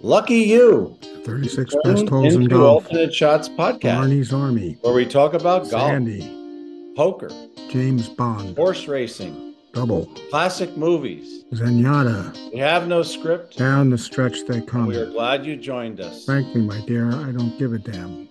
Lucky 0.00 0.36
you. 0.38 0.96
36 1.24 1.74
best 1.84 2.08
holes 2.08 2.34
in 2.34 2.46
golf. 2.46 2.84
Alternate 2.86 3.12
Shots 3.14 3.48
podcast, 3.50 3.82
Barney's 3.98 4.32
Army. 4.32 4.78
where 4.80 4.94
we 4.94 5.04
talk 5.04 5.34
about 5.34 5.68
golf, 5.70 5.90
Sandy. 5.90 6.92
poker, 6.96 7.28
James 7.70 8.08
Bond. 8.08 8.56
horse 8.56 8.88
racing, 8.88 9.54
Double. 9.74 10.06
classic 10.30 10.74
movies. 10.76 11.44
Zenyatta. 11.52 12.52
We 12.52 12.58
have 12.60 12.88
no 12.88 13.02
script. 13.02 13.58
Down 13.58 13.90
the 13.90 13.98
stretch 13.98 14.46
they 14.46 14.62
come. 14.62 14.86
We 14.86 14.96
are 14.96 15.10
glad 15.10 15.44
you 15.44 15.56
joined 15.56 16.00
us. 16.00 16.24
Frankly, 16.24 16.62
my 16.62 16.80
dear, 16.86 17.08
I 17.12 17.32
don't 17.32 17.58
give 17.58 17.74
a 17.74 17.78
damn. 17.78 18.28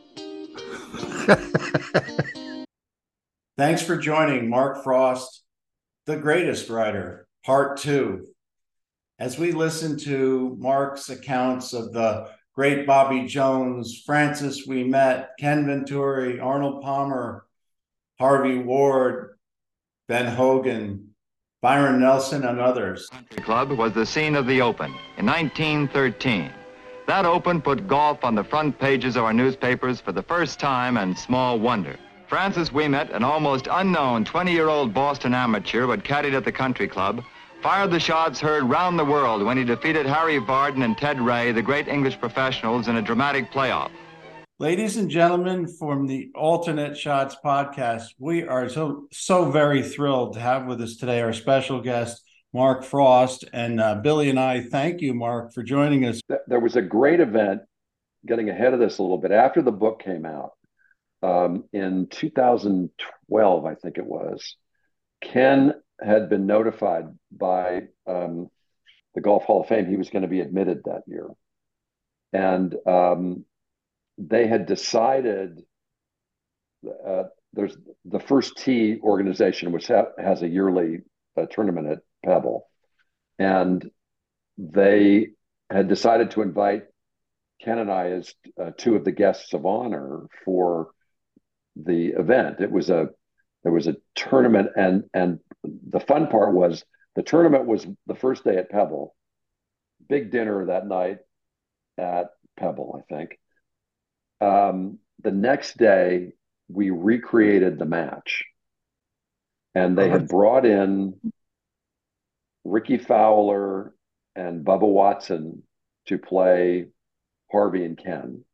Thanks 3.57 3.83
for 3.83 3.95
joining 3.97 4.49
Mark 4.49 4.83
Frost, 4.83 5.43
the 6.07 6.15
greatest 6.17 6.69
writer, 6.69 7.27
part 7.45 7.77
two. 7.77 8.25
As 9.19 9.37
we 9.37 9.51
listen 9.51 9.97
to 9.99 10.55
Mark's 10.61 11.09
accounts 11.09 11.73
of 11.73 11.91
the 11.91 12.29
great 12.55 12.87
Bobby 12.87 13.25
Jones, 13.25 14.01
Francis 14.05 14.65
Ouimet, 14.65 15.27
Ken 15.37 15.65
Venturi, 15.65 16.39
Arnold 16.39 16.81
Palmer, 16.81 17.45
Harvey 18.17 18.59
Ward, 18.59 19.37
Ben 20.07 20.25
Hogan, 20.25 21.09
Byron 21.61 21.99
Nelson, 21.99 22.45
and 22.45 22.61
others. 22.61 23.09
Country 23.09 23.43
Club 23.43 23.71
was 23.71 23.91
the 23.91 24.05
scene 24.05 24.37
of 24.37 24.47
the 24.47 24.61
Open 24.61 24.93
in 25.17 25.25
1913. 25.25 26.49
That 27.05 27.25
Open 27.25 27.61
put 27.61 27.89
golf 27.89 28.23
on 28.23 28.35
the 28.35 28.43
front 28.45 28.79
pages 28.79 29.17
of 29.17 29.25
our 29.25 29.33
newspapers 29.33 29.99
for 29.99 30.13
the 30.13 30.23
first 30.23 30.61
time, 30.61 30.95
and 30.95 31.17
small 31.17 31.59
wonder. 31.59 31.97
Francis 32.27 32.69
Ouimet, 32.69 33.13
an 33.13 33.25
almost 33.25 33.67
unknown 33.69 34.23
20-year-old 34.23 34.93
Boston 34.93 35.33
amateur 35.33 35.87
had 35.87 36.05
caddied 36.05 36.35
at 36.35 36.45
the 36.45 36.51
Country 36.53 36.87
Club, 36.87 37.21
fired 37.61 37.91
the 37.91 37.99
shots 37.99 38.39
heard 38.39 38.63
round 38.63 38.97
the 38.97 39.05
world 39.05 39.43
when 39.43 39.57
he 39.57 39.63
defeated 39.63 40.05
Harry 40.05 40.39
Vardon 40.39 40.83
and 40.83 40.97
Ted 40.97 41.19
Ray, 41.19 41.51
the 41.51 41.61
great 41.61 41.87
English 41.87 42.19
professionals, 42.19 42.87
in 42.87 42.95
a 42.95 43.01
dramatic 43.01 43.51
playoff. 43.51 43.91
Ladies 44.59 44.97
and 44.97 45.09
gentlemen, 45.09 45.67
from 45.67 46.07
the 46.07 46.31
Alternate 46.35 46.97
Shots 46.97 47.35
podcast, 47.43 48.07
we 48.17 48.43
are 48.43 48.67
so 48.67 49.07
so 49.11 49.49
very 49.51 49.81
thrilled 49.81 50.33
to 50.33 50.39
have 50.39 50.65
with 50.65 50.81
us 50.81 50.97
today 50.97 51.21
our 51.21 51.33
special 51.33 51.81
guest, 51.81 52.23
Mark 52.53 52.83
Frost, 52.83 53.45
and 53.53 53.79
uh, 53.79 53.95
Billy 53.95 54.29
and 54.29 54.39
I. 54.39 54.61
Thank 54.61 55.01
you, 55.01 55.13
Mark, 55.13 55.53
for 55.53 55.63
joining 55.63 56.05
us. 56.05 56.21
there 56.47 56.59
was 56.59 56.75
a 56.75 56.81
great 56.81 57.19
event 57.19 57.61
getting 58.25 58.49
ahead 58.49 58.73
of 58.73 58.79
this 58.79 58.97
a 58.97 59.01
little 59.01 59.17
bit 59.17 59.31
after 59.31 59.61
the 59.61 59.71
book 59.71 60.01
came 60.03 60.25
out 60.25 60.51
um, 61.23 61.63
in 61.73 62.07
2012 62.09 63.65
i 63.65 63.75
think 63.75 63.97
it 63.97 64.05
was 64.05 64.57
ken 65.21 65.73
had 66.03 66.29
been 66.29 66.45
notified 66.45 67.05
by 67.31 67.83
um, 68.07 68.49
the 69.15 69.21
golf 69.21 69.43
hall 69.43 69.61
of 69.61 69.67
fame 69.67 69.85
he 69.85 69.97
was 69.97 70.09
going 70.09 70.21
to 70.21 70.27
be 70.27 70.41
admitted 70.41 70.81
that 70.85 71.03
year 71.07 71.27
and 72.33 72.75
um, 72.85 73.45
they 74.17 74.47
had 74.47 74.65
decided 74.65 75.61
uh, 77.05 77.23
there's 77.53 77.75
the 78.05 78.19
first 78.19 78.57
tee 78.57 78.99
organization 79.01 79.71
which 79.71 79.87
ha- 79.87 80.11
has 80.17 80.41
a 80.41 80.47
yearly 80.47 80.99
uh, 81.37 81.45
tournament 81.47 81.87
at 81.87 81.99
pebble 82.23 82.67
and 83.37 83.89
they 84.57 85.29
had 85.69 85.87
decided 85.87 86.31
to 86.31 86.41
invite 86.41 86.83
Ken 87.61 87.79
and 87.79 87.91
I 87.91 88.11
as 88.11 88.33
uh, 88.61 88.71
two 88.77 88.95
of 88.95 89.03
the 89.03 89.11
guests 89.11 89.53
of 89.53 89.65
honor 89.65 90.27
for 90.45 90.91
the 91.75 92.07
event. 92.07 92.61
It 92.61 92.71
was 92.71 92.89
a 92.89 93.09
there 93.63 93.71
was 93.71 93.87
a 93.87 93.97
tournament, 94.15 94.69
and 94.75 95.03
and 95.13 95.39
the 95.63 95.99
fun 95.99 96.27
part 96.27 96.53
was 96.53 96.83
the 97.15 97.23
tournament 97.23 97.65
was 97.65 97.85
the 98.07 98.15
first 98.15 98.43
day 98.43 98.57
at 98.57 98.69
Pebble. 98.69 99.15
Big 100.07 100.31
dinner 100.31 100.67
that 100.67 100.87
night 100.87 101.19
at 101.97 102.27
Pebble, 102.57 102.99
I 102.99 103.13
think. 103.13 103.37
Um, 104.41 104.99
the 105.21 105.31
next 105.31 105.77
day, 105.77 106.33
we 106.69 106.89
recreated 106.89 107.77
the 107.77 107.85
match, 107.85 108.45
and 109.75 109.97
they 109.97 110.09
had 110.09 110.27
brought 110.27 110.65
in 110.65 111.19
Rickie 112.63 112.97
Fowler 112.97 113.93
and 114.35 114.65
Bubba 114.65 114.87
Watson 114.87 115.63
to 116.07 116.17
play 116.17 116.85
Harvey 117.51 117.83
and 117.83 117.97
Ken. 117.97 118.45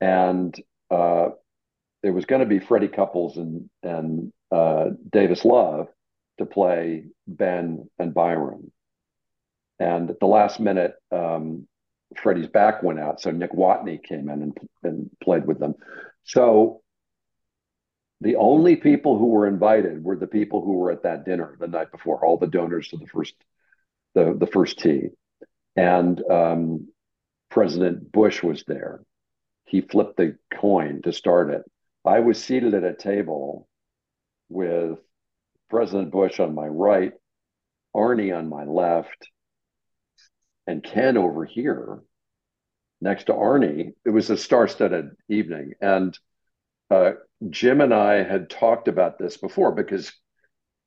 And 0.00 0.54
uh, 0.90 1.30
it 2.02 2.10
was 2.10 2.24
going 2.24 2.40
to 2.40 2.46
be 2.46 2.58
Freddie 2.58 2.88
Couples 2.88 3.36
and, 3.36 3.68
and 3.82 4.32
uh, 4.50 4.90
Davis 5.10 5.44
Love 5.44 5.88
to 6.38 6.46
play 6.46 7.04
Ben 7.26 7.88
and 7.98 8.14
Byron. 8.14 8.72
And 9.78 10.10
at 10.10 10.20
the 10.20 10.26
last 10.26 10.60
minute, 10.60 10.94
um, 11.10 11.66
Freddie's 12.16 12.48
back 12.48 12.82
went 12.82 13.00
out. 13.00 13.20
So 13.20 13.30
Nick 13.30 13.52
Watney 13.52 14.02
came 14.02 14.28
in 14.28 14.42
and, 14.42 14.58
and 14.82 15.10
played 15.22 15.46
with 15.46 15.58
them. 15.58 15.74
So 16.24 16.82
the 18.20 18.36
only 18.36 18.76
people 18.76 19.18
who 19.18 19.26
were 19.26 19.48
invited 19.48 20.04
were 20.04 20.16
the 20.16 20.26
people 20.26 20.62
who 20.62 20.74
were 20.74 20.92
at 20.92 21.02
that 21.02 21.24
dinner 21.24 21.56
the 21.58 21.66
night 21.66 21.90
before, 21.90 22.24
all 22.24 22.36
the 22.36 22.46
donors 22.46 22.88
to 22.88 22.96
the 22.96 23.06
first 23.06 23.34
the, 24.14 24.36
the 24.38 24.46
first 24.46 24.78
tee. 24.78 25.08
And 25.74 26.22
um, 26.30 26.88
President 27.50 28.12
Bush 28.12 28.42
was 28.42 28.62
there. 28.66 29.02
He 29.64 29.80
flipped 29.80 30.18
the 30.18 30.36
coin 30.54 31.02
to 31.02 31.12
start 31.12 31.50
it. 31.50 31.62
I 32.04 32.20
was 32.20 32.42
seated 32.42 32.74
at 32.74 32.84
a 32.84 32.94
table 32.94 33.68
with 34.48 34.98
President 35.70 36.10
Bush 36.10 36.40
on 36.40 36.54
my 36.54 36.66
right, 36.66 37.12
Arnie 37.94 38.36
on 38.36 38.48
my 38.48 38.64
left, 38.64 39.28
and 40.66 40.82
Ken 40.82 41.16
over 41.16 41.44
here 41.44 42.02
next 43.00 43.24
to 43.24 43.32
Arnie. 43.32 43.92
It 44.04 44.10
was 44.10 44.30
a 44.30 44.36
star 44.36 44.68
studded 44.68 45.10
evening. 45.28 45.72
And 45.80 46.18
uh, 46.90 47.12
Jim 47.50 47.80
and 47.80 47.94
I 47.94 48.22
had 48.22 48.50
talked 48.50 48.88
about 48.88 49.18
this 49.18 49.36
before 49.36 49.72
because 49.72 50.12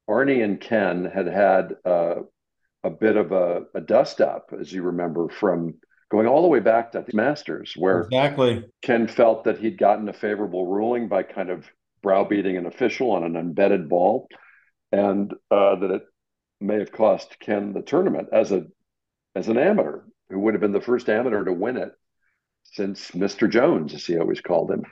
Arnie 0.09 0.43
and 0.43 0.59
Ken 0.59 1.05
had 1.05 1.27
had 1.27 1.75
uh, 1.85 2.15
a 2.83 2.89
bit 2.89 3.17
of 3.17 3.31
a, 3.31 3.63
a 3.73 3.81
dust 3.81 4.21
up, 4.21 4.53
as 4.59 4.71
you 4.71 4.83
remember, 4.83 5.29
from 5.29 5.75
going 6.09 6.27
all 6.27 6.41
the 6.41 6.47
way 6.47 6.59
back 6.59 6.91
to 6.91 7.03
the 7.05 7.15
Masters, 7.15 7.73
where 7.75 8.01
Exactly. 8.01 8.63
Ken 8.81 9.07
felt 9.07 9.45
that 9.45 9.59
he'd 9.59 9.77
gotten 9.77 10.07
a 10.09 10.13
favorable 10.13 10.67
ruling 10.67 11.07
by 11.07 11.23
kind 11.23 11.49
of 11.49 11.65
browbeating 12.01 12.57
an 12.57 12.65
official 12.65 13.11
on 13.11 13.23
an 13.23 13.35
embedded 13.35 13.89
ball, 13.89 14.27
and 14.91 15.33
uh, 15.49 15.75
that 15.75 15.91
it 15.91 16.03
may 16.61 16.79
have 16.79 16.91
cost 16.91 17.39
Ken 17.39 17.73
the 17.73 17.81
tournament 17.81 18.29
as 18.31 18.51
a 18.51 18.65
as 19.35 19.47
an 19.47 19.57
amateur, 19.57 20.01
who 20.29 20.39
would 20.39 20.53
have 20.53 20.61
been 20.61 20.71
the 20.71 20.79
first 20.79 21.09
amateur 21.09 21.43
to 21.43 21.51
win 21.51 21.77
it 21.77 21.91
since 22.63 23.11
Mr. 23.11 23.49
Jones, 23.49 23.93
as 23.93 24.05
he 24.05 24.17
always 24.17 24.41
called 24.41 24.71
him. 24.71 24.83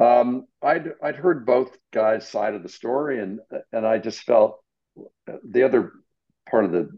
Um, 0.00 0.46
I'd 0.62 0.92
I'd 1.02 1.16
heard 1.16 1.44
both 1.44 1.76
guys' 1.92 2.28
side 2.28 2.54
of 2.54 2.62
the 2.62 2.68
story, 2.68 3.20
and 3.20 3.40
and 3.72 3.86
I 3.86 3.98
just 3.98 4.22
felt 4.22 4.62
the 5.44 5.64
other 5.64 5.92
part 6.48 6.64
of 6.64 6.72
the 6.72 6.90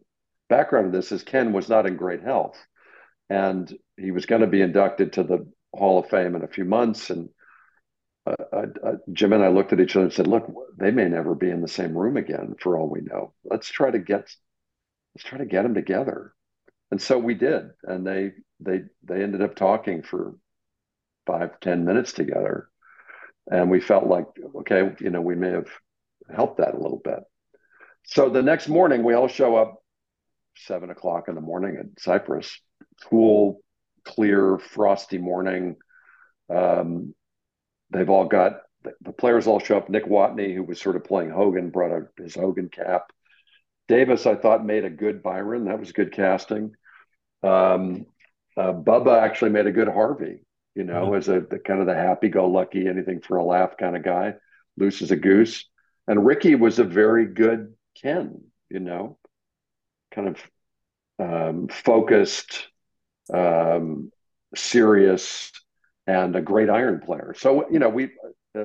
background 0.48 0.86
of 0.86 0.92
this 0.92 1.12
is 1.12 1.22
Ken 1.22 1.52
was 1.52 1.68
not 1.68 1.86
in 1.86 1.96
great 1.96 2.22
health, 2.22 2.56
and 3.30 3.72
he 3.96 4.10
was 4.10 4.26
going 4.26 4.40
to 4.40 4.46
be 4.46 4.62
inducted 4.62 5.14
to 5.14 5.22
the 5.22 5.46
Hall 5.74 5.98
of 5.98 6.08
Fame 6.08 6.34
in 6.34 6.42
a 6.42 6.48
few 6.48 6.64
months. 6.64 7.10
And 7.10 7.28
uh, 8.26 8.34
uh, 8.52 8.92
Jim 9.12 9.32
and 9.32 9.44
I 9.44 9.48
looked 9.48 9.72
at 9.72 9.80
each 9.80 9.96
other 9.96 10.04
and 10.04 10.12
said, 10.12 10.26
"Look, 10.26 10.46
they 10.78 10.90
may 10.90 11.08
never 11.08 11.34
be 11.34 11.50
in 11.50 11.60
the 11.60 11.68
same 11.68 11.96
room 11.96 12.16
again, 12.16 12.54
for 12.60 12.78
all 12.78 12.88
we 12.88 13.00
know. 13.00 13.32
Let's 13.44 13.68
try 13.68 13.90
to 13.90 13.98
get 13.98 14.30
let's 15.14 15.24
try 15.24 15.38
to 15.38 15.46
get 15.46 15.62
them 15.62 15.74
together." 15.74 16.32
And 16.90 17.00
so 17.00 17.18
we 17.18 17.34
did, 17.34 17.70
and 17.82 18.06
they 18.06 18.32
they 18.60 18.82
they 19.02 19.22
ended 19.22 19.42
up 19.42 19.56
talking 19.56 20.02
for 20.02 20.34
five 21.26 21.60
ten 21.60 21.84
minutes 21.84 22.12
together, 22.12 22.68
and 23.50 23.70
we 23.70 23.80
felt 23.80 24.06
like 24.06 24.26
okay, 24.56 24.94
you 25.00 25.10
know, 25.10 25.20
we 25.20 25.34
may 25.34 25.50
have 25.50 25.68
helped 26.34 26.58
that 26.58 26.74
a 26.74 26.80
little 26.80 27.00
bit. 27.02 27.20
So 28.04 28.28
the 28.28 28.42
next 28.42 28.68
morning, 28.68 29.02
we 29.02 29.14
all 29.14 29.28
show 29.28 29.56
up 29.56 29.82
seven 30.56 30.90
o'clock 30.90 31.28
in 31.28 31.34
the 31.34 31.40
morning 31.40 31.76
at 31.78 32.00
Cypress. 32.00 32.60
Cool, 33.02 33.60
clear, 34.04 34.58
frosty 34.58 35.18
morning. 35.18 35.76
Um, 36.48 37.14
they've 37.90 38.10
all 38.10 38.26
got 38.26 38.60
the 39.00 39.12
players 39.12 39.46
all 39.46 39.60
show 39.60 39.78
up. 39.78 39.88
Nick 39.88 40.06
Watney, 40.06 40.54
who 40.54 40.62
was 40.62 40.80
sort 40.80 40.96
of 40.96 41.04
playing 41.04 41.30
Hogan, 41.30 41.70
brought 41.70 41.90
a, 41.90 42.22
his 42.22 42.34
Hogan 42.34 42.68
cap. 42.68 43.10
Davis, 43.88 44.26
I 44.26 44.34
thought, 44.34 44.64
made 44.64 44.84
a 44.84 44.90
good 44.90 45.22
Byron. 45.22 45.66
That 45.66 45.80
was 45.80 45.92
good 45.92 46.12
casting. 46.12 46.72
Um, 47.42 48.06
uh, 48.56 48.72
Bubba 48.72 49.20
actually 49.20 49.50
made 49.50 49.66
a 49.66 49.72
good 49.72 49.88
Harvey. 49.88 50.44
You 50.74 50.84
know, 50.84 51.06
mm-hmm. 51.06 51.16
as 51.16 51.28
a 51.28 51.40
the, 51.40 51.58
kind 51.58 51.80
of 51.80 51.86
the 51.86 51.94
happy-go-lucky, 51.94 52.88
anything 52.88 53.20
for 53.20 53.36
a 53.36 53.44
laugh 53.44 53.76
kind 53.76 53.96
of 53.96 54.02
guy, 54.02 54.34
loose 54.76 55.02
as 55.02 55.10
a 55.10 55.16
goose. 55.16 55.68
And 56.06 56.26
Rickie 56.26 56.56
was 56.56 56.78
a 56.78 56.84
very 56.84 57.26
good 57.26 57.74
Ken. 58.00 58.42
You 58.70 58.80
know, 58.80 59.18
kind 60.14 60.28
of 60.28 60.40
um, 61.18 61.68
focused, 61.68 62.68
um, 63.32 64.10
serious, 64.54 65.52
and 66.06 66.36
a 66.36 66.42
great 66.42 66.70
iron 66.70 67.00
player. 67.00 67.34
So 67.36 67.68
you 67.70 67.78
know, 67.78 67.88
we 67.88 68.10
uh, 68.58 68.64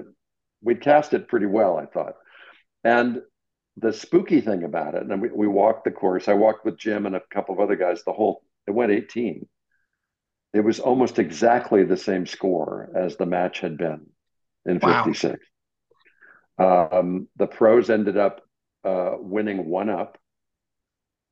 we'd 0.62 0.82
cast 0.82 1.14
it 1.14 1.28
pretty 1.28 1.46
well, 1.46 1.78
I 1.78 1.86
thought. 1.86 2.16
And 2.84 3.22
the 3.78 3.94
spooky 3.94 4.42
thing 4.42 4.64
about 4.64 4.96
it, 4.96 5.04
and 5.04 5.22
we, 5.22 5.30
we 5.30 5.48
walked 5.48 5.86
the 5.86 5.92
course. 5.92 6.28
I 6.28 6.34
walked 6.34 6.66
with 6.66 6.78
Jim 6.78 7.06
and 7.06 7.16
a 7.16 7.22
couple 7.34 7.54
of 7.56 7.62
other 7.62 7.76
guys. 7.76 8.04
The 8.04 8.14
whole 8.14 8.44
it 8.68 8.72
went 8.72 8.92
18, 8.92 9.48
it 10.54 10.62
was 10.62 10.80
almost 10.80 11.20
exactly 11.20 11.84
the 11.84 11.98
same 11.98 12.26
score 12.26 12.90
as 12.96 13.18
the 13.18 13.26
match 13.26 13.60
had 13.60 13.78
been 13.78 14.08
in 14.66 14.80
Wow. 14.82 15.04
56. 15.04 15.40
Um, 16.58 17.28
the 17.38 17.48
pros 17.48 17.90
ended 17.90 18.18
up 18.18 18.42
uh, 18.84 19.14
winning 19.18 19.66
one 19.66 19.90
up 19.90 20.18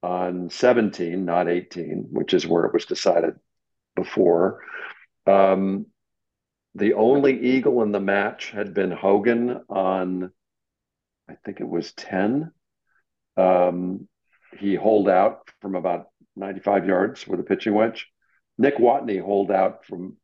on 0.07 0.49
17, 0.49 1.25
not 1.25 1.49
18, 1.49 2.07
which 2.11 2.33
is 2.33 2.47
where 2.47 2.63
it 2.63 2.73
was 2.73 2.85
decided 2.85 3.33
before. 3.93 4.63
Um, 5.25 5.87
the 6.75 6.93
only 6.93 7.37
eagle 7.41 7.83
in 7.83 7.91
the 7.91 7.99
match 7.99 8.51
had 8.51 8.73
been 8.73 8.91
Hogan 8.91 9.59
on, 9.67 10.31
I 11.29 11.35
think 11.43 11.59
it 11.59 11.67
was 11.67 11.91
10. 11.91 12.51
Um, 13.35 14.07
he 14.57 14.75
holed 14.75 15.09
out 15.09 15.49
from 15.59 15.75
about 15.75 16.07
95 16.37 16.87
yards 16.87 17.27
with 17.27 17.41
a 17.41 17.43
pitching 17.43 17.73
wedge. 17.73 18.07
Nick 18.57 18.77
Watney 18.77 19.21
holed 19.21 19.51
out 19.51 19.85
from 19.85 20.15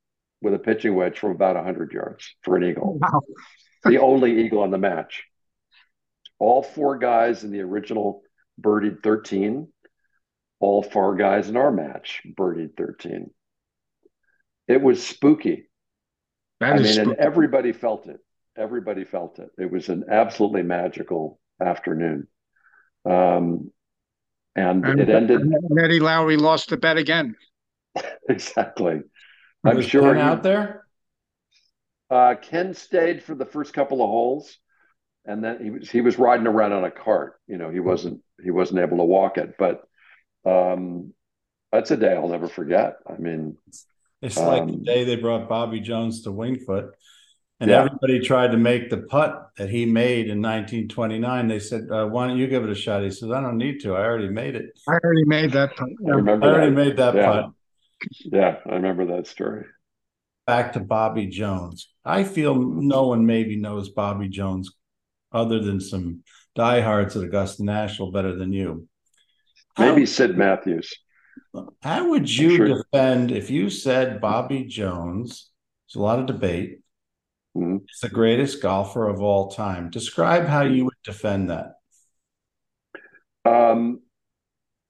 with 0.41 0.53
a 0.53 0.59
pitching 0.59 0.95
wedge 0.95 1.19
from 1.19 1.31
about 1.31 1.57
100 1.57 1.91
yards 1.91 2.35
for 2.41 2.55
an 2.55 2.63
eagle. 2.63 2.99
Wow. 3.01 3.21
the 3.83 3.99
only 3.99 4.45
eagle 4.45 4.59
on 4.59 4.71
the 4.71 4.77
match. 4.77 5.25
All 6.39 6.63
four 6.63 6.97
guys 6.97 7.43
in 7.43 7.51
the 7.51 7.61
original 7.61 8.21
birdied 8.61 9.03
13. 9.03 9.67
All 10.63 10.81
four 10.81 11.17
guys 11.17 11.49
in 11.49 11.57
our 11.57 11.71
match 11.73 12.21
birdied 12.25 12.77
13. 12.77 13.29
It 14.69 14.81
was 14.81 15.05
spooky. 15.05 15.69
That 16.61 16.75
I 16.75 16.77
is 16.77 16.97
mean, 16.97 17.09
and 17.09 17.19
everybody 17.19 17.73
felt 17.73 18.07
it. 18.07 18.21
Everybody 18.57 19.03
felt 19.03 19.39
it. 19.39 19.49
It 19.57 19.69
was 19.69 19.89
an 19.89 20.05
absolutely 20.09 20.63
magical 20.63 21.37
afternoon. 21.61 22.29
Um, 23.03 23.71
and, 24.55 24.85
And, 24.85 25.01
it 25.01 25.09
ended 25.09 25.41
and 25.41 25.53
Eddie 25.77 25.99
Lowery 25.99 26.37
lost 26.37 26.69
the 26.69 26.77
bet 26.77 26.95
again. 26.95 27.35
exactly. 28.29 29.01
I'm 29.65 29.75
Was 29.75 29.85
sure 29.85 30.13
Ken 30.13 30.15
he- 30.15 30.21
out 30.21 30.43
there. 30.43 30.85
Uh, 32.09 32.35
Ken 32.41 32.73
stayed 32.73 33.21
for 33.21 33.35
the 33.35 33.45
first 33.45 33.73
couple 33.73 34.01
of 34.01 34.09
holes, 34.09 34.57
and 35.25 35.43
then 35.43 35.61
he 35.61 35.71
was 35.71 35.89
he 35.91 35.99
was 35.99 36.17
riding 36.17 36.47
around 36.47 36.71
on 36.71 36.85
a 36.85 36.91
cart. 36.91 37.33
You 37.47 37.57
know, 37.57 37.69
he 37.69 37.81
wasn't 37.81 38.21
he 38.41 38.51
wasn't 38.51 38.79
able 38.79 38.99
to 38.99 39.03
walk 39.03 39.37
it, 39.37 39.55
but 39.59 39.81
um, 40.45 41.13
that's 41.71 41.91
a 41.91 41.97
day 41.97 42.13
I'll 42.13 42.27
never 42.29 42.47
forget. 42.47 42.97
I 43.07 43.17
mean, 43.17 43.57
It's 44.21 44.37
like 44.37 44.67
the 44.67 44.73
Um, 44.73 44.83
day 44.83 45.03
they 45.03 45.17
brought 45.17 45.49
Bobby 45.49 45.81
Jones 45.81 46.21
to 46.23 46.31
Winged 46.31 46.61
Foot, 46.61 46.95
and 47.59 47.69
Yeah. 47.69 47.79
everybody 47.79 48.19
tried 48.21 48.51
to 48.51 48.57
make 48.57 48.89
the 48.89 48.99
putt 48.99 49.49
that 49.57 49.69
he 49.69 49.85
made 49.85 50.29
in 50.29 50.39
1929. 50.39 51.49
They 51.49 51.59
said, 51.59 51.89
uh, 51.91 52.07
"Why 52.07 52.27
don't 52.27 52.37
you 52.37 52.47
give 52.47 52.63
it 52.63 52.69
a 52.69 52.75
shot?" 52.75 53.03
He 53.03 53.09
says, 53.11 53.31
"I 53.31 53.41
don't 53.41 53.57
need 53.57 53.81
to. 53.81 53.95
I 53.95 54.05
already 54.05 54.29
made 54.29 54.55
it. 54.55 54.79
I 54.87 54.93
already 55.03 55.25
made 55.25 55.51
that. 55.51 55.75
putt. 55.75 55.89
I 56.07 56.11
remember 56.11 56.47
I 56.47 56.51
already 56.51 56.69
that. 56.69 56.75
made 56.85 56.97
that 56.97 57.15
Yeah. 57.15 57.25
putt." 57.25 57.51
Yeah, 58.23 58.59
I 58.65 58.75
remember 58.75 59.05
that 59.07 59.27
story. 59.27 59.65
Back 60.47 60.73
to 60.73 60.79
Bobby 60.79 61.27
Jones. 61.27 61.91
I 62.05 62.23
feel 62.23 62.55
no 62.55 63.07
one 63.07 63.25
maybe 63.25 63.55
knows 63.57 63.89
Bobby 63.89 64.29
Jones 64.29 64.73
other 65.33 65.59
than 65.59 65.79
some 65.81 66.23
diehards 66.55 67.17
at 67.17 67.23
Augusta 67.23 67.63
National 67.65 68.11
better 68.11 68.35
than 68.35 68.53
you. 68.53 68.87
How- 69.75 69.89
Maybe 69.89 70.05
Sid 70.05 70.37
Matthews. 70.37 70.93
How 71.81 72.09
would 72.09 72.29
you 72.29 72.55
sure. 72.55 72.67
defend 72.83 73.31
if 73.31 73.49
you 73.49 73.69
said 73.69 74.21
Bobby 74.21 74.63
Jones? 74.65 75.51
There's 75.87 75.99
a 75.99 76.03
lot 76.03 76.19
of 76.19 76.25
debate. 76.25 76.81
Mhm. 77.55 77.83
Is 77.83 77.99
the 78.01 78.09
greatest 78.09 78.61
golfer 78.61 79.07
of 79.07 79.21
all 79.21 79.51
time. 79.51 79.91
Describe 79.91 80.45
how 80.45 80.63
you 80.63 80.85
would 80.85 81.01
defend 81.03 81.49
that. 81.51 81.75
Um, 83.45 84.01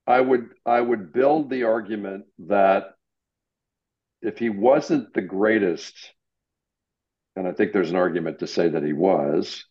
I 0.08 0.22
would 0.22 0.54
I 0.66 0.80
would 0.80 1.12
build 1.12 1.50
the 1.50 1.64
argument 1.64 2.26
that 2.40 2.96
if 4.22 4.38
he 4.38 4.50
wasn't 4.50 5.14
the 5.14 5.22
greatest, 5.22 6.14
and 7.36 7.48
I 7.48 7.52
think 7.52 7.74
there's 7.74 7.90
an 7.90 7.98
argument 7.98 8.40
to 8.40 8.48
say 8.48 8.70
that 8.70 8.84
he 8.84 8.94
was, 8.94 9.66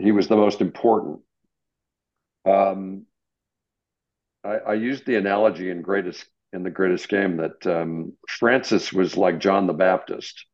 he 0.00 0.12
was 0.12 0.28
the 0.28 0.36
most 0.36 0.60
important. 0.62 1.20
Um, 2.46 3.06
I, 4.44 4.56
I 4.56 4.74
used 4.74 5.06
the 5.06 5.16
analogy 5.16 5.70
in 5.70 5.82
greatest 5.82 6.24
in 6.52 6.62
the 6.62 6.70
greatest 6.70 7.08
game 7.08 7.38
that 7.38 7.66
um, 7.66 8.12
Francis 8.28 8.92
was 8.92 9.16
like 9.16 9.38
John 9.38 9.66
the 9.66 9.72
Baptist, 9.72 10.44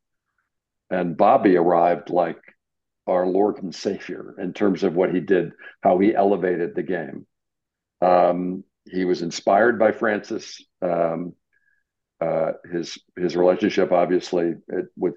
and 0.90 1.16
Bobby 1.16 1.56
arrived 1.56 2.10
like 2.10 2.40
our 3.06 3.26
Lord 3.26 3.62
and 3.62 3.74
Savior 3.74 4.34
in 4.38 4.52
terms 4.52 4.84
of 4.84 4.94
what 4.94 5.12
he 5.12 5.20
did, 5.20 5.52
how 5.82 5.98
he 5.98 6.14
elevated 6.14 6.74
the 6.74 6.82
game. 6.82 7.26
Um, 8.00 8.64
he 8.84 9.04
was 9.04 9.22
inspired 9.22 9.78
by 9.78 9.92
Francis. 9.92 10.62
Um, 10.82 11.34
uh, 12.20 12.52
his 12.70 12.98
his 13.16 13.36
relationship, 13.36 13.92
obviously, 13.92 14.54
it, 14.68 14.86
with 14.96 15.14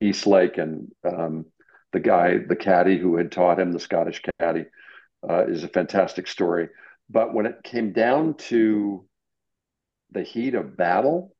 East 0.00 0.26
Lake 0.26 0.58
and 0.58 0.90
um, 1.04 1.46
the 1.92 2.00
guy, 2.00 2.38
the 2.38 2.56
caddy 2.56 2.98
who 2.98 3.16
had 3.16 3.32
taught 3.32 3.58
him, 3.58 3.72
the 3.72 3.80
Scottish 3.80 4.22
caddy, 4.40 4.66
uh, 5.28 5.46
is 5.46 5.64
a 5.64 5.68
fantastic 5.68 6.26
story. 6.26 6.68
But 7.10 7.34
when 7.34 7.46
it 7.46 7.62
came 7.64 7.92
down 7.92 8.34
to 8.34 9.04
the 10.12 10.22
heat 10.22 10.54
of 10.54 10.76
battle, 10.76 11.34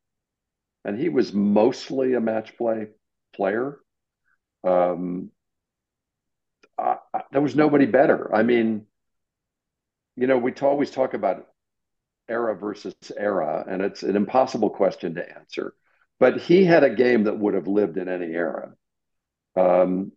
and 0.84 0.98
he 0.98 1.08
was 1.08 1.32
mostly 1.32 2.14
a 2.14 2.20
match 2.20 2.56
play 2.56 2.88
player, 3.34 3.78
um, 4.64 5.30
I, 6.76 6.96
I, 7.14 7.22
there 7.30 7.42
was 7.42 7.54
nobody 7.54 7.86
better. 7.86 8.34
I 8.34 8.42
mean, 8.42 8.86
you 10.16 10.26
know, 10.26 10.38
we 10.38 10.52
always 10.54 10.90
talk 10.90 11.14
about 11.14 11.46
era 12.28 12.56
versus 12.56 12.94
era, 13.16 13.64
and 13.68 13.82
it's 13.82 14.02
an 14.02 14.16
impossible 14.16 14.70
question 14.70 15.14
to 15.14 15.38
answer. 15.38 15.74
But 16.18 16.40
he 16.40 16.64
had 16.64 16.84
a 16.84 16.94
game 16.94 17.24
that 17.24 17.38
would 17.38 17.54
have 17.54 17.68
lived 17.68 17.96
in 17.96 18.08
any 18.08 18.26
era. 18.26 18.72
Um, 19.56 20.12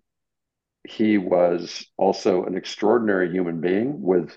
he 0.88 1.17
was 1.17 1.85
also 1.97 2.44
an 2.45 2.55
extraordinary 2.55 3.31
human 3.31 3.61
being 3.61 4.01
with 4.01 4.35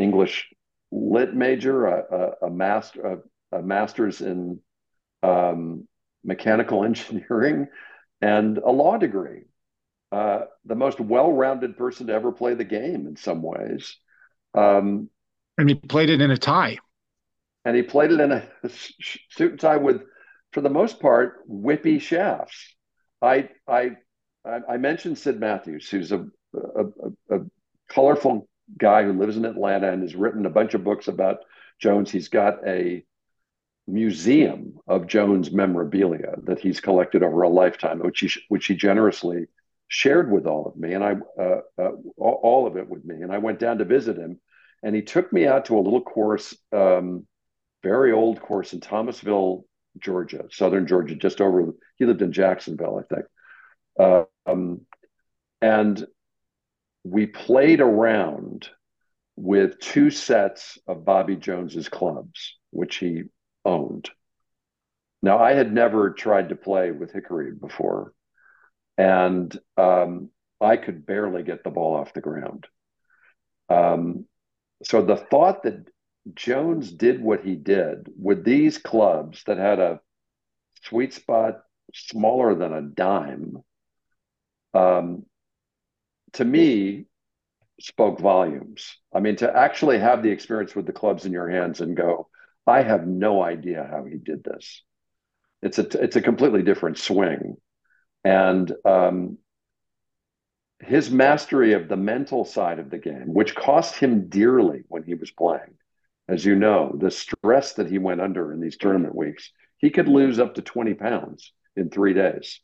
English 0.00 0.48
lit 0.90 1.34
major, 1.34 1.86
a, 1.86 2.04
a, 2.42 2.46
a 2.46 2.50
master, 2.50 3.22
a, 3.52 3.58
a, 3.58 3.62
master's 3.62 4.20
in 4.20 4.60
um, 5.22 5.86
mechanical 6.24 6.84
engineering, 6.84 7.68
and 8.20 8.58
a 8.58 8.70
law 8.70 8.96
degree. 8.96 9.42
Uh, 10.12 10.40
the 10.64 10.74
most 10.74 10.98
well-rounded 10.98 11.76
person 11.76 12.08
to 12.08 12.12
ever 12.12 12.32
play 12.32 12.54
the 12.54 12.64
game 12.64 13.06
in 13.06 13.16
some 13.16 13.42
ways. 13.42 13.96
Um, 14.54 15.08
and 15.56 15.68
he 15.68 15.76
played 15.76 16.10
it 16.10 16.20
in 16.20 16.32
a 16.32 16.36
tie. 16.36 16.78
And 17.64 17.76
he 17.76 17.82
played 17.82 18.10
it 18.10 18.18
in 18.18 18.32
a 18.32 18.42
suit 19.30 19.52
and 19.52 19.60
tie 19.60 19.76
with, 19.76 20.02
for 20.52 20.62
the 20.62 20.68
most 20.68 20.98
part, 20.98 21.48
whippy 21.48 22.00
shafts. 22.00 22.74
I 23.22 23.50
I 23.68 23.96
I 24.44 24.78
mentioned 24.78 25.18
Sid 25.18 25.38
Matthews, 25.38 25.88
who's 25.90 26.12
a, 26.12 26.26
a, 26.54 26.84
a, 27.30 27.40
colorful 27.88 28.48
guy 28.78 29.04
who 29.04 29.12
lives 29.12 29.36
in 29.36 29.44
Atlanta 29.44 29.92
and 29.92 30.02
has 30.02 30.14
written 30.14 30.46
a 30.46 30.50
bunch 30.50 30.74
of 30.74 30.84
books 30.84 31.08
about 31.08 31.38
Jones. 31.80 32.10
He's 32.10 32.28
got 32.28 32.66
a 32.66 33.04
museum 33.86 34.78
of 34.86 35.06
Jones 35.06 35.50
memorabilia 35.50 36.34
that 36.44 36.60
he's 36.60 36.80
collected 36.80 37.22
over 37.22 37.42
a 37.42 37.48
lifetime, 37.48 37.98
which 38.00 38.20
he 38.20 38.30
which 38.48 38.66
he 38.66 38.74
generously 38.74 39.46
shared 39.88 40.30
with 40.30 40.46
all 40.46 40.66
of 40.66 40.76
me, 40.76 40.94
and 40.94 41.04
I 41.04 41.16
uh, 41.38 41.60
uh, 41.78 41.90
all 42.16 42.66
of 42.66 42.76
it 42.76 42.88
with 42.88 43.04
me. 43.04 43.16
And 43.16 43.32
I 43.32 43.38
went 43.38 43.58
down 43.58 43.78
to 43.78 43.84
visit 43.84 44.16
him, 44.16 44.40
and 44.82 44.94
he 44.94 45.02
took 45.02 45.32
me 45.32 45.46
out 45.46 45.66
to 45.66 45.78
a 45.78 45.80
little 45.80 46.02
course, 46.02 46.56
um, 46.72 47.26
very 47.82 48.12
old 48.12 48.40
course 48.40 48.72
in 48.72 48.80
Thomasville, 48.80 49.64
Georgia, 49.98 50.44
southern 50.50 50.86
Georgia, 50.86 51.16
just 51.16 51.40
over. 51.40 51.72
He 51.96 52.04
lived 52.04 52.22
in 52.22 52.32
Jacksonville, 52.32 53.02
I 53.02 53.14
think. 53.14 53.26
Uh, 53.98 54.24
um, 54.46 54.82
and 55.60 56.06
we 57.04 57.26
played 57.26 57.80
around 57.80 58.68
with 59.36 59.78
two 59.80 60.10
sets 60.10 60.78
of 60.86 61.04
Bobby 61.04 61.36
Jones's 61.36 61.88
clubs, 61.88 62.56
which 62.70 62.96
he 62.96 63.24
owned. 63.64 64.10
Now, 65.22 65.38
I 65.38 65.52
had 65.52 65.72
never 65.72 66.10
tried 66.10 66.50
to 66.50 66.56
play 66.56 66.90
with 66.92 67.12
Hickory 67.12 67.52
before, 67.52 68.12
and 68.96 69.56
um, 69.76 70.30
I 70.60 70.76
could 70.76 71.06
barely 71.06 71.42
get 71.42 71.64
the 71.64 71.70
ball 71.70 71.96
off 71.96 72.12
the 72.12 72.20
ground. 72.20 72.66
Um, 73.68 74.26
so 74.82 75.02
the 75.02 75.16
thought 75.16 75.62
that 75.62 75.88
Jones 76.34 76.92
did 76.92 77.22
what 77.22 77.44
he 77.44 77.54
did 77.54 78.10
with 78.18 78.44
these 78.44 78.78
clubs 78.78 79.42
that 79.46 79.58
had 79.58 79.78
a 79.78 80.00
sweet 80.82 81.14
spot 81.14 81.60
smaller 81.94 82.54
than 82.54 82.72
a 82.72 82.82
dime, 82.82 83.58
um, 84.74 85.24
to 86.34 86.44
me, 86.44 87.06
spoke 87.80 88.20
volumes. 88.20 88.96
I 89.12 89.20
mean, 89.20 89.36
to 89.36 89.54
actually 89.54 89.98
have 89.98 90.22
the 90.22 90.30
experience 90.30 90.74
with 90.74 90.86
the 90.86 90.92
clubs 90.92 91.24
in 91.24 91.32
your 91.32 91.48
hands 91.48 91.80
and 91.80 91.96
go, 91.96 92.28
I 92.66 92.82
have 92.82 93.06
no 93.06 93.42
idea 93.42 93.88
how 93.90 94.04
he 94.04 94.16
did 94.16 94.44
this. 94.44 94.82
It's 95.62 95.78
a 95.78 96.02
it's 96.02 96.16
a 96.16 96.22
completely 96.22 96.62
different 96.62 96.98
swing, 96.98 97.56
and 98.24 98.72
um, 98.84 99.38
his 100.80 101.10
mastery 101.10 101.74
of 101.74 101.88
the 101.88 101.96
mental 101.96 102.44
side 102.44 102.78
of 102.78 102.90
the 102.90 102.98
game, 102.98 103.34
which 103.34 103.54
cost 103.54 103.96
him 103.96 104.28
dearly 104.28 104.84
when 104.88 105.02
he 105.02 105.14
was 105.14 105.30
playing, 105.30 105.74
as 106.28 106.44
you 106.44 106.54
know, 106.54 106.96
the 106.98 107.10
stress 107.10 107.74
that 107.74 107.90
he 107.90 107.98
went 107.98 108.20
under 108.20 108.52
in 108.52 108.60
these 108.60 108.78
tournament 108.78 109.14
weeks. 109.14 109.52
he 109.78 109.90
could 109.90 110.08
lose 110.08 110.38
up 110.38 110.54
to 110.54 110.62
20 110.62 110.94
pounds 110.94 111.52
in 111.76 111.90
three 111.90 112.14
days. 112.14 112.60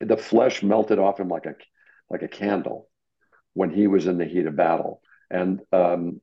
The 0.00 0.16
flesh 0.16 0.62
melted 0.62 0.98
off 0.98 1.20
him 1.20 1.28
like 1.28 1.46
a 1.46 1.54
like 2.14 2.22
a 2.22 2.28
candle 2.28 2.88
when 3.54 3.70
he 3.70 3.88
was 3.88 4.06
in 4.06 4.18
the 4.18 4.24
heat 4.24 4.46
of 4.46 4.54
battle. 4.54 5.02
And 5.30 5.60
um, 5.72 6.20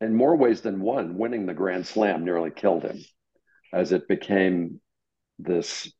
in 0.00 0.14
more 0.14 0.36
ways 0.36 0.60
than 0.60 0.80
one, 0.80 1.18
winning 1.18 1.46
the 1.46 1.54
Grand 1.54 1.84
Slam 1.84 2.24
nearly 2.24 2.52
killed 2.52 2.84
him 2.84 2.98
as 3.72 3.90
it 3.90 4.06
became 4.06 4.80
this 5.40 5.92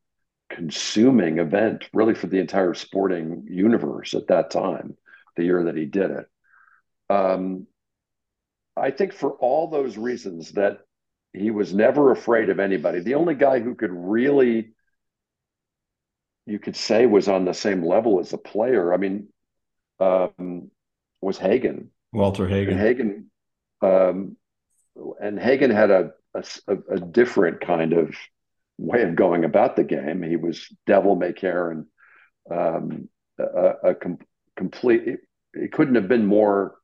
consuming 0.48 1.38
event, 1.38 1.88
really, 1.92 2.14
for 2.14 2.28
the 2.28 2.38
entire 2.38 2.74
sporting 2.74 3.46
universe 3.48 4.14
at 4.14 4.28
that 4.28 4.50
time, 4.50 4.96
the 5.36 5.44
year 5.44 5.64
that 5.64 5.76
he 5.76 5.86
did 5.86 6.10
it. 6.12 6.26
Um, 7.10 7.66
I 8.76 8.92
think 8.92 9.12
for 9.12 9.32
all 9.32 9.68
those 9.68 9.98
reasons 9.98 10.52
that 10.52 10.78
he 11.32 11.50
was 11.50 11.74
never 11.74 12.12
afraid 12.12 12.48
of 12.48 12.60
anybody. 12.60 13.00
The 13.00 13.14
only 13.16 13.34
guy 13.34 13.58
who 13.58 13.74
could 13.74 13.90
really, 13.92 14.74
you 16.46 16.58
could 16.58 16.76
say, 16.76 17.06
was 17.06 17.28
on 17.28 17.44
the 17.44 17.54
same 17.54 17.84
level 17.84 18.20
as 18.20 18.32
a 18.32 18.38
player. 18.38 18.92
I 18.92 18.96
mean, 18.96 19.28
um, 20.00 20.70
was 21.20 21.38
Hagen. 21.38 21.90
Walter 22.12 22.48
Hagen. 22.48 22.74
And 22.74 22.80
Hagen, 22.80 23.30
um, 23.80 24.36
and 25.20 25.38
Hagen 25.38 25.70
had 25.70 25.90
a, 25.90 26.10
a, 26.34 26.44
a 26.90 27.00
different 27.00 27.60
kind 27.60 27.92
of 27.92 28.14
way 28.78 29.02
of 29.02 29.14
going 29.14 29.44
about 29.44 29.76
the 29.76 29.84
game. 29.84 30.22
He 30.22 30.36
was 30.36 30.68
devil 30.86 31.14
may 31.14 31.32
care 31.32 31.70
and 31.70 31.86
um, 32.50 33.08
a, 33.38 33.90
a 33.90 33.94
com- 33.94 34.18
complete. 34.56 35.06
It, 35.06 35.20
it 35.54 35.72
couldn't 35.72 35.94
have 35.94 36.08
been 36.08 36.26
more 36.26 36.76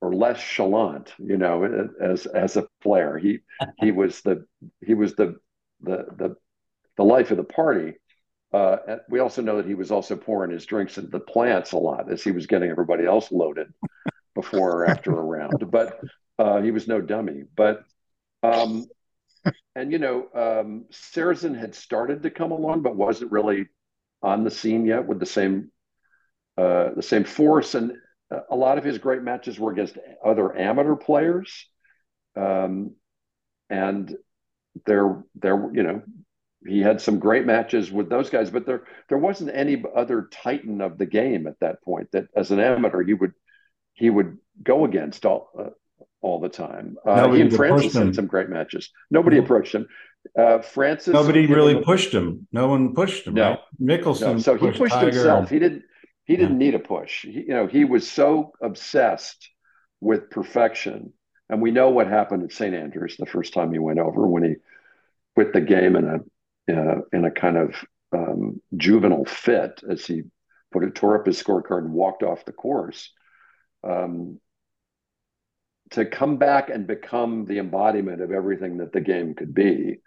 or 0.00 0.14
less 0.14 0.38
chalant, 0.38 1.08
you 1.18 1.36
know, 1.36 1.92
as 2.00 2.26
as 2.26 2.56
a 2.56 2.66
player. 2.82 3.18
He 3.18 3.40
he 3.78 3.92
was 3.92 4.22
the 4.22 4.46
he 4.84 4.94
was 4.94 5.14
the 5.14 5.36
the 5.82 6.06
the 6.16 6.36
the 6.96 7.04
life 7.04 7.30
of 7.30 7.36
the 7.36 7.44
party. 7.44 7.94
Uh, 8.52 8.96
we 9.08 9.20
also 9.20 9.42
know 9.42 9.56
that 9.56 9.66
he 9.66 9.74
was 9.74 9.90
also 9.90 10.16
pouring 10.16 10.50
his 10.50 10.66
drinks 10.66 10.98
into 10.98 11.10
the 11.10 11.20
plants 11.20 11.72
a 11.72 11.76
lot 11.78 12.10
as 12.10 12.22
he 12.22 12.32
was 12.32 12.46
getting 12.46 12.70
everybody 12.70 13.06
else 13.06 13.30
loaded 13.30 13.72
before 14.34 14.82
or 14.82 14.86
after 14.86 15.12
a 15.12 15.22
round. 15.22 15.70
But 15.70 16.00
uh, 16.38 16.60
he 16.60 16.70
was 16.70 16.88
no 16.88 17.00
dummy. 17.00 17.44
But 17.56 17.84
um, 18.42 18.86
and 19.76 19.92
you 19.92 19.98
know, 19.98 20.26
um, 20.34 20.86
Sarazen 20.90 21.58
had 21.58 21.74
started 21.74 22.22
to 22.22 22.30
come 22.30 22.50
along, 22.50 22.82
but 22.82 22.96
wasn't 22.96 23.32
really 23.32 23.68
on 24.22 24.44
the 24.44 24.50
scene 24.50 24.84
yet 24.84 25.06
with 25.06 25.20
the 25.20 25.26
same 25.26 25.70
uh, 26.58 26.90
the 26.94 27.02
same 27.02 27.24
force. 27.24 27.74
And 27.74 27.92
a 28.50 28.56
lot 28.56 28.78
of 28.78 28.84
his 28.84 28.98
great 28.98 29.22
matches 29.22 29.58
were 29.58 29.72
against 29.72 29.96
other 30.24 30.56
amateur 30.56 30.96
players, 30.96 31.66
um, 32.36 32.94
and 33.68 34.14
there, 34.86 35.24
there, 35.34 35.70
you 35.72 35.82
know, 35.82 36.02
he 36.66 36.80
had 36.80 37.00
some 37.00 37.18
great 37.18 37.46
matches 37.46 37.90
with 37.90 38.08
those 38.10 38.30
guys, 38.30 38.50
but 38.50 38.66
there, 38.66 38.84
there 39.08 39.18
wasn't 39.18 39.50
any 39.54 39.82
other 39.96 40.28
titan 40.30 40.80
of 40.80 40.98
the 40.98 41.06
game 41.06 41.46
at 41.46 41.58
that 41.60 41.82
point 41.82 42.10
that, 42.12 42.26
as 42.36 42.50
an 42.50 42.60
amateur, 42.60 43.02
he 43.02 43.14
would, 43.14 43.32
he 43.94 44.10
would 44.10 44.38
go 44.62 44.84
against 44.84 45.24
all, 45.24 45.50
uh, 45.58 45.70
all 46.20 46.40
the 46.40 46.48
time. 46.48 46.96
Uh, 47.04 47.30
he 47.32 47.40
and 47.40 47.54
Francis 47.54 47.94
had 47.94 48.14
some 48.14 48.26
great 48.26 48.50
matches. 48.50 48.90
Nobody 49.10 49.38
approached 49.38 49.74
him. 49.74 49.88
Uh, 50.38 50.58
Francis. 50.60 51.14
Nobody 51.14 51.46
really 51.46 51.82
pushed 51.82 52.12
him. 52.12 52.46
No 52.52 52.68
one 52.68 52.94
pushed 52.94 53.26
him. 53.26 53.34
No. 53.34 53.50
Right? 53.50 53.58
Mickelson. 53.80 54.34
No. 54.34 54.38
So 54.38 54.54
he 54.56 54.70
pushed 54.70 54.92
Tiger 54.92 55.10
himself. 55.10 55.48
He 55.48 55.58
didn't. 55.58 55.84
He 56.24 56.36
didn't 56.36 56.58
need 56.58 56.74
a 56.74 56.78
push. 56.78 57.22
He, 57.22 57.40
you 57.40 57.48
know, 57.48 57.66
he 57.66 57.84
was 57.84 58.08
so 58.08 58.52
obsessed 58.62 59.48
with 60.00 60.30
perfection. 60.30 61.12
And 61.48 61.60
we 61.60 61.72
know 61.72 61.90
what 61.90 62.06
happened 62.06 62.44
at 62.44 62.52
St. 62.52 62.74
Andrews 62.74 63.16
the 63.18 63.26
first 63.26 63.52
time 63.52 63.72
he 63.72 63.78
went 63.80 63.98
over 63.98 64.26
when 64.26 64.44
he 64.44 64.54
quit 65.34 65.52
the 65.52 65.60
game 65.60 65.96
in 65.96 66.04
a 66.04 66.20
uh, 66.70 67.00
in 67.12 67.24
a 67.24 67.30
kind 67.30 67.56
of 67.56 67.74
um, 68.12 68.60
juvenile 68.76 69.24
fit 69.24 69.82
as 69.88 70.06
he 70.06 70.22
put 70.72 70.84
it, 70.84 70.94
tore 70.94 71.18
up 71.18 71.26
his 71.26 71.42
scorecard 71.42 71.84
and 71.84 71.92
walked 71.92 72.22
off 72.22 72.44
the 72.44 72.52
course. 72.52 73.10
Um, 73.82 74.40
to 75.90 76.04
come 76.04 76.36
back 76.36 76.70
and 76.70 76.86
become 76.86 77.46
the 77.46 77.58
embodiment 77.58 78.22
of 78.22 78.30
everything 78.30 78.78
that 78.78 78.92
the 78.92 79.00
game 79.00 79.34
could 79.34 79.52
be, 79.52 79.98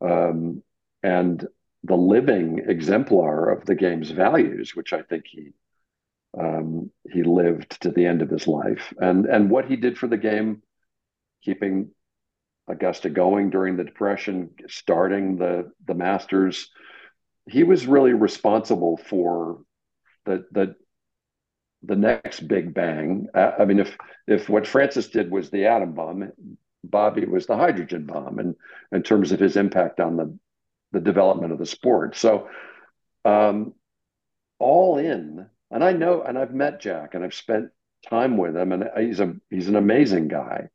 um, 0.00 0.62
and 1.02 1.46
the 1.84 1.96
living 1.96 2.60
exemplar 2.66 3.50
of 3.50 3.64
the 3.64 3.74
game's 3.74 4.10
values, 4.10 4.74
which 4.74 4.92
I 4.92 5.02
think 5.02 5.24
he 5.26 5.52
um, 6.38 6.90
he 7.10 7.22
lived 7.22 7.80
to 7.82 7.90
the 7.90 8.06
end 8.06 8.20
of 8.20 8.30
his 8.30 8.46
life, 8.46 8.92
and 8.98 9.26
and 9.26 9.50
what 9.50 9.66
he 9.66 9.76
did 9.76 9.96
for 9.96 10.08
the 10.08 10.18
game, 10.18 10.62
keeping 11.42 11.90
Augusta 12.66 13.10
going 13.10 13.50
during 13.50 13.76
the 13.76 13.84
Depression, 13.84 14.50
starting 14.68 15.36
the 15.36 15.70
the 15.86 15.94
Masters. 15.94 16.70
He 17.46 17.62
was 17.62 17.86
really 17.86 18.12
responsible 18.14 18.96
for 18.96 19.60
the 20.24 20.46
the 20.50 20.76
the 21.82 21.96
next 21.96 22.40
big 22.40 22.72
bang. 22.72 23.28
I 23.34 23.64
mean, 23.64 23.80
if 23.80 23.96
if 24.26 24.48
what 24.48 24.66
Francis 24.66 25.08
did 25.08 25.30
was 25.30 25.50
the 25.50 25.66
atom 25.66 25.92
bomb, 25.92 26.32
Bobby 26.82 27.26
was 27.26 27.46
the 27.46 27.56
hydrogen 27.56 28.06
bomb, 28.06 28.38
and 28.38 28.56
in 28.92 29.02
terms 29.02 29.32
of 29.32 29.40
his 29.40 29.56
impact 29.56 30.00
on 30.00 30.16
the 30.16 30.38
the 30.92 31.00
development 31.00 31.52
of 31.52 31.58
the 31.58 31.66
sport. 31.66 32.16
So, 32.16 32.48
um, 33.24 33.74
all 34.58 34.96
in, 34.98 35.46
and 35.70 35.84
I 35.84 35.92
know, 35.92 36.22
and 36.22 36.38
I've 36.38 36.54
met 36.54 36.80
Jack, 36.80 37.14
and 37.14 37.24
I've 37.24 37.34
spent 37.34 37.70
time 38.08 38.36
with 38.36 38.56
him, 38.56 38.72
and 38.72 38.84
he's 38.98 39.20
a 39.20 39.34
he's 39.50 39.68
an 39.68 39.76
amazing 39.76 40.28
guy, 40.28 40.68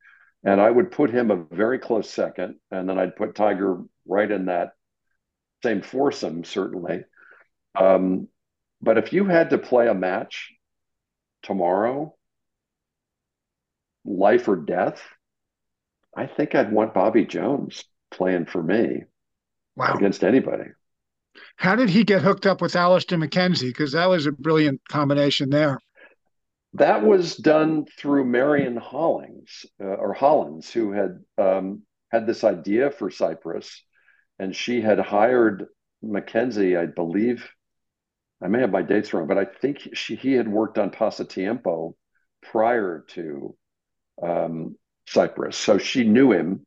and 0.44 0.62
I 0.62 0.70
would 0.70 0.92
put 0.92 1.10
him 1.10 1.32
a 1.32 1.44
very 1.56 1.80
close 1.80 2.10
second, 2.10 2.56
and 2.72 2.88
then 2.88 2.98
I'd 2.98 3.16
put 3.16 3.36
Tiger 3.36 3.82
right 4.06 4.30
in 4.30 4.46
that 4.46 4.74
same 5.64 5.82
foursome, 5.82 6.44
certainly. 6.44 7.04
Um, 7.76 8.28
but 8.82 8.98
if 8.98 9.12
you 9.12 9.26
had 9.26 9.50
to 9.50 9.58
play 9.58 9.88
a 9.88 9.94
match 9.94 10.54
tomorrow, 11.44 12.16
life 14.06 14.48
or 14.48 14.56
death, 14.56 15.02
I 16.16 16.26
think 16.28 16.56
I'd 16.56 16.72
want 16.72 16.94
Bobby 16.94 17.26
Jones 17.26 17.84
playing 18.12 18.46
for 18.46 18.64
me 18.64 19.04
wow. 19.76 19.94
against 19.94 20.24
anybody. 20.24 20.72
How 21.58 21.76
did 21.76 21.90
he 21.90 22.04
get 22.04 22.22
hooked 22.22 22.46
up 22.46 22.62
with 22.62 22.76
Alister 22.76 23.18
MacKenzie? 23.18 23.70
Because 23.70 23.92
that 23.92 24.10
was 24.10 24.26
a 24.26 24.32
brilliant 24.32 24.82
combination 24.90 25.50
there. 25.50 25.80
That 26.74 27.04
was 27.04 27.36
done 27.36 27.86
through 27.98 28.26
Marion 28.26 28.78
Hollings 28.78 29.66
uh, 29.82 29.86
or 29.86 30.14
Hollins, 30.14 30.72
who 30.72 30.92
had 30.92 31.20
um, 31.38 31.84
had 32.12 32.28
this 32.28 32.44
idea 32.44 32.92
for 32.92 33.10
Cypress, 33.10 33.84
and 34.38 34.56
she 34.56 34.82
had 34.82 35.00
hired 35.00 35.66
MacKenzie, 36.04 36.78
I 36.78 36.86
believe. 36.86 37.48
I 38.42 38.48
may 38.48 38.62
have 38.62 38.72
my 38.72 38.84
dates 38.84 39.14
wrong, 39.14 39.28
but 39.28 39.38
I 39.38 39.46
think 39.46 39.90
she 39.94 40.16
he 40.16 40.34
had 40.34 40.48
worked 40.48 40.78
on 40.78 40.92
Pasatiempo 40.92 41.96
prior 42.44 43.04
to 43.10 43.56
um, 44.22 44.76
Cypress, 45.08 45.58
so 45.58 45.78
she 45.78 46.04
knew 46.04 46.32
him. 46.32 46.66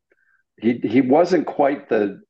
He 0.60 0.78
he 0.78 1.00
wasn't 1.00 1.46
quite 1.46 1.88
the 1.88 2.22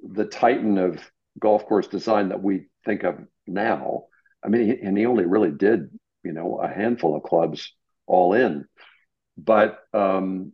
the 0.00 0.24
titan 0.24 0.78
of 0.78 1.10
golf 1.38 1.66
course 1.66 1.86
design 1.86 2.30
that 2.30 2.42
we 2.42 2.66
think 2.84 3.04
of 3.04 3.18
now. 3.46 4.04
I 4.44 4.48
mean, 4.48 4.66
he, 4.66 4.80
and 4.80 4.96
he 4.96 5.06
only 5.06 5.26
really 5.26 5.50
did, 5.50 5.90
you 6.28 6.34
know, 6.34 6.60
a 6.62 6.68
handful 6.68 7.16
of 7.16 7.22
clubs 7.22 7.72
all 8.06 8.34
in. 8.34 8.66
But 9.38 9.78
um, 9.94 10.52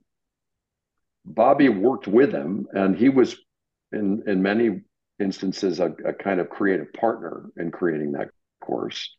Bobby 1.24 1.68
worked 1.68 2.06
with 2.06 2.32
him, 2.32 2.68
and 2.72 2.96
he 2.96 3.08
was, 3.08 3.36
in 3.90 4.22
in 4.28 4.40
many 4.40 4.82
instances, 5.18 5.80
a, 5.80 5.92
a 6.04 6.12
kind 6.12 6.38
of 6.38 6.48
creative 6.48 6.92
partner 6.92 7.50
in 7.56 7.72
creating 7.72 8.12
that 8.12 8.28
course. 8.60 9.16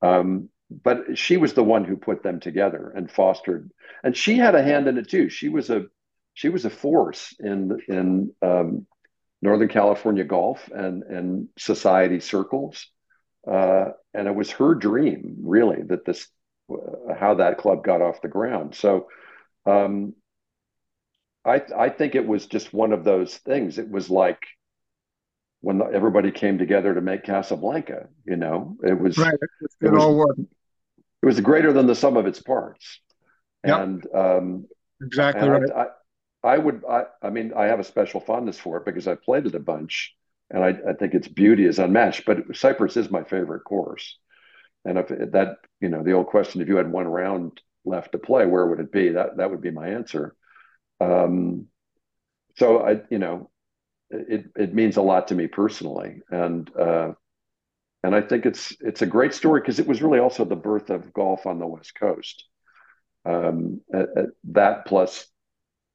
Um, 0.00 0.48
but 0.70 1.18
she 1.18 1.36
was 1.38 1.54
the 1.54 1.64
one 1.64 1.84
who 1.84 1.96
put 1.96 2.22
them 2.22 2.38
together 2.38 2.92
and 2.94 3.10
fostered, 3.10 3.72
and 4.04 4.16
she 4.16 4.36
had 4.36 4.54
a 4.54 4.62
hand 4.62 4.86
in 4.86 4.98
it 4.98 5.08
too. 5.08 5.28
She 5.28 5.48
was 5.48 5.70
a 5.70 5.86
she 6.34 6.50
was 6.50 6.64
a 6.64 6.70
force 6.70 7.34
in 7.40 7.80
in 7.88 8.32
um, 8.42 8.86
Northern 9.42 9.68
California 9.68 10.24
golf 10.24 10.68
and 10.72 11.02
and 11.02 11.48
society 11.58 12.20
circles, 12.20 12.86
uh, 13.50 13.92
and 14.12 14.26
it 14.26 14.34
was 14.34 14.50
her 14.52 14.74
dream 14.74 15.36
really 15.40 15.82
that 15.82 16.04
this 16.04 16.26
uh, 16.70 17.14
how 17.14 17.34
that 17.34 17.58
club 17.58 17.84
got 17.84 18.02
off 18.02 18.22
the 18.22 18.28
ground. 18.28 18.74
So, 18.74 19.08
um, 19.64 20.14
I 21.44 21.62
I 21.76 21.88
think 21.90 22.14
it 22.14 22.26
was 22.26 22.46
just 22.46 22.72
one 22.72 22.92
of 22.92 23.04
those 23.04 23.36
things. 23.36 23.78
It 23.78 23.88
was 23.88 24.10
like 24.10 24.42
when 25.60 25.78
the, 25.78 25.84
everybody 25.84 26.32
came 26.32 26.58
together 26.58 26.94
to 26.94 27.00
make 27.00 27.24
Casablanca. 27.24 28.08
You 28.24 28.36
know, 28.36 28.76
it 28.82 28.98
was 28.98 29.16
right. 29.16 29.34
It, 29.34 29.70
it 29.80 29.92
was, 29.92 30.02
all 30.02 30.16
worked. 30.16 30.40
It 30.40 31.26
was 31.26 31.40
greater 31.40 31.72
than 31.72 31.86
the 31.86 31.94
sum 31.94 32.16
of 32.16 32.26
its 32.26 32.40
parts, 32.40 33.00
yep. 33.64 33.80
and 33.80 34.06
um, 34.14 34.66
exactly 35.00 35.48
and 35.48 35.52
right. 35.52 35.88
I, 36.44 36.48
I 36.54 36.58
would, 36.58 36.84
I, 36.88 37.04
I 37.22 37.30
mean, 37.30 37.52
I 37.56 37.64
have 37.64 37.80
a 37.80 37.84
special 37.84 38.20
fondness 38.20 38.58
for 38.58 38.76
it 38.76 38.84
because 38.84 39.08
I 39.08 39.14
played 39.14 39.46
it 39.46 39.54
a 39.54 39.60
bunch 39.60 40.14
and 40.50 40.62
I, 40.62 40.68
I 40.88 40.92
think 40.94 41.14
its 41.14 41.28
beauty 41.28 41.64
is 41.66 41.78
unmatched. 41.78 42.24
But 42.24 42.56
Cypress 42.56 42.96
is 42.96 43.10
my 43.10 43.24
favorite 43.24 43.64
course. 43.64 44.18
And 44.84 44.98
if 44.98 45.08
that, 45.08 45.56
you 45.80 45.88
know, 45.88 46.02
the 46.02 46.12
old 46.12 46.26
question, 46.26 46.60
if 46.60 46.68
you 46.68 46.76
had 46.76 46.90
one 46.90 47.08
round 47.08 47.60
left 47.84 48.12
to 48.12 48.18
play, 48.18 48.46
where 48.46 48.66
would 48.66 48.80
it 48.80 48.92
be? 48.92 49.10
That 49.10 49.38
that 49.38 49.50
would 49.50 49.60
be 49.60 49.70
my 49.70 49.88
answer. 49.88 50.34
Um, 51.00 51.66
so 52.56 52.80
I, 52.80 53.00
you 53.10 53.18
know, 53.18 53.50
it 54.10 54.46
it 54.56 54.74
means 54.74 54.96
a 54.96 55.02
lot 55.02 55.28
to 55.28 55.34
me 55.34 55.48
personally, 55.48 56.20
and 56.30 56.70
uh, 56.76 57.12
and 58.04 58.14
I 58.14 58.20
think 58.20 58.46
it's 58.46 58.76
it's 58.80 59.02
a 59.02 59.06
great 59.06 59.34
story 59.34 59.60
because 59.60 59.80
it 59.80 59.88
was 59.88 60.02
really 60.02 60.20
also 60.20 60.44
the 60.44 60.56
birth 60.56 60.90
of 60.90 61.12
golf 61.12 61.46
on 61.46 61.58
the 61.58 61.66
West 61.66 61.98
Coast. 61.98 62.44
Um, 63.24 63.80
that 64.44 64.86
plus 64.86 65.26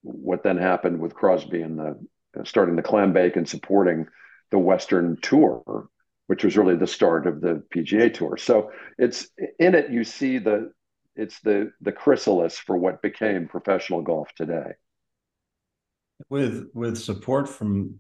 what 0.02 0.44
then 0.44 0.58
happened 0.58 1.00
with 1.00 1.14
Crosby 1.14 1.62
and 1.62 1.80
the 1.80 1.98
starting 2.44 2.76
the 2.76 2.82
clam 2.82 3.14
bake 3.14 3.38
and 3.38 3.48
supporting 3.48 4.08
the 4.52 4.60
Western 4.60 5.18
Tour, 5.22 5.88
which 6.28 6.44
was 6.44 6.58
really 6.58 6.76
the 6.76 6.88
start 6.88 7.26
of 7.26 7.42
the 7.42 7.64
PGA 7.74 8.14
Tour. 8.14 8.38
So 8.38 8.72
it's 8.98 9.28
in 9.60 9.76
it 9.76 9.92
you 9.92 10.04
see 10.04 10.38
the 10.38 10.72
it's 11.16 11.40
the 11.42 11.72
the 11.82 11.92
chrysalis 11.92 12.58
for 12.58 12.78
what 12.78 13.02
became 13.02 13.48
professional 13.48 14.02
golf 14.02 14.30
today. 14.36 14.74
With 16.30 16.70
with 16.74 16.98
support 16.98 17.50
from 17.50 18.00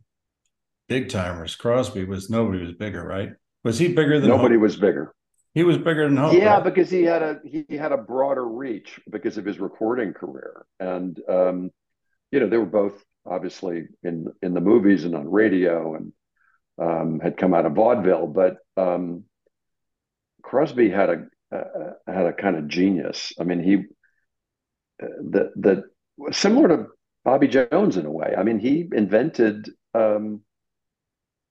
big 0.87 1.09
timers, 1.09 1.55
Crosby 1.55 2.05
was 2.05 2.29
nobody 2.29 2.63
was 2.63 2.73
bigger, 2.73 3.03
right? 3.03 3.31
Was 3.63 3.79
he 3.79 3.89
bigger 3.89 4.19
than 4.19 4.29
nobody 4.29 4.55
Hope? 4.55 4.63
was 4.63 4.75
bigger? 4.75 5.13
He 5.53 5.63
was 5.63 5.77
bigger 5.77 6.07
than 6.07 6.17
Hope. 6.17 6.33
Yeah, 6.33 6.55
right? 6.55 6.63
because 6.63 6.89
he 6.89 7.03
had 7.03 7.21
a 7.21 7.39
he 7.43 7.65
had 7.75 7.91
a 7.91 7.97
broader 7.97 8.47
reach 8.47 8.99
because 9.09 9.37
of 9.37 9.45
his 9.45 9.59
recording 9.59 10.13
career, 10.13 10.65
and 10.79 11.19
um, 11.27 11.71
you 12.31 12.39
know 12.39 12.47
they 12.47 12.57
were 12.57 12.65
both 12.65 13.03
obviously 13.25 13.87
in 14.03 14.27
in 14.41 14.53
the 14.53 14.61
movies 14.61 15.03
and 15.03 15.15
on 15.15 15.29
radio 15.29 15.95
and 15.95 16.13
um, 16.79 17.19
had 17.19 17.37
come 17.37 17.53
out 17.53 17.65
of 17.65 17.73
vaudeville, 17.73 18.27
but 18.27 18.57
um, 18.77 19.23
Crosby 20.41 20.89
had 20.89 21.09
a 21.09 21.25
uh, 21.55 21.93
had 22.07 22.25
a 22.25 22.33
kind 22.33 22.55
of 22.55 22.67
genius. 22.67 23.33
I 23.39 23.43
mean, 23.43 23.61
he 23.61 23.75
uh, 25.03 25.07
the 25.21 25.51
the 25.55 25.83
similar 26.31 26.67
to 26.69 26.87
Bobby 27.23 27.47
Jones 27.47 27.97
in 27.97 28.05
a 28.05 28.11
way. 28.11 28.33
I 28.37 28.43
mean, 28.43 28.59
he 28.59 28.87
invented 28.91 29.69
um, 29.93 30.41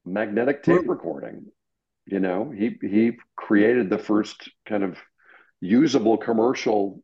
magnetic 0.04 0.62
tape 0.62 0.88
recording. 0.88 1.46
You 2.06 2.20
know, 2.20 2.50
he 2.50 2.78
he 2.80 3.12
created 3.36 3.90
the 3.90 3.98
first 3.98 4.50
kind 4.66 4.82
of 4.82 4.98
usable 5.60 6.16
commercial 6.16 7.02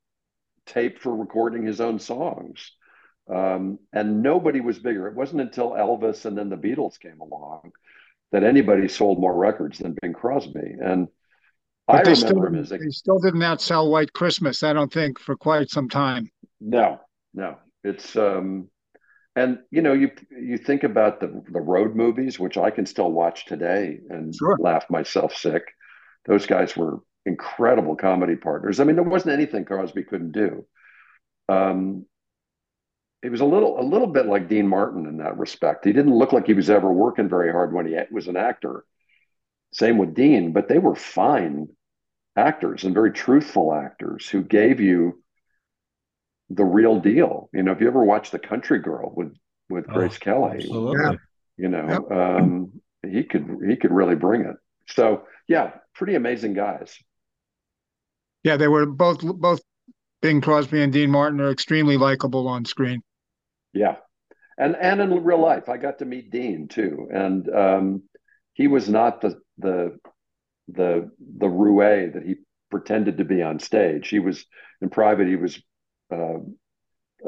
tape 0.67 0.99
for 0.99 1.15
recording 1.15 1.65
his 1.65 1.81
own 1.81 1.99
songs. 1.99 2.73
Um, 3.33 3.81
and 3.93 4.23
nobody 4.23 4.61
was 4.61 4.79
bigger. 4.79 5.09
It 5.09 5.17
wasn't 5.17 5.41
until 5.41 5.71
Elvis 5.73 6.25
and 6.27 6.39
then 6.39 6.49
the 6.49 6.57
Beatles 6.57 6.99
came 6.99 7.21
along 7.21 7.73
that 8.33 8.43
anybody 8.43 8.89
sold 8.89 9.21
more 9.21 9.35
records 9.35 9.79
than 9.79 9.97
Bing 10.01 10.13
Crosby. 10.13 10.75
And 10.83 11.09
but 11.87 12.01
I 12.01 12.03
they 12.03 12.15
still, 12.15 12.45
him 12.45 12.57
as 12.57 12.73
a, 12.73 12.79
they 12.79 12.91
still 12.91 13.19
didn't 13.19 13.41
outsell 13.41 13.91
White 13.91 14.13
Christmas, 14.13 14.63
I 14.63 14.73
don't 14.73 14.93
think, 14.93 15.19
for 15.19 15.37
quite 15.37 15.71
some 15.71 15.89
time. 15.89 16.31
No, 16.61 17.01
no. 17.33 17.59
It's 17.85 18.17
um 18.17 18.69
and 19.37 19.59
you 19.71 19.83
know, 19.83 19.93
you 19.93 20.11
you 20.31 20.59
think 20.59 20.83
about 20.83 21.21
the 21.21 21.43
the 21.51 21.61
road 21.61 21.95
movies, 21.95 22.39
which 22.41 22.57
I 22.57 22.71
can 22.71 22.87
still 22.87 23.13
watch 23.13 23.47
today 23.47 24.01
and 24.09 24.35
sure. 24.35 24.57
laugh 24.59 24.87
myself 24.91 25.35
sick. 25.35 25.63
Those 26.25 26.47
guys 26.47 26.77
were 26.77 27.01
incredible 27.27 27.97
comedy 27.97 28.37
partners. 28.37 28.81
I 28.81 28.85
mean, 28.85 28.97
there 28.97 29.05
wasn't 29.05 29.35
anything 29.35 29.65
Crosby 29.65 30.05
couldn't 30.05 30.33
do. 30.33 30.65
Um, 31.49 32.07
he 33.27 33.31
was 33.31 33.41
a 33.41 33.45
little 33.45 33.81
a 33.81 33.83
little 33.83 34.07
bit 34.07 34.27
like 34.27 34.49
Dean 34.49 34.69
Martin 34.69 35.05
in 35.05 35.17
that 35.17 35.37
respect. 35.37 35.85
He 35.85 35.93
didn't 35.93 36.17
look 36.17 36.33
like 36.33 36.47
he 36.47 36.55
was 36.55 36.71
ever 36.71 36.93
working 36.93 37.29
very 37.29 37.51
hard 37.51 37.73
when 37.73 37.85
he 37.85 37.99
was 38.13 38.29
an 38.29 38.37
actor. 38.37 38.85
Same 39.73 39.99
with 39.99 40.15
Dean, 40.15 40.53
but 40.53 40.69
they 40.69 40.79
were 40.79 40.95
fine 40.95 41.67
actors 42.37 42.85
and 42.85 42.95
very 42.95 43.11
truthful 43.11 43.75
actors 43.75 44.29
who 44.29 44.45
gave 44.45 44.79
you 44.79 45.25
the 46.51 46.65
real 46.65 47.01
deal. 47.01 47.51
You 47.53 47.65
know, 47.65 47.73
if 47.73 47.81
you 47.81 47.89
ever 47.89 48.05
watched 48.05 48.31
The 48.31 48.39
Country 48.39 48.79
Girl 48.79 49.13
with 49.13 49.35
with 49.69 49.87
oh, 49.89 49.95
Grace 49.95 50.19
Kelly, 50.19 50.59
absolutely. 50.59 51.19
you 51.57 51.69
know, 51.69 51.89
yep. 52.09 52.17
um, 52.17 52.81
he 53.03 53.25
could 53.25 53.57
he 53.69 53.75
could 53.75 53.91
really 53.91 54.15
bring 54.15 54.43
it. 54.43 54.55
So 54.87 55.25
yeah, 55.49 55.73
pretty 55.97 56.15
amazing 56.15 56.55
guys. 56.55 56.97
Yeah, 58.45 58.57
they 58.57 58.69
were 58.69 58.87
both 58.87 59.21
both 59.21 59.63
Bing 60.23 60.41
Crosby 60.41 60.81
and 60.81 60.93
Dean 60.93 61.11
Martin 61.11 61.41
are 61.41 61.51
extremely 61.51 61.97
likable 61.97 62.47
on 62.47 62.65
screen. 62.65 63.03
Yeah, 63.73 63.97
and 64.59 64.77
and 64.77 65.01
in 65.01 65.25
real 65.25 65.41
life, 65.41 65.69
I 65.69 65.77
got 65.77 65.99
to 65.99 66.05
meet 66.05 66.31
Dean 66.31 66.69
too, 66.69 67.09
and 67.13 67.49
um, 67.55 68.03
he 68.55 68.69
was 68.69 68.89
not 68.89 69.21
the 69.21 69.41
the 69.59 69.99
the 70.69 71.11
the 71.39 71.49
roue 71.49 72.13
that 72.13 72.23
he 72.25 72.37
pretended 72.71 73.19
to 73.19 73.25
be 73.25 73.43
on 73.43 73.59
stage. 73.59 74.09
He 74.09 74.19
was 74.19 74.45
in 74.81 74.91
private. 74.91 75.29
He 75.29 75.37
was 75.37 75.63
uh, 76.13 76.39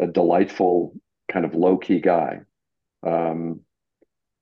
a 0.01 0.07
delightful 0.07 0.94
kind 1.31 1.44
of 1.44 1.55
low 1.55 1.77
key 1.77 2.01
guy. 2.01 2.40
Um, 3.07 3.61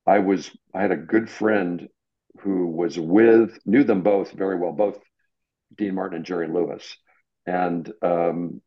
I 0.07 0.21
was 0.21 0.51
I 0.75 0.83
had 0.83 0.93
a 0.93 0.97
good 0.97 1.29
friend 1.29 1.89
who 2.41 2.69
was 2.69 2.99
with 2.99 3.59
knew 3.67 3.85
them 3.85 4.03
both 4.03 4.33
very 4.33 4.57
well, 4.59 4.73
both 4.73 4.99
Dean 5.77 5.95
Martin 5.95 6.17
and 6.17 6.25
Jerry 6.27 6.49
Lewis, 6.49 6.97
and 7.47 7.91
um, 8.03 8.61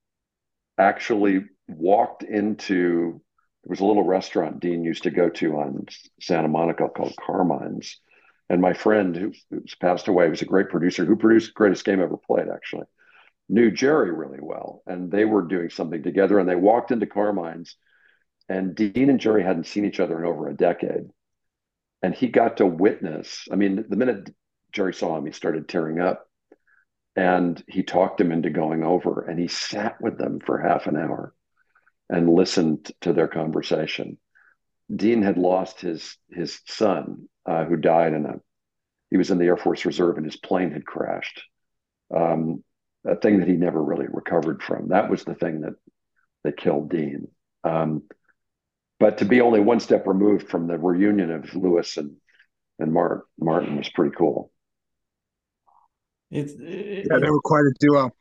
actually 0.78 1.46
walked 1.70 2.24
into 2.24 3.22
there 3.64 3.72
was 3.72 3.82
a 3.82 3.86
little 3.86 4.04
restaurant 4.04 4.62
Dean 4.62 4.84
used 4.84 5.04
to 5.04 5.12
go 5.12 5.30
to 5.30 5.58
on 5.58 5.86
Santa 6.22 6.48
Monica 6.48 6.88
called 6.88 7.14
Carmine's. 7.20 8.00
And 8.50 8.62
my 8.62 8.74
friend 8.74 9.16
who, 9.16 9.34
who's 9.50 9.76
passed 9.76 10.08
away 10.08 10.30
was 10.30 10.42
a 10.42 10.46
great 10.46 10.70
producer 10.70 11.06
who 11.06 11.16
produced 11.16 11.54
Greatest 11.54 11.86
Game 11.86 12.02
Ever 12.02 12.18
Played, 12.18 12.48
actually, 12.48 12.86
knew 13.48 13.70
Jerry 13.70 14.12
really 14.12 14.40
well. 14.42 14.82
And 14.88 15.12
they 15.12 15.26
were 15.26 15.44
doing 15.44 15.70
something 15.70 16.02
together 16.02 16.40
and 16.40 16.48
they 16.48 16.56
walked 16.56 16.92
into 16.92 17.06
Carmine's. 17.06 17.76
And 18.48 18.74
Dean 18.74 19.10
and 19.10 19.20
Jerry 19.20 19.44
hadn't 19.44 19.68
seen 19.68 19.86
each 19.86 20.00
other 20.00 20.18
in 20.18 20.26
over 20.26 20.48
a 20.48 20.58
decade. 20.58 21.10
And 22.02 22.16
he 22.16 22.30
got 22.30 22.58
to 22.58 22.66
witness, 22.66 23.48
I 23.52 23.56
mean, 23.56 23.86
the 23.88 23.98
minute 23.98 24.34
Jerry 24.72 24.94
saw 24.94 25.18
him, 25.18 25.26
he 25.26 25.32
started 25.34 25.68
tearing 25.68 26.00
up. 26.00 26.26
And 27.16 27.62
he 27.68 27.84
talked 27.84 28.22
him 28.22 28.32
into 28.32 28.50
going 28.50 28.84
over 28.84 29.26
and 29.26 29.38
he 29.38 29.48
sat 29.48 30.00
with 30.02 30.18
them 30.18 30.40
for 30.40 30.58
half 30.58 30.88
an 30.88 30.96
hour 30.96 31.34
and 32.10 32.34
listened 32.34 32.92
to 33.02 33.14
their 33.14 33.28
conversation. 33.28 34.18
Dean 34.94 35.22
had 35.22 35.38
lost 35.38 35.82
his 35.82 36.18
his 36.32 36.60
son, 36.66 37.30
uh, 37.46 37.66
who 37.66 37.78
died 37.78 38.14
in 38.14 38.26
a. 38.26 38.36
He 39.12 39.18
was 39.18 39.32
in 39.32 39.38
the 39.38 39.46
Air 39.46 39.58
Force 39.58 39.86
Reserve, 39.86 40.18
and 40.18 40.26
his 40.26 40.38
plane 40.38 40.72
had 40.72 40.86
crashed. 40.86 41.44
Um, 42.16 42.64
a 43.06 43.16
thing 43.16 43.40
that 43.40 43.48
he 43.48 43.56
never 43.56 43.82
really 43.82 44.08
recovered 44.10 44.62
from. 44.62 44.90
That 44.90 45.10
was 45.10 45.24
the 45.24 45.36
thing 45.36 45.62
that 45.62 45.74
that 46.44 46.58
killed 46.58 46.90
Dean. 46.90 47.28
Um, 47.64 48.04
but 49.00 49.20
to 49.20 49.26
be 49.26 49.42
only 49.42 49.60
one 49.60 49.80
step 49.80 50.08
removed 50.08 50.50
from 50.50 50.68
the 50.68 50.78
reunion 50.78 51.32
of 51.32 51.56
Lewis 51.56 51.98
and 51.98 52.16
and 52.80 52.94
Mark 52.94 53.28
Martin 53.40 53.78
was 53.78 53.90
pretty 53.90 54.16
cool. 54.16 54.52
It's 56.32 56.54
it, 56.54 57.08
yeah, 57.10 57.20
they 57.20 57.30
were 57.30 57.42
quite 57.42 57.62
a 57.62 57.74
duo. 57.80 58.12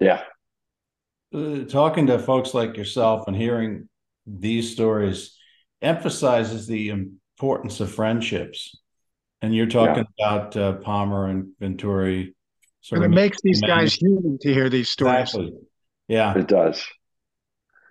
Yeah, 0.00 0.22
uh, 1.34 1.64
talking 1.64 2.06
to 2.06 2.18
folks 2.18 2.54
like 2.54 2.76
yourself 2.76 3.24
and 3.26 3.36
hearing 3.36 3.88
these 4.26 4.72
stories 4.72 5.36
emphasizes 5.82 6.66
the 6.66 6.90
importance 6.90 7.80
of 7.80 7.92
friendships. 7.92 8.76
And 9.40 9.54
you're 9.54 9.66
talking 9.66 10.04
yeah. 10.18 10.34
about 10.34 10.56
uh, 10.56 10.72
Palmer 10.74 11.28
and 11.28 11.52
Venturi. 11.60 12.34
and 12.90 13.04
it 13.04 13.08
makes 13.08 13.38
these 13.42 13.60
guys 13.60 13.94
human 13.94 14.38
to 14.40 14.52
hear 14.52 14.68
these 14.68 14.88
stories. 14.88 15.34
Exactly. 15.34 15.52
Yeah, 16.08 16.36
it 16.36 16.48
does. 16.48 16.84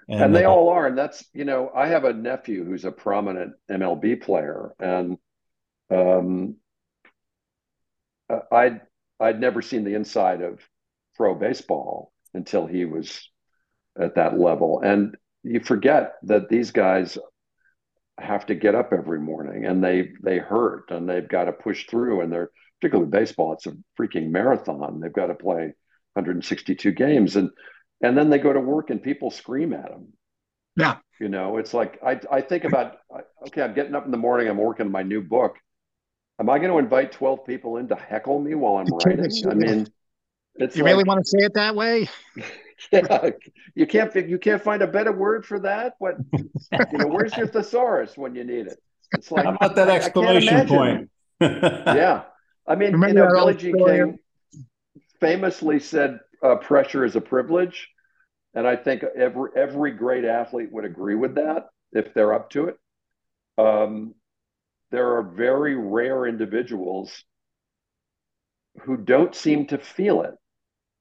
And, 0.10 0.22
and 0.22 0.36
they 0.36 0.46
uh, 0.46 0.50
all 0.50 0.70
are. 0.70 0.88
And 0.88 0.98
that's, 0.98 1.24
you 1.34 1.46
know, 1.46 1.72
I 1.74 1.88
have 1.88 2.04
a 2.04 2.14
nephew 2.14 2.66
who's 2.66 2.86
a 2.86 2.92
prominent 2.92 3.54
MLB 3.70 4.22
player. 4.22 4.74
And 4.80 5.18
um, 5.90 6.56
I'd, 8.52 8.82
I'd 9.20 9.40
never 9.40 9.62
seen 9.62 9.84
the 9.84 9.96
inside 9.96 10.42
of 10.42 10.60
pro 11.16 11.36
baseball 11.36 12.12
until 12.38 12.66
he 12.66 12.86
was 12.86 13.30
at 14.00 14.16
that 14.16 14.40
level. 14.40 14.80
And 14.82 15.18
you 15.44 15.60
forget 15.60 16.14
that 16.24 16.50
these 16.50 16.72
guys 16.72 17.18
have 18.20 18.46
to 18.46 18.56
get 18.56 18.76
up 18.76 18.94
every 18.94 19.20
morning 19.20 19.66
and 19.66 19.84
they 19.84 20.10
they 20.24 20.38
hurt 20.40 20.90
and 20.90 21.08
they've 21.08 21.28
got 21.28 21.46
to 21.46 21.52
push 21.52 21.86
through. 21.88 22.22
And 22.22 22.32
they're 22.32 22.52
particularly 22.80 23.10
baseball 23.10 23.54
it's 23.54 23.68
a 23.68 23.74
freaking 24.00 24.30
marathon. 24.30 25.00
They've 25.00 25.12
got 25.12 25.28
to 25.28 25.36
play 25.36 25.74
162 26.14 26.92
games. 26.92 27.36
And 27.36 27.50
and 28.02 28.18
then 28.18 28.30
they 28.30 28.40
go 28.40 28.54
to 28.54 28.60
work 28.60 28.90
and 28.92 29.02
people 29.02 29.32
scream 29.32 29.74
at 29.74 29.90
them. 29.90 30.14
Yeah. 30.76 30.98
You 31.20 31.30
know 31.30 31.58
it's 31.58 31.74
like 31.74 32.00
i 32.06 32.20
i 32.32 32.42
think 32.42 32.64
about 32.64 32.98
okay 33.48 33.64
i'm 33.64 33.74
getting 33.74 33.96
up 33.96 34.06
in 34.06 34.12
the 34.12 34.18
morning 34.18 34.48
i'm 34.48 34.58
working 34.58 34.86
on 34.86 34.92
my 34.92 35.04
new 35.04 35.22
book. 35.22 35.56
Am 36.40 36.50
i 36.50 36.60
going 36.60 36.72
to 36.72 36.78
invite 36.78 37.12
12 37.12 37.46
people 37.46 37.78
in 37.78 37.88
to 37.88 37.96
heckle 37.96 38.40
me 38.40 38.54
while 38.54 38.78
i'm 38.78 38.88
writing? 38.88 39.32
I 39.50 39.54
mean 39.56 39.88
it's 40.58 40.76
you 40.76 40.84
like, 40.84 40.92
really 40.92 41.04
want 41.04 41.24
to 41.24 41.30
say 41.30 41.46
it 41.46 41.54
that 41.54 41.76
way? 41.76 42.10
yeah, 42.92 43.30
you 43.76 43.88
can't 43.88 44.14
you 44.16 44.38
can't 44.38 44.62
find 44.62 44.82
a 44.82 44.88
better 44.88 45.12
word 45.12 45.46
for 45.46 45.60
that. 45.60 45.96
What 46.00 46.18
you 46.34 46.50
know? 46.94 47.08
Where's 47.08 47.36
your 47.38 47.48
thesaurus 47.48 48.18
when 48.18 48.36
you 48.36 48.44
need 48.44 48.68
it? 48.68 48.82
It's 49.14 49.32
like 49.32 49.46
how 49.46 49.56
about 49.56 49.76
that 49.76 49.90
exclamation 49.90 50.68
point? 50.68 51.10
yeah, 51.42 52.24
I 52.68 52.76
mean, 52.76 52.94
Remember 52.94 53.08
you 53.08 53.28
know, 53.28 53.34
Billie 53.34 53.56
Jean 53.56 53.86
King 53.86 54.20
famously 55.20 55.80
said, 55.80 56.20
uh, 56.44 56.56
"Pressure 56.56 57.06
is 57.06 57.16
a 57.16 57.22
privilege," 57.22 57.90
and 58.54 58.68
I 58.68 58.76
think 58.76 59.04
every 59.04 59.52
every 59.56 59.92
great 59.92 60.26
athlete 60.26 60.72
would 60.72 60.86
agree 60.86 61.16
with 61.16 61.36
that 61.36 61.70
if 61.92 62.14
they're 62.14 62.34
up 62.34 62.50
to 62.52 62.68
it. 62.68 62.78
Um, 63.58 64.14
there 64.92 65.18
are 65.18 65.24
very 65.24 65.76
rare 65.76 66.26
individuals 66.26 67.24
who 68.84 68.98
don't 68.98 69.36
seem 69.36 69.68
to 69.68 69.78
feel 69.78 70.22
it. 70.22 70.36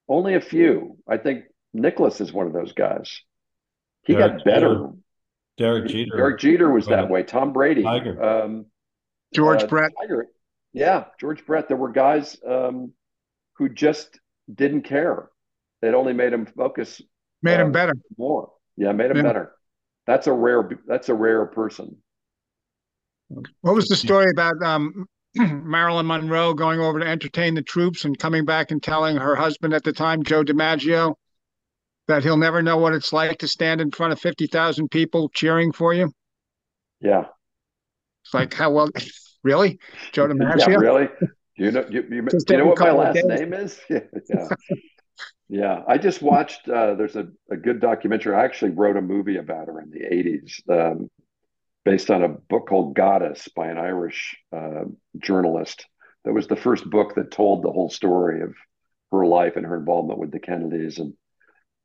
Only 0.09 0.35
a 0.35 0.40
few. 0.40 0.99
I 1.09 1.16
think 1.16 1.45
Nicklaus 1.75 2.21
is 2.21 2.33
one 2.33 2.47
of 2.47 2.53
those 2.53 2.73
guys. 2.73 3.21
He 4.05 4.14
Derek 4.14 4.37
got 4.38 4.45
better. 4.45 4.69
Jeter. 4.69 4.90
Derek 5.59 5.88
Jeter. 5.88 6.16
Derek 6.16 6.38
Jeter 6.40 6.71
was 6.71 6.87
that 6.87 7.09
way. 7.09 7.23
Tom 7.23 7.53
Brady. 7.53 7.83
Tiger. 7.83 8.23
Um, 8.23 8.66
George 9.35 9.62
uh, 9.62 9.66
Brett. 9.66 9.90
Tiger. 10.01 10.27
Yeah, 10.73 11.05
George 11.19 11.45
Brett. 11.47 11.69
There 11.69 11.77
were 11.77 11.90
guys 11.90 12.37
um, 12.49 12.92
who 13.55 13.69
just 13.69 14.21
didn't 14.55 14.83
care. 14.83 15.31
It 15.83 15.95
only 15.95 16.12
made 16.12 16.33
him 16.33 16.47
focus 16.47 17.01
Made 17.42 17.61
him 17.61 17.66
um, 17.66 17.73
better. 17.73 17.95
more. 18.16 18.51
Yeah, 18.77 18.92
made 18.92 19.11
him 19.11 19.16
Yeah. 19.19 19.23
better. 19.23 19.53
That's 20.07 20.27
a 20.27 20.33
rare. 20.33 20.69
That's 20.87 21.09
a 21.09 21.14
rare 21.14 21.47
person. 21.47 21.97
What 23.29 23.75
was 23.75 23.88
the 23.88 23.97
story 23.97 24.27
about 24.31 24.55
um, 24.62 25.07
Marilyn 25.64 26.07
Monroe 26.07 26.55
going 26.55 26.81
over 26.81 27.01
to 27.01 27.07
entertain 27.07 27.55
the 27.55 27.62
troops 27.62 28.05
and 28.05 28.18
coming 28.18 28.44
back 28.44 28.70
and 28.70 28.83
telling 28.83 29.16
her 29.16 29.35
husband 29.35 29.75
at 29.75 29.85
the 29.85 29.92
time, 29.92 30.22
Joe 30.22 30.42
DiMaggio, 30.42 31.14
that 32.09 32.22
he'll 32.22 32.37
never 32.37 32.62
know 32.62 32.79
what 32.79 32.92
it's 32.92 33.12
like 33.12 33.38
to 33.38 33.49
stand 33.49 33.81
in 33.81 33.90
front 33.90 34.12
of 34.12 34.20
50,000 34.20 34.90
people 34.90 35.29
cheering 35.31 35.72
for 35.72 35.92
you? 35.92 36.12
Yeah. 37.01 37.25
It's 38.25 38.35
like, 38.35 38.55
how 38.55 38.70
well, 38.70 38.88
really? 39.42 39.79
Joe 40.12 40.27
DiMaggio? 40.27 40.68
Yeah, 40.68 40.77
really? 40.77 41.09
Do 41.57 41.64
you 41.64 41.70
know? 41.70 41.87
You, 41.88 42.05
you, 42.11 42.22
do 42.22 42.38
you 42.51 42.57
know 42.59 42.66
what 42.66 42.79
my 42.79 42.90
last 42.90 43.25
name 43.25 43.53
is? 43.55 43.81
yeah. 43.88 44.49
Yeah, 45.49 45.83
I 45.87 45.96
just 45.96 46.22
watched. 46.22 46.68
Uh, 46.68 46.94
there's 46.94 47.14
a, 47.14 47.29
a 47.51 47.57
good 47.57 47.81
documentary. 47.81 48.35
I 48.35 48.44
actually 48.44 48.72
wrote 48.72 48.96
a 48.96 49.01
movie 49.03 49.37
about 49.37 49.68
her 49.68 49.81
in 49.81 49.90
the 49.90 50.01
'80s, 50.01 50.68
um, 50.68 51.09
based 51.87 52.11
on 52.11 52.25
a 52.25 52.29
book 52.29 52.66
called 52.68 52.96
Goddess 52.96 53.49
by 53.55 53.68
an 53.68 53.79
Irish 53.79 54.37
uh, 54.55 54.85
journalist. 55.18 55.87
That 56.25 56.35
was 56.35 56.49
the 56.49 56.57
first 56.57 56.90
book 56.90 57.14
that 57.14 57.31
told 57.31 57.62
the 57.62 57.70
whole 57.70 57.88
story 57.88 58.42
of 58.42 58.55
her 59.12 59.25
life 59.25 59.55
and 59.55 59.64
her 59.64 59.77
involvement 59.77 60.18
with 60.18 60.33
the 60.33 60.40
Kennedys. 60.40 60.99
And 60.99 61.14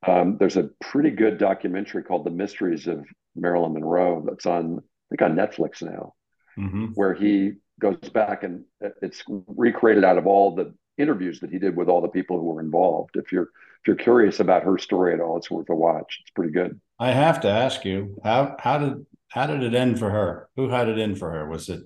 um, 0.06 0.38
there's 0.40 0.58
a 0.58 0.72
pretty 0.82 1.12
good 1.12 1.38
documentary 1.38 2.02
called 2.02 2.26
The 2.26 2.32
Mysteries 2.32 2.88
of 2.88 3.06
Marilyn 3.36 3.74
Monroe 3.74 4.26
that's 4.28 4.48
on, 4.48 4.80
I 4.80 5.06
think, 5.16 5.22
on 5.22 5.36
Netflix 5.36 5.84
now 5.84 6.16
Mhm. 6.58 6.92
where 6.96 7.14
he 7.14 7.54
goes 7.80 8.10
back 8.10 8.44
and 8.44 8.66
it's 9.02 9.24
recreated 9.48 10.04
out 10.04 10.18
of 10.18 10.28
all 10.28 10.56
the 10.56 10.74
interviews 10.98 11.40
that 11.40 11.52
he 11.52 11.60
did 11.60 11.76
with 11.78 11.88
all 11.88 12.02
the 12.02 12.10
people 12.10 12.38
who 12.38 12.46
were 12.46 12.62
involved. 12.62 13.16
If 13.16 13.32
you're 13.32 13.50
if 13.82 13.88
you're 13.88 13.96
curious 13.96 14.40
about 14.40 14.64
her 14.64 14.78
story 14.78 15.14
at 15.14 15.22
all, 15.22 15.38
it's 15.38 15.50
worth 15.50 15.70
a 15.70 15.76
watch. 15.76 16.20
It's 16.22 16.32
pretty 16.32 16.52
good. 16.52 16.80
I 17.00 17.12
have 17.12 17.42
to 17.42 17.50
ask 17.50 17.86
you, 17.86 18.20
how 18.24 18.56
how 18.60 18.78
did 18.80 19.06
how 19.32 19.48
did 19.48 19.64
it 19.64 19.74
end 19.74 19.98
for 19.98 20.10
her? 20.10 20.50
Who 20.56 20.70
had 20.70 20.90
it 20.90 21.00
in 21.00 21.16
for 21.16 21.32
her? 21.32 21.48
Was 21.48 21.70
it 21.70 21.82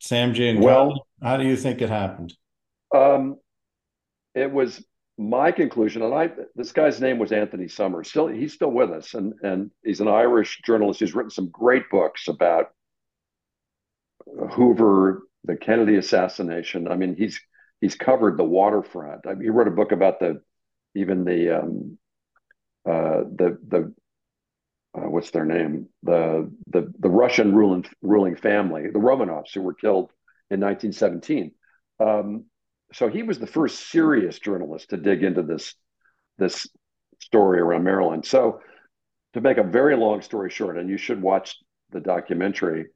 Sam 0.00 0.34
Giancana? 0.34 0.62
Well- 0.62 1.06
how 1.22 1.36
do 1.38 1.44
you 1.44 1.56
think 1.56 1.80
it 1.80 1.88
happened? 1.88 2.34
Um, 2.94 3.36
it 4.34 4.50
was 4.50 4.84
my 5.18 5.50
conclusion, 5.50 6.02
and 6.02 6.12
I 6.14 6.30
this 6.54 6.72
guy's 6.72 7.00
name 7.00 7.18
was 7.18 7.32
Anthony 7.32 7.68
Summers. 7.68 8.08
Still, 8.08 8.26
he's 8.26 8.52
still 8.52 8.70
with 8.70 8.90
us, 8.90 9.14
and 9.14 9.32
and 9.42 9.70
he's 9.82 10.00
an 10.00 10.08
Irish 10.08 10.60
journalist 10.64 11.00
who's 11.00 11.14
written 11.14 11.30
some 11.30 11.48
great 11.48 11.88
books 11.90 12.28
about 12.28 12.66
Hoover, 14.52 15.22
the 15.44 15.56
Kennedy 15.56 15.96
assassination. 15.96 16.88
I 16.88 16.96
mean, 16.96 17.16
he's 17.16 17.40
he's 17.80 17.94
covered 17.94 18.36
the 18.36 18.44
waterfront. 18.44 19.26
I 19.26 19.34
mean, 19.34 19.42
he 19.42 19.48
wrote 19.48 19.68
a 19.68 19.72
book 19.72 19.92
about 19.92 20.20
the 20.20 20.42
even 20.94 21.24
the 21.24 21.60
um, 21.60 21.98
uh, 22.86 23.22
the 23.24 23.58
the 23.66 23.94
uh, 24.96 25.08
what's 25.08 25.30
their 25.30 25.44
name 25.44 25.88
the 26.02 26.50
the 26.68 26.92
the 26.98 27.10
Russian 27.10 27.54
ruling 27.54 27.84
ruling 28.02 28.36
family, 28.36 28.84
the 28.90 28.98
Romanovs, 28.98 29.52
who 29.54 29.62
were 29.62 29.74
killed 29.74 30.10
in 30.50 30.60
1917. 30.60 31.52
Um, 32.00 32.44
so 32.92 33.08
he 33.08 33.22
was 33.22 33.38
the 33.38 33.46
first 33.46 33.90
serious 33.90 34.38
journalist 34.38 34.90
to 34.90 34.96
dig 34.96 35.22
into 35.22 35.42
this 35.42 35.74
this 36.38 36.66
story 37.20 37.60
around 37.60 37.84
Marilyn. 37.84 38.22
So 38.22 38.60
to 39.34 39.40
make 39.40 39.58
a 39.58 39.62
very 39.62 39.96
long 39.96 40.22
story 40.22 40.50
short, 40.50 40.78
and 40.78 40.88
you 40.88 40.96
should 40.96 41.20
watch 41.20 41.56
the 41.90 42.00
documentary. 42.00 42.86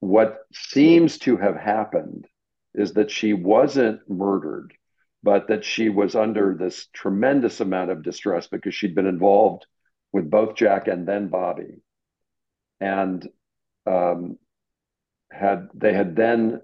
What 0.00 0.38
seems 0.52 1.18
to 1.18 1.36
have 1.36 1.56
happened 1.56 2.26
is 2.74 2.94
that 2.94 3.10
she 3.10 3.32
wasn't 3.32 4.00
murdered, 4.08 4.74
but 5.22 5.48
that 5.48 5.64
she 5.64 5.88
was 5.88 6.14
under 6.14 6.56
this 6.58 6.88
tremendous 6.92 7.60
amount 7.60 7.90
of 7.90 8.02
distress 8.02 8.48
because 8.48 8.74
she'd 8.74 8.94
been 8.94 9.06
involved 9.06 9.66
with 10.12 10.30
both 10.30 10.54
Jack 10.54 10.88
and 10.88 11.06
then 11.06 11.28
Bobby, 11.28 11.82
and 12.80 13.26
um, 13.86 14.38
had 15.30 15.68
they 15.74 15.92
had 15.92 16.14
then 16.16 16.60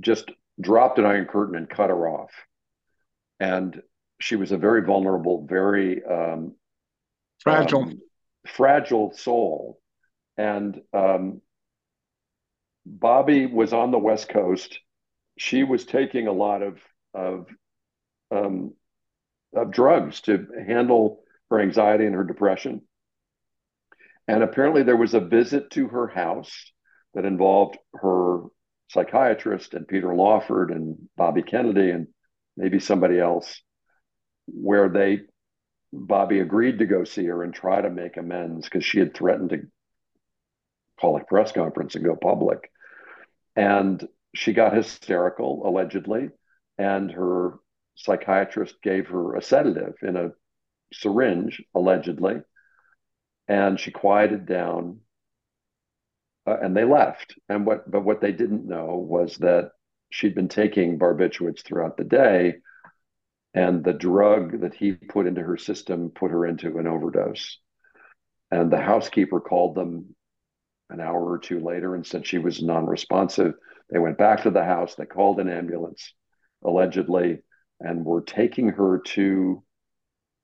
just 0.00 0.30
dropped 0.60 0.98
an 0.98 1.06
iron 1.06 1.26
curtain 1.26 1.56
and 1.56 1.68
cut 1.68 1.90
her 1.90 2.08
off, 2.08 2.30
and 3.38 3.80
she 4.20 4.36
was 4.36 4.52
a 4.52 4.56
very 4.58 4.82
vulnerable, 4.82 5.46
very 5.46 6.02
um, 6.04 6.54
Fragile. 7.40 7.82
um, 7.82 8.00
fragile 8.46 9.12
soul, 9.12 9.80
and 10.36 10.80
um, 10.92 11.40
Bobby 12.86 13.46
was 13.46 13.72
on 13.72 13.90
the 13.90 13.98
West 13.98 14.28
Coast. 14.28 14.78
She 15.38 15.64
was 15.64 15.84
taking 15.84 16.26
a 16.26 16.32
lot 16.32 16.62
of 16.62 16.78
of 17.12 17.48
um, 18.30 18.74
of 19.54 19.70
drugs 19.70 20.20
to 20.22 20.46
handle 20.66 21.23
her 21.54 21.60
anxiety 21.60 22.04
and 22.06 22.14
her 22.14 22.24
depression. 22.24 22.82
And 24.26 24.42
apparently, 24.42 24.82
there 24.82 24.96
was 24.96 25.14
a 25.14 25.20
visit 25.20 25.70
to 25.70 25.88
her 25.88 26.08
house 26.08 26.72
that 27.14 27.24
involved 27.24 27.78
her 27.94 28.40
psychiatrist 28.88 29.74
and 29.74 29.86
Peter 29.86 30.14
Lawford 30.14 30.70
and 30.70 30.96
Bobby 31.16 31.42
Kennedy 31.42 31.90
and 31.90 32.08
maybe 32.56 32.80
somebody 32.80 33.18
else, 33.18 33.60
where 34.46 34.88
they 34.88 35.20
Bobby 35.92 36.40
agreed 36.40 36.80
to 36.80 36.86
go 36.86 37.04
see 37.04 37.24
her 37.26 37.44
and 37.44 37.54
try 37.54 37.80
to 37.80 37.90
make 37.90 38.16
amends 38.16 38.64
because 38.64 38.84
she 38.84 38.98
had 38.98 39.14
threatened 39.14 39.50
to 39.50 39.62
call 41.00 41.16
a 41.16 41.24
press 41.24 41.52
conference 41.52 41.94
and 41.94 42.04
go 42.04 42.16
public. 42.16 42.70
And 43.54 44.06
she 44.34 44.52
got 44.52 44.74
hysterical, 44.74 45.62
allegedly, 45.64 46.30
and 46.78 47.12
her 47.12 47.60
psychiatrist 47.94 48.74
gave 48.82 49.06
her 49.08 49.36
a 49.36 49.42
sedative 49.42 49.94
in 50.02 50.16
a 50.16 50.32
syringe, 51.00 51.62
allegedly, 51.74 52.36
and 53.48 53.78
she 53.78 53.90
quieted 53.90 54.46
down. 54.46 55.00
Uh, 56.46 56.56
and 56.62 56.76
they 56.76 56.84
left. 56.84 57.34
And 57.48 57.66
what, 57.66 57.90
but 57.90 58.04
what 58.04 58.20
they 58.20 58.32
didn't 58.32 58.66
know 58.66 58.96
was 58.96 59.38
that 59.38 59.70
she'd 60.10 60.34
been 60.34 60.48
taking 60.48 60.98
barbiturates 60.98 61.62
throughout 61.64 61.96
the 61.96 62.04
day, 62.04 62.56
and 63.54 63.82
the 63.82 63.92
drug 63.92 64.60
that 64.60 64.74
he 64.74 64.92
put 64.92 65.26
into 65.26 65.42
her 65.42 65.56
system 65.56 66.10
put 66.10 66.30
her 66.30 66.46
into 66.46 66.78
an 66.78 66.86
overdose. 66.86 67.58
And 68.50 68.70
the 68.70 68.80
housekeeper 68.80 69.40
called 69.40 69.74
them 69.74 70.14
an 70.90 71.00
hour 71.00 71.24
or 71.24 71.38
two 71.38 71.60
later 71.60 71.94
and 71.94 72.06
said 72.06 72.26
she 72.26 72.38
was 72.38 72.62
non-responsive. 72.62 73.54
They 73.90 73.98
went 73.98 74.18
back 74.18 74.42
to 74.42 74.50
the 74.50 74.64
house. 74.64 74.94
They 74.94 75.06
called 75.06 75.40
an 75.40 75.48
ambulance, 75.48 76.12
allegedly, 76.62 77.38
and 77.80 78.04
were 78.04 78.22
taking 78.22 78.68
her 78.68 79.00
to 79.06 79.62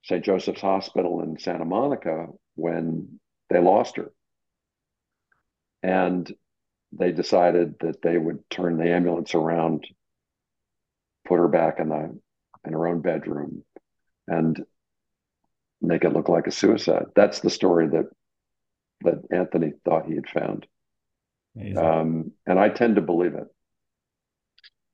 St. 0.03 0.23
Joseph's 0.23 0.61
Hospital 0.61 1.21
in 1.21 1.37
Santa 1.37 1.65
Monica 1.65 2.27
when 2.55 3.19
they 3.49 3.59
lost 3.59 3.97
her. 3.97 4.11
And 5.83 6.31
they 6.91 7.11
decided 7.11 7.75
that 7.79 8.01
they 8.01 8.17
would 8.17 8.49
turn 8.49 8.77
the 8.77 8.89
ambulance 8.89 9.33
around, 9.33 9.85
put 11.27 11.37
her 11.37 11.47
back 11.47 11.79
in 11.79 11.89
the 11.89 12.19
in 12.63 12.73
her 12.73 12.87
own 12.87 13.01
bedroom, 13.01 13.63
and 14.27 14.63
make 15.81 16.03
it 16.03 16.13
look 16.13 16.29
like 16.29 16.47
a 16.47 16.51
suicide. 16.51 17.05
That's 17.15 17.39
the 17.39 17.49
story 17.49 17.87
that 17.87 18.09
that 19.03 19.23
Anthony 19.31 19.73
thought 19.83 20.05
he 20.05 20.15
had 20.15 20.29
found. 20.29 20.67
Um, 21.77 22.31
and 22.45 22.59
I 22.59 22.69
tend 22.69 22.95
to 22.95 23.01
believe 23.01 23.33
it. 23.33 23.47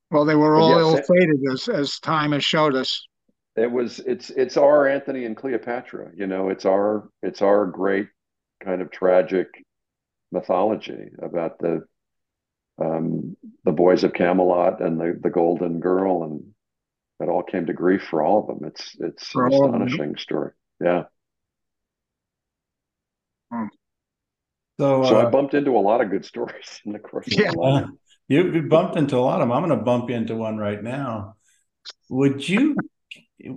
Well, 0.09 0.25
they 0.25 0.35
were 0.35 0.55
But 0.55 0.61
all 0.61 0.69
yes, 0.69 0.79
ill 0.79 1.15
fated, 1.15 1.39
as, 1.51 1.67
as 1.67 1.99
time 1.99 2.31
has 2.31 2.43
showed 2.43 2.75
us. 2.75 3.05
It 3.57 3.71
was 3.71 3.99
it's 3.99 4.29
it's 4.29 4.55
our 4.57 4.87
Anthony 4.87 5.25
and 5.25 5.35
Cleopatra, 5.35 6.11
you 6.15 6.27
know, 6.27 6.49
it's 6.49 6.65
our 6.65 7.09
it's 7.23 7.41
our 7.41 7.65
great 7.65 8.07
kind 8.63 8.81
of 8.81 8.91
tragic 8.91 9.47
mythology 10.31 11.09
about 11.21 11.59
the 11.59 11.85
um 12.81 13.37
the 13.65 13.71
boys 13.71 14.03
of 14.03 14.13
Camelot 14.13 14.81
and 14.81 14.99
the 14.99 15.19
the 15.21 15.29
golden 15.31 15.79
girl 15.79 16.23
and 16.23 16.53
it 17.21 17.29
all 17.29 17.43
came 17.43 17.67
to 17.67 17.73
grief 17.73 18.03
for 18.03 18.23
all 18.23 18.41
of 18.41 18.47
them. 18.47 18.67
It's 18.67 18.95
it's 18.99 19.33
For 19.33 19.45
an 19.45 19.53
all 19.53 19.71
them. 19.71 19.83
astonishing 19.83 20.17
story. 20.17 20.53
Yeah. 20.81 21.05
so 24.79 25.03
So 25.03 25.17
I 25.17 25.25
uh, 25.25 25.31
bumped 25.31 25.53
into 25.53 25.71
a 25.77 25.79
lot 25.79 26.01
of 26.01 26.09
good 26.09 26.25
stories 26.25 26.81
in 26.85 26.91
the 26.91 26.99
course 26.99 27.27
Yeah. 27.27 27.51
my 27.55 27.81
life. 27.81 27.89
you, 28.27 28.51
you 28.51 28.61
bumped 28.63 28.97
into 28.97 29.17
a 29.17 29.19
lot 29.19 29.41
of 29.41 29.47
them. 29.47 29.51
I'm 29.51 29.63
going 29.65 29.77
to 29.77 29.83
bump 29.83 30.09
into 30.09 30.35
one 30.35 30.57
right 30.57 30.81
now. 30.81 31.35
Would 32.09 32.47
you? 32.47 32.75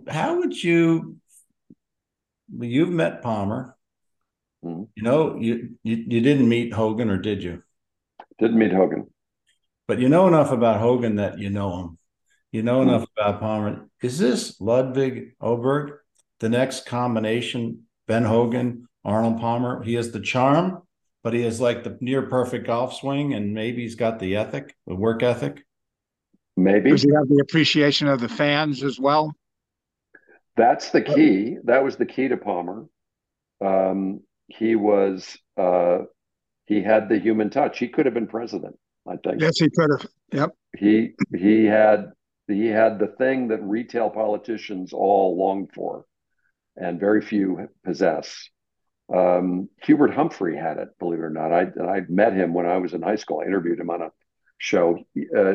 How 0.08 0.38
would 0.38 0.62
you? 0.62 1.16
You've 2.58 2.90
met 2.90 3.22
Palmer. 3.22 3.76
Mhm. 4.64 4.88
You 4.94 5.02
know, 5.02 5.36
you, 5.36 5.76
you 5.82 5.96
you 5.96 6.20
didn't 6.20 6.48
meet 6.48 6.72
Hogan, 6.72 7.10
or 7.10 7.16
did 7.16 7.42
you? 7.42 7.62
Didn't 8.38 8.58
meet 8.58 8.72
Hogan. 8.72 9.06
But 9.86 9.98
you 9.98 10.08
know 10.08 10.28
enough 10.28 10.52
about 10.52 10.80
Hogan 10.80 11.16
that 11.16 11.38
you 11.38 11.50
know 11.50 11.80
him. 11.80 11.98
You 12.52 12.62
know 12.62 12.82
enough 12.82 13.06
about 13.16 13.40
Palmer. 13.40 13.88
Is 14.02 14.18
this 14.18 14.60
Ludvig 14.60 15.36
Åberg, 15.40 15.98
the 16.40 16.48
next 16.48 16.86
combination? 16.86 17.86
Ben 18.06 18.24
Hogan, 18.24 18.88
Arnold 19.04 19.40
Palmer. 19.40 19.82
He 19.82 19.94
has 19.94 20.10
the 20.10 20.20
charm, 20.20 20.82
but 21.22 21.32
he 21.32 21.42
has 21.42 21.60
like 21.60 21.84
the 21.84 21.96
near 22.00 22.22
perfect 22.22 22.66
golf 22.66 22.94
swing, 22.94 23.34
and 23.34 23.54
maybe 23.54 23.82
he's 23.82 23.94
got 23.94 24.18
the 24.18 24.36
ethic, 24.36 24.74
the 24.86 24.96
work 24.96 25.22
ethic. 25.22 25.64
Maybe 26.62 26.90
Does 26.90 27.02
he 27.02 27.12
have 27.14 27.28
the 27.28 27.40
appreciation 27.42 28.08
of 28.08 28.20
the 28.20 28.28
fans 28.28 28.82
as 28.82 28.98
well? 28.98 29.32
that's 30.56 30.90
the 30.90 31.00
key. 31.00 31.56
That 31.64 31.82
was 31.84 31.96
the 31.96 32.06
key 32.06 32.28
to 32.28 32.36
Palmer. 32.36 32.86
Um, 33.64 34.20
he 34.48 34.76
was 34.76 35.38
uh, 35.56 36.00
he 36.66 36.82
had 36.82 37.08
the 37.08 37.18
human 37.18 37.50
touch. 37.50 37.78
He 37.78 37.88
could 37.88 38.06
have 38.06 38.14
been 38.14 38.26
president. 38.26 38.76
I 39.08 39.16
think. 39.16 39.40
Yes, 39.40 39.58
he 39.58 39.70
could 39.70 39.88
have. 39.98 40.06
Yep. 40.32 40.50
he 40.76 41.12
he 41.36 41.64
had 41.64 42.12
he 42.46 42.66
had 42.66 42.98
the 42.98 43.08
thing 43.18 43.48
that 43.48 43.62
retail 43.62 44.10
politicians 44.10 44.92
all 44.92 45.36
long 45.36 45.68
for 45.74 46.04
and 46.76 47.00
very 47.00 47.20
few 47.20 47.68
possess 47.84 48.48
um, 49.12 49.68
hubert 49.82 50.14
humphrey 50.14 50.56
had 50.56 50.78
it 50.78 50.88
believe 50.98 51.18
it 51.18 51.22
or 51.22 51.30
not 51.30 51.52
i 51.52 51.62
i 51.92 52.02
met 52.08 52.32
him 52.32 52.54
when 52.54 52.66
i 52.66 52.76
was 52.76 52.94
in 52.94 53.02
high 53.02 53.16
school 53.16 53.40
i 53.40 53.46
interviewed 53.46 53.80
him 53.80 53.90
on 53.90 54.02
a 54.02 54.10
show 54.58 54.98
uh, 55.36 55.54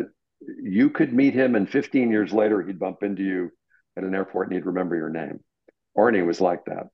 you 0.61 0.89
could 0.89 1.13
meet 1.13 1.33
him 1.33 1.55
and 1.55 1.69
15 1.69 2.11
years 2.11 2.33
later 2.33 2.61
he'd 2.61 2.79
bump 2.79 3.03
into 3.03 3.23
you 3.23 3.51
at 3.97 4.03
an 4.03 4.15
airport 4.15 4.47
and 4.47 4.55
he'd 4.55 4.65
remember 4.65 4.95
your 4.95 5.09
name 5.09 5.39
arnie 5.97 6.25
was 6.25 6.41
like 6.41 6.65
that 6.65 6.87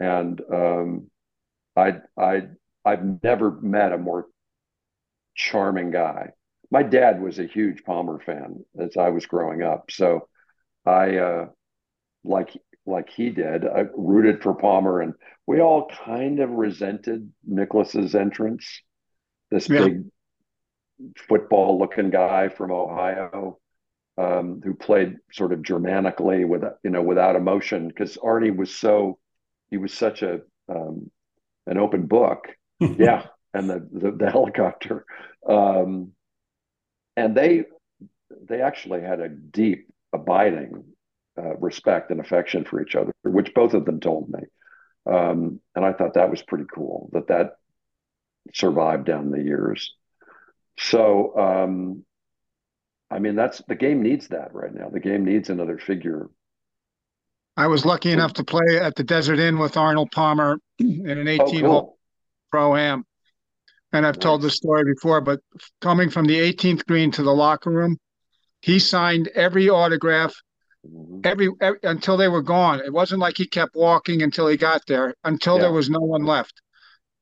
and 0.00 0.40
um, 0.52 1.10
i 1.76 1.94
i 2.18 2.42
i've 2.84 3.22
never 3.22 3.52
met 3.62 3.92
a 3.92 3.98
more 3.98 4.26
charming 5.34 5.90
guy 5.90 6.30
my 6.70 6.82
dad 6.84 7.20
was 7.20 7.38
a 7.38 7.46
huge 7.46 7.82
Palmer 7.82 8.20
fan 8.20 8.64
as 8.78 8.96
I 8.96 9.08
was 9.08 9.26
growing 9.26 9.60
up. 9.60 9.90
So 9.90 10.28
I, 10.86 11.16
uh, 11.18 11.46
like, 12.24 12.50
like 12.86 13.10
he 13.10 13.30
did, 13.30 13.66
I 13.66 13.86
rooted 13.96 14.42
for 14.42 14.54
Palmer 14.54 15.00
and 15.00 15.14
we 15.46 15.60
all 15.60 15.88
kind 16.06 16.40
of 16.40 16.50
resented 16.50 17.32
nicklaus's 17.46 18.14
entrance. 18.14 18.82
This 19.50 19.68
Yeah. 19.68 19.88
big 19.88 20.04
football 21.16 21.78
looking 21.78 22.10
guy 22.10 22.48
from 22.48 22.70
Ohio, 22.70 23.58
um, 24.18 24.60
who 24.64 24.74
played 24.74 25.16
sort 25.32 25.52
of 25.52 25.62
Germanically 25.62 26.44
with, 26.44 26.62
you 26.82 26.90
know, 26.90 27.02
without 27.02 27.36
emotion 27.36 27.88
because 27.88 28.16
Arnie 28.18 28.54
was 28.54 28.74
so, 28.74 29.18
he 29.70 29.76
was 29.76 29.92
such 29.92 30.22
a, 30.22 30.40
um, 30.68 31.10
an 31.66 31.78
open 31.78 32.06
book. 32.06 32.48
yeah. 32.80 33.26
And 33.52 33.68
the, 33.68 33.88
the, 33.92 34.12
the 34.12 34.30
helicopter, 34.30 35.04
um, 35.48 36.12
and 37.16 37.36
they 37.36 37.64
they 38.48 38.60
actually 38.62 39.02
had 39.02 39.20
a 39.20 39.28
deep 39.28 39.88
abiding 40.12 40.84
uh, 41.38 41.56
respect 41.56 42.10
and 42.10 42.20
affection 42.20 42.64
for 42.64 42.82
each 42.82 42.94
other 42.94 43.12
which 43.22 43.54
both 43.54 43.74
of 43.74 43.84
them 43.84 44.00
told 44.00 44.28
me 44.28 44.40
um, 45.06 45.60
and 45.74 45.84
i 45.84 45.92
thought 45.92 46.14
that 46.14 46.30
was 46.30 46.42
pretty 46.42 46.64
cool 46.72 47.08
that 47.12 47.28
that 47.28 47.52
survived 48.54 49.04
down 49.04 49.30
the 49.30 49.42
years 49.42 49.94
so 50.78 51.36
um, 51.38 52.04
i 53.10 53.18
mean 53.18 53.34
that's 53.36 53.62
the 53.68 53.74
game 53.74 54.02
needs 54.02 54.28
that 54.28 54.54
right 54.54 54.74
now 54.74 54.88
the 54.88 55.00
game 55.00 55.24
needs 55.24 55.50
another 55.50 55.78
figure 55.78 56.28
I 57.56 57.66
was 57.66 57.84
lucky 57.84 58.10
enough 58.12 58.32
to 58.34 58.44
play 58.44 58.78
at 58.80 58.94
the 58.94 59.04
Desert 59.04 59.38
Inn 59.38 59.58
with 59.58 59.76
Arnold 59.76 60.10
Palmer 60.12 60.58
in 60.78 61.06
an 61.06 61.28
oh 61.28 61.46
18 61.46 61.64
hole 61.64 61.80
cool 61.82 61.98
pro 62.50 62.74
am. 62.74 63.04
And 63.92 64.06
I've 64.06 64.18
told 64.18 64.40
Nice. 64.40 64.52
this 64.52 64.56
story 64.56 64.84
before, 64.94 65.20
but 65.20 65.40
coming 65.82 66.08
from 66.08 66.24
the 66.24 66.38
18th 66.38 66.86
green 66.86 67.10
to 67.10 67.22
the 67.22 67.34
locker 67.34 67.70
room, 67.70 67.98
he 68.62 68.78
signed 68.78 69.28
every 69.34 69.68
autograph 69.68 70.32
Mhm. 70.86 71.20
every, 71.26 71.50
every 71.60 71.80
until 71.82 72.16
they 72.16 72.28
were 72.28 72.40
gone. 72.40 72.80
It 72.80 72.92
wasn't 72.92 73.20
like 73.20 73.36
he 73.36 73.46
kept 73.46 73.74
walking 73.74 74.22
until 74.22 74.46
he 74.46 74.56
got 74.56 74.80
there, 74.86 75.14
until 75.24 75.56
Yeah. 75.56 75.62
there 75.62 75.72
was 75.72 75.90
no 75.90 76.00
one 76.00 76.24
left. 76.24 76.62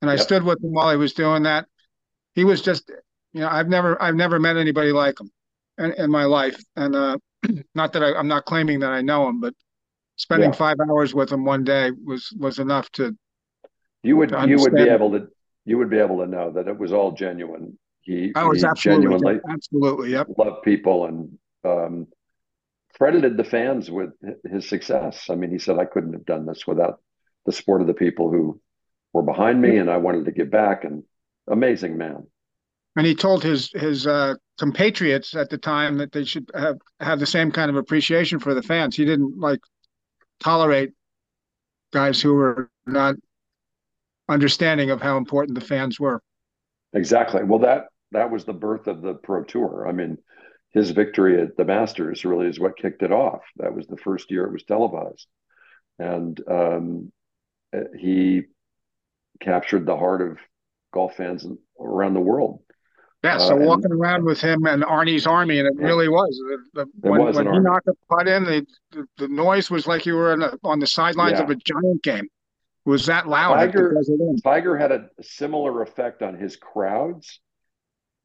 And 0.01 0.11
I 0.11 0.15
Yep. 0.15 0.23
stood 0.23 0.43
with 0.45 0.63
him 0.63 0.73
while 0.73 0.91
he 0.91 0.97
was 0.97 1.15
doing 1.15 1.43
that. 1.45 1.67
He 2.35 2.45
was 2.45 2.63
just, 2.63 2.93
you 3.33 3.41
know, 3.41 3.49
I've 3.49 3.69
never, 3.69 4.01
I've 4.03 4.15
never 4.15 4.39
met 4.41 4.57
anybody 4.57 4.93
like 4.93 5.21
him 5.21 5.31
in, 5.79 5.93
in 5.93 6.11
my 6.11 6.25
life. 6.25 6.61
And 6.77 6.95
uh, 6.97 7.19
not 7.75 7.93
that 7.93 8.03
I, 8.03 8.15
I'm 8.15 8.29
not 8.29 8.45
claiming 8.45 8.81
that 8.81 8.93
I 8.93 9.03
know 9.03 9.29
him, 9.29 9.41
but 9.41 9.55
spending 10.17 10.51
Yeah. 10.51 10.53
five 10.53 10.77
hours 10.81 11.15
with 11.15 11.33
him 11.33 11.45
one 11.45 11.65
day 11.65 11.91
was 12.05 12.33
was 12.39 12.59
enough 12.59 12.91
to. 12.93 13.17
you 14.03 14.17
would 14.17 14.31
To 14.31 14.49
you 14.49 14.61
would 14.61 14.75
be 14.75 14.89
able 14.89 15.11
to 15.13 15.29
you 15.65 15.79
would 15.79 15.91
be 15.91 15.99
able 15.99 16.19
to 16.19 16.27
know 16.27 16.53
that 16.53 16.69
it 16.69 16.79
was 16.79 16.93
all 16.93 17.13
genuine 17.13 17.79
he, 18.01 18.35
I 18.35 18.45
was 18.45 18.63
he 18.63 18.65
absolutely, 18.65 19.19
genuinely 19.19 19.41
absolutely, 19.51 20.13
yep. 20.13 20.29
loved 20.37 20.63
people 20.63 21.07
and 21.07 21.39
um, 21.65 22.07
credited 22.97 23.37
the 23.37 23.45
fans 23.45 23.91
with 23.91 24.11
his 24.51 24.69
success. 24.69 25.31
I 25.31 25.37
mean, 25.37 25.51
he 25.51 25.59
said, 25.59 25.79
I 25.79 25.85
couldn't 25.87 26.15
have 26.15 26.27
done 26.27 26.47
this 26.47 26.67
without 26.67 27.01
the 27.47 27.53
support 27.53 27.81
of 27.81 27.87
the 27.87 27.95
people 27.95 28.31
who 28.31 28.61
were 29.13 29.23
behind 29.23 29.61
me, 29.61 29.79
and 29.79 29.91
I 29.91 29.99
wanted 29.99 30.27
to 30.27 30.33
give 30.33 30.51
back. 30.51 30.85
And 30.85 31.05
amazing 31.49 31.99
man. 31.99 32.27
And 32.99 33.07
he 33.07 33.15
told 33.15 33.45
his 33.45 33.71
his 33.75 34.09
uh, 34.09 34.35
compatriots 34.59 35.37
at 35.37 35.51
the 35.51 35.57
time 35.57 35.99
that 35.99 36.11
they 36.11 36.25
should 36.25 36.51
have 36.53 36.79
have 36.99 37.21
the 37.21 37.27
same 37.27 37.53
kind 37.53 37.71
of 37.71 37.77
appreciation 37.77 38.41
for 38.41 38.55
the 38.55 38.63
fans. 38.63 38.97
He 38.97 39.05
didn't 39.05 39.39
like 39.39 39.61
tolerate 40.41 40.91
guys 41.93 42.21
who 42.21 42.35
were 42.35 42.73
not 42.87 43.15
understanding 44.29 44.91
of 44.91 45.01
how 45.01 45.17
important 45.17 45.57
the 45.57 45.65
fans 45.65 46.01
were. 46.01 46.21
Exactly. 46.93 47.45
Well, 47.45 47.61
that 47.61 47.85
that 48.11 48.33
was 48.33 48.45
the 48.45 48.53
birth 48.53 48.89
of 48.89 49.01
the 49.01 49.15
Pro 49.15 49.45
Tour. 49.45 49.87
I 49.89 49.93
mean, 49.93 50.19
his 50.73 50.91
victory 50.91 51.41
at 51.41 51.57
the 51.57 51.65
Masters 51.65 52.25
really 52.25 52.49
is 52.49 52.59
what 52.59 52.77
kicked 52.77 53.05
it 53.05 53.13
off. 53.13 53.43
That 53.59 53.77
was 53.77 53.87
the 53.87 53.97
first 53.97 54.29
year 54.29 54.45
it 54.45 54.53
was 54.53 54.65
televised, 54.65 55.29
and 56.01 56.41
um, 56.51 57.13
he 57.97 58.43
captured 59.41 59.87
the 59.87 59.97
heart 59.97 60.21
of 60.21 60.39
golf 60.93 61.15
fans 61.15 61.47
around 61.81 62.15
the 62.15 62.21
world. 62.21 62.65
Yeah, 63.25 63.37
Uh, 63.37 63.39
so 63.41 63.57
and- 63.57 63.67
walking 63.67 63.93
around 63.93 64.25
with 64.25 64.41
him 64.41 64.65
and 64.67 64.83
Arnie's 64.85 65.27
army, 65.27 65.59
and 65.59 65.67
it 65.67 65.75
Yeah. 65.81 65.87
really 65.87 66.09
was. 66.09 66.37
The, 66.75 66.85
the, 66.85 67.09
It 67.09 67.11
when 67.11 67.25
was 67.25 67.37
when 67.37 67.53
he 67.53 67.59
knocked 67.59 67.89
a 67.89 67.95
putt 68.09 68.29
in, 68.29 68.45
the, 68.45 68.67
the, 68.93 69.07
the 69.19 69.29
noise 69.29 69.71
was 69.71 69.87
like 69.89 70.07
you 70.07 70.15
were 70.15 70.33
in 70.35 70.43
a, 70.43 70.53
on 70.63 70.79
the 70.79 70.87
sidelines 70.87 71.39
Yeah. 71.39 71.45
of 71.45 71.51
a 71.51 71.57
giant 71.57 72.03
game. 72.03 72.25
It 72.87 72.89
was 72.91 73.07
that 73.07 73.29
loud 73.29 73.55
Tiger- 73.55 73.95
Tiger 74.45 74.77
had 74.77 74.93
a 74.93 75.09
similar 75.21 75.83
effect 75.83 76.23
on 76.23 76.37
his 76.37 76.57
crowds, 76.57 77.41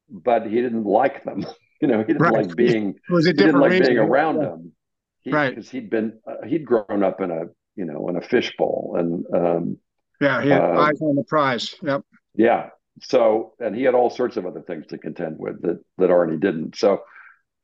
but 0.09 0.45
he 0.45 0.55
didn't 0.61 0.85
like 0.85 1.23
them. 1.23 1.45
You 1.81 1.87
know, 1.89 1.97
he 1.97 2.05
didn't 2.13 2.21
Right. 2.21 2.45
like 2.47 2.55
being 2.55 2.91
It 3.09 3.11
was 3.11 3.25
a 3.25 3.29
he 3.29 3.33
didn't 3.33 3.55
different 3.59 3.73
like 3.73 3.83
being 3.85 3.97
around 3.97 4.35
Yeah. 4.37 4.41
them. 4.45 4.71
He, 5.19 5.31
Right. 5.31 5.49
Because 5.49 5.69
he'd 5.69 5.89
been 5.89 6.17
uh, 6.25 6.45
he'd 6.47 6.65
grown 6.65 7.03
up 7.03 7.19
in 7.19 7.29
a 7.29 7.47
you 7.75 7.83
know 7.83 8.07
in 8.07 8.15
a 8.15 8.21
fishbowl, 8.21 8.95
and 8.99 9.25
um, 9.35 9.77
Yeah, 10.21 10.41
he 10.41 10.49
had 10.49 10.61
Uh, 10.61 10.79
eyes 10.79 11.01
on 11.01 11.15
the 11.17 11.25
prize. 11.25 11.75
Yep. 11.83 12.03
yeah. 12.35 12.69
So 13.01 13.53
and 13.59 13.75
he 13.75 13.83
had 13.83 13.95
all 13.95 14.09
sorts 14.09 14.37
of 14.37 14.45
other 14.45 14.61
things 14.61 14.87
to 14.87 14.97
contend 14.97 15.37
with 15.39 15.61
that 15.63 15.83
that 15.97 16.09
Arnie 16.09 16.39
didn't. 16.39 16.75
So 16.75 17.01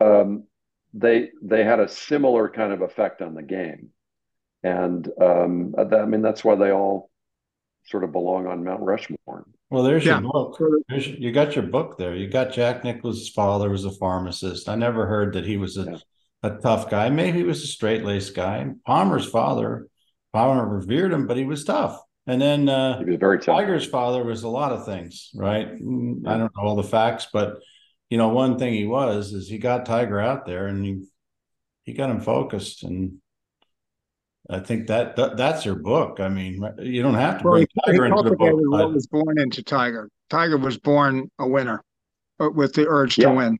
um, 0.01 0.45
they 0.93 1.29
they 1.41 1.63
had 1.63 1.79
a 1.79 1.87
similar 1.87 2.49
kind 2.49 2.73
of 2.73 2.81
effect 2.81 3.21
on 3.21 3.35
the 3.35 3.43
game, 3.43 3.89
and 4.63 5.07
um, 5.21 5.75
I 5.77 6.05
mean 6.05 6.21
that's 6.21 6.43
why 6.43 6.55
they 6.55 6.71
all 6.71 7.09
sort 7.85 8.03
of 8.03 8.11
belong 8.11 8.47
on 8.47 8.63
Mount 8.63 8.81
Rushmore. 8.81 9.45
Well, 9.69 9.83
there's 9.83 10.05
Yeah. 10.05 10.19
your 10.19 10.31
book. 10.31 10.57
There's, 10.89 11.07
you 11.07 11.31
got 11.31 11.55
your 11.55 11.65
book 11.65 11.97
there. 11.97 12.15
You 12.15 12.27
got 12.27 12.51
Jack 12.51 12.83
Nicklaus's 12.83 13.29
father 13.29 13.69
was 13.69 13.85
a 13.85 13.91
pharmacist. 13.91 14.67
I 14.67 14.75
never 14.75 15.05
heard 15.05 15.33
that 15.33 15.45
he 15.45 15.57
was 15.57 15.77
a, 15.77 15.83
Yeah. 15.83 15.97
a 16.43 16.57
tough 16.57 16.89
guy. 16.89 17.09
Maybe 17.09 17.37
he 17.37 17.43
was 17.43 17.63
a 17.63 17.67
straight 17.67 18.03
laced 18.03 18.35
guy. 18.35 18.67
Palmer's 18.85 19.27
father, 19.29 19.87
Palmer 20.33 20.67
revered 20.67 21.13
him, 21.13 21.27
but 21.27 21.37
he 21.37 21.45
was 21.45 21.63
tough. 21.63 21.99
And 22.29 22.39
then 22.39 22.69
uh, 22.69 22.99
He 22.99 23.05
was 23.05 23.17
very 23.19 23.39
tough. 23.39 23.57
Tiger's 23.57 23.87
father 23.87 24.23
was 24.23 24.43
a 24.43 24.49
lot 24.49 24.71
of 24.71 24.85
things, 24.85 25.31
right? 25.33 25.67
Mm, 25.67 26.27
I 26.27 26.37
don't 26.37 26.55
know 26.55 26.61
all 26.63 26.75
the 26.75 26.83
facts, 26.83 27.27
but 27.33 27.57
you 28.11 28.19
know, 28.19 28.29
one 28.29 28.59
thing 28.59 28.73
he 28.75 28.85
was 28.85 29.33
is 29.33 29.49
he 29.49 29.57
got 29.57 29.87
Tiger 29.87 30.19
out 30.19 30.45
there 30.45 30.67
and 30.67 30.85
he 30.85 31.05
he 31.85 31.93
got 31.93 32.11
him 32.11 32.21
focused, 32.21 32.83
and 32.83 33.17
I 34.47 34.59
think 34.59 34.87
that, 34.87 35.15
that 35.15 35.37
that's 35.37 35.65
your 35.65 35.73
book. 35.73 36.19
I 36.19 36.29
mean, 36.29 36.63
you 36.77 37.01
don't 37.01 37.15
have 37.15 37.39
to 37.39 37.45
Well, 37.45 37.53
bring 37.55 37.67
he, 37.73 37.81
he 37.85 37.91
Tiger 37.93 38.05
into 38.05 38.29
the 38.29 38.35
book, 38.35 38.59
what 38.63 38.77
but 38.79 38.93
was 38.93 39.07
born 39.07 39.39
into 39.39 39.63
Tiger. 39.63 40.07
Tiger 40.29 40.57
was 40.57 40.77
born 40.77 41.31
a 41.39 41.47
winner, 41.47 41.83
but 42.37 42.53
with 42.53 42.73
the 42.73 42.87
urge 42.87 43.17
Yeah. 43.17 43.29
to 43.29 43.35
win. 43.35 43.57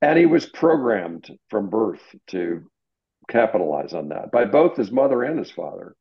And 0.00 0.18
he 0.18 0.24
was 0.24 0.46
programmed 0.46 1.30
from 1.50 1.68
birth 1.68 2.00
to 2.28 2.64
capitalize 3.28 3.92
on 3.92 4.08
that 4.08 4.32
by 4.32 4.46
both 4.46 4.78
his 4.78 4.90
mother 4.90 5.22
and 5.22 5.38
his 5.38 5.50
father. 5.50 5.94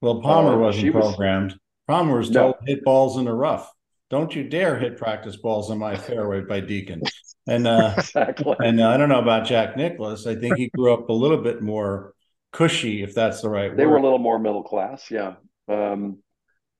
Well, 0.00 0.20
Palmer 0.20 0.54
Uh, 0.54 0.58
wasn't 0.58 0.82
she 0.82 0.90
was- 0.90 1.04
programmed. 1.06 1.58
Palmer 1.88 2.18
was 2.18 2.30
No. 2.30 2.52
told 2.52 2.54
hit 2.66 2.82
balls 2.84 3.16
in 3.16 3.24
the 3.26 3.32
rough. 3.32 3.72
Don't 4.10 4.34
you 4.34 4.48
dare 4.48 4.78
hit 4.78 4.96
practice 4.98 5.36
balls 5.36 5.70
in 5.70 5.78
my 5.78 5.96
fairway 5.96 6.40
by 6.40 6.60
Deacon. 6.60 7.02
And 7.46 7.66
uh, 7.66 7.94
Exactly. 7.98 8.56
And 8.60 8.80
uh, 8.80 8.88
I 8.88 8.96
don't 8.96 9.08
know 9.08 9.20
about 9.20 9.46
Jack 9.46 9.76
Nicklaus. 9.76 10.26
I 10.26 10.34
think 10.36 10.56
he 10.56 10.68
grew 10.76 10.92
up 10.92 11.08
a 11.08 11.12
little 11.12 11.38
bit 11.42 11.62
more 11.62 12.12
cushy, 12.52 13.02
if 13.02 13.14
that's 13.14 13.40
the 13.40 13.48
right 13.48 13.62
they 13.64 13.68
word. 13.68 13.78
They 13.78 13.86
were 13.86 13.96
a 13.96 14.02
little 14.02 14.18
more 14.18 14.38
middle 14.38 14.62
class, 14.64 15.10
yeah. 15.10 15.34
Um, 15.68 16.18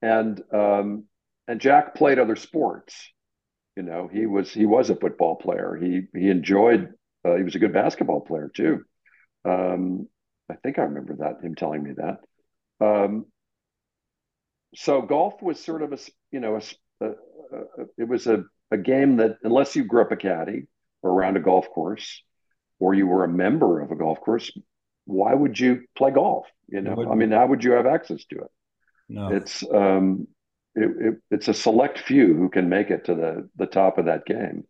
and 0.01 0.41
um, 0.53 1.05
and 1.47 1.59
Jack 1.61 1.95
played 1.95 2.19
other 2.19 2.35
sports. 2.35 3.11
You 3.75 3.83
know, 3.83 4.09
he 4.11 4.25
was 4.25 4.51
he 4.51 4.65
was 4.65 4.89
a 4.89 4.95
football 4.95 5.35
player. 5.35 5.77
He 5.81 6.03
he 6.17 6.29
enjoyed. 6.29 6.89
Uh, 7.25 7.35
he 7.35 7.43
was 7.43 7.55
a 7.55 7.59
good 7.59 7.73
basketball 7.73 8.21
player 8.21 8.49
too. 8.53 8.83
Um, 9.45 10.07
I 10.49 10.55
think 10.55 10.79
I 10.79 10.83
remember 10.83 11.15
that 11.17 11.43
him 11.45 11.55
telling 11.55 11.83
me 11.83 11.91
that. 11.97 12.17
Um, 12.79 13.25
so 14.75 15.01
golf 15.01 15.41
was 15.41 15.59
sort 15.59 15.81
of 15.81 15.93
a 15.93 15.97
you 16.31 16.39
know 16.39 16.55
a, 16.55 17.05
a, 17.05 17.09
a, 17.09 17.85
it 17.97 18.07
was 18.07 18.27
a, 18.27 18.43
a 18.71 18.77
game 18.77 19.17
that 19.17 19.37
unless 19.43 19.75
you 19.75 19.83
grew 19.83 20.01
up 20.01 20.11
a 20.11 20.17
caddy 20.17 20.67
or 21.01 21.11
around 21.11 21.37
a 21.37 21.41
golf 21.41 21.69
course 21.69 22.21
or 22.79 22.93
you 22.93 23.07
were 23.07 23.23
a 23.23 23.29
member 23.29 23.79
of 23.81 23.91
a 23.91 23.95
golf 23.95 24.19
course, 24.21 24.51
why 25.05 25.33
would 25.33 25.59
you 25.59 25.83
play 25.95 26.11
golf? 26.11 26.45
You 26.67 26.81
know, 26.81 27.09
I 27.09 27.15
mean, 27.15 27.31
how 27.31 27.47
would 27.47 27.63
you 27.63 27.71
have 27.71 27.85
access 27.85 28.25
to 28.25 28.35
it? 28.39 28.51
No. 29.09 29.29
It's 29.29 29.63
um, 29.73 30.27
it, 30.75 30.91
it, 30.99 31.15
it's 31.31 31.47
a 31.47 31.53
select 31.53 31.99
few 31.99 32.35
who 32.35 32.49
can 32.49 32.69
make 32.69 32.91
it 32.91 33.05
to 33.05 33.15
the 33.15 33.49
the 33.55 33.65
top 33.65 33.97
of 33.97 34.05
that 34.05 34.25
game. 34.25 34.65